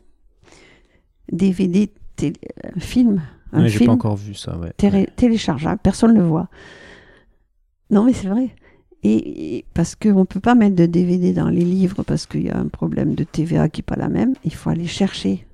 [1.32, 2.40] DVD, télé-
[2.76, 3.22] un film,
[3.54, 4.72] un Ouais, film pas encore vu ça, ouais.
[4.78, 6.48] télé- téléchargeable, personne ne le voit.
[7.90, 8.50] Non, mais c'est vrai.
[9.04, 12.44] Et, et parce qu'on ne peut pas mettre de DVD dans les livres parce qu'il
[12.44, 15.48] y a un problème de TVA qui n'est pas la même, il faut aller chercher.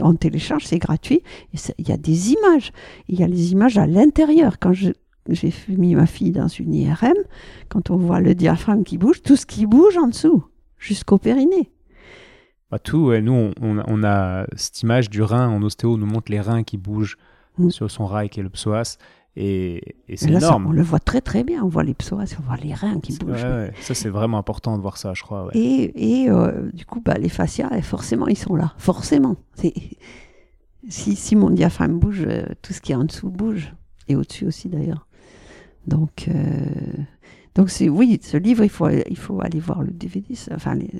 [0.00, 1.22] On télécharge, c'est gratuit.
[1.78, 2.72] Il y a des images.
[3.08, 4.58] Il y a les images à l'intérieur.
[4.60, 4.92] Quand je-
[5.28, 7.14] j'ai mis ma fille dans une IRM,
[7.68, 10.44] quand on voit le diaphragme qui bouge, tout ce qui bouge en dessous,
[10.78, 11.70] jusqu'au périnée.
[12.72, 15.92] Bah, tout, ouais, nous, on, on a, on a cette image du rein en ostéo,
[15.94, 17.16] on nous montre les reins qui bougent
[17.58, 17.68] Mm.
[17.68, 18.96] sur son rail qui est le psoas,
[19.36, 20.68] et, et c'est ça, énorme.
[20.68, 21.62] on le voit très très bien.
[21.62, 23.44] On voit les psoas, on voit les reins qui bougent.
[23.44, 25.50] ouais, Ça, c'est vraiment important de voir ça, je crois.
[25.52, 28.72] Et, et, euh, du coup, bah, les fascias, forcément, ils sont là.
[28.78, 29.36] Forcément.
[30.88, 33.74] Si, si mon diaphragme bouge, euh, tout ce qui est en dessous bouge.
[34.08, 35.06] Et au-dessus aussi, d'ailleurs.
[35.86, 36.64] Donc, euh,
[37.54, 40.34] donc c'est, oui, ce livre, il faut, il faut aller voir le DVD.
[40.54, 40.90] Enfin, les,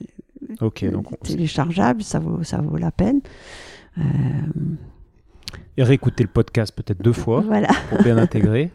[0.61, 3.21] Ok, donc on- téléchargeable, ça vaut, ça vaut la peine.
[3.99, 4.03] Euh,
[5.77, 8.71] et réécouter le podcast peut-être deux fois Voilà, pour bien intégrer.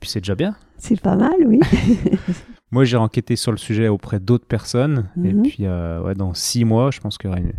[0.00, 0.54] Puis c'est déjà bien.
[0.78, 1.60] c'est pas mal, oui.
[2.70, 5.10] Moi, j'ai enquêté sur le sujet auprès d'autres personnes.
[5.22, 5.42] Et Mhm.
[5.42, 7.52] puis, euh, ouais, dans six mois, je pense qu'il y aura une,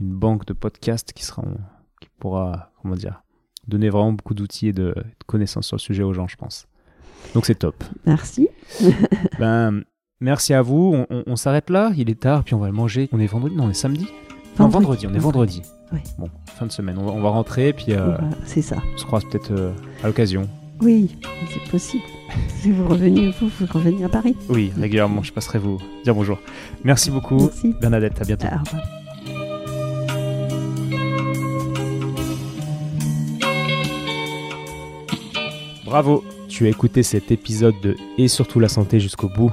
[0.00, 1.44] une banque de podcasts qui, sera,
[2.00, 3.22] qui pourra, comment dire,
[3.68, 6.66] donner vraiment beaucoup d'outils et de, de connaissances sur le sujet aux gens, je pense.
[7.34, 7.82] Donc, c'est top.
[8.06, 8.48] Merci.
[9.38, 9.82] Ben,
[10.20, 10.94] merci à vous.
[11.10, 11.92] On, on- on s'arrête là.
[11.96, 13.08] Il est tard, puis on va le manger.
[13.12, 13.56] On est vendredi?
[13.56, 14.06] Non, on est samedi?
[14.58, 15.06] Non, vendredi.
[15.06, 15.62] On est vendredi.
[15.92, 16.00] Oui.
[16.18, 16.96] Bon, fin de semaine.
[16.98, 18.76] On va, on va rentrer, puis euh, c'est ça.
[18.94, 19.72] on se croise peut-être euh,
[20.02, 20.48] à l'occasion.
[20.80, 21.16] Oui,
[21.48, 22.02] c'est possible.
[22.60, 24.36] Si vous revenez, vous, vous revenez à Paris.
[24.50, 25.22] Oui, régulièrement.
[25.22, 26.38] Je passerai vous dire bonjour.
[26.84, 27.74] Merci beaucoup, Merci.
[27.80, 28.20] Bernadette.
[28.20, 28.46] À bientôt.
[28.48, 28.84] Au revoir.
[35.84, 39.52] Bravo, tu as écouté cet épisode de Et surtout la santé jusqu'au bout.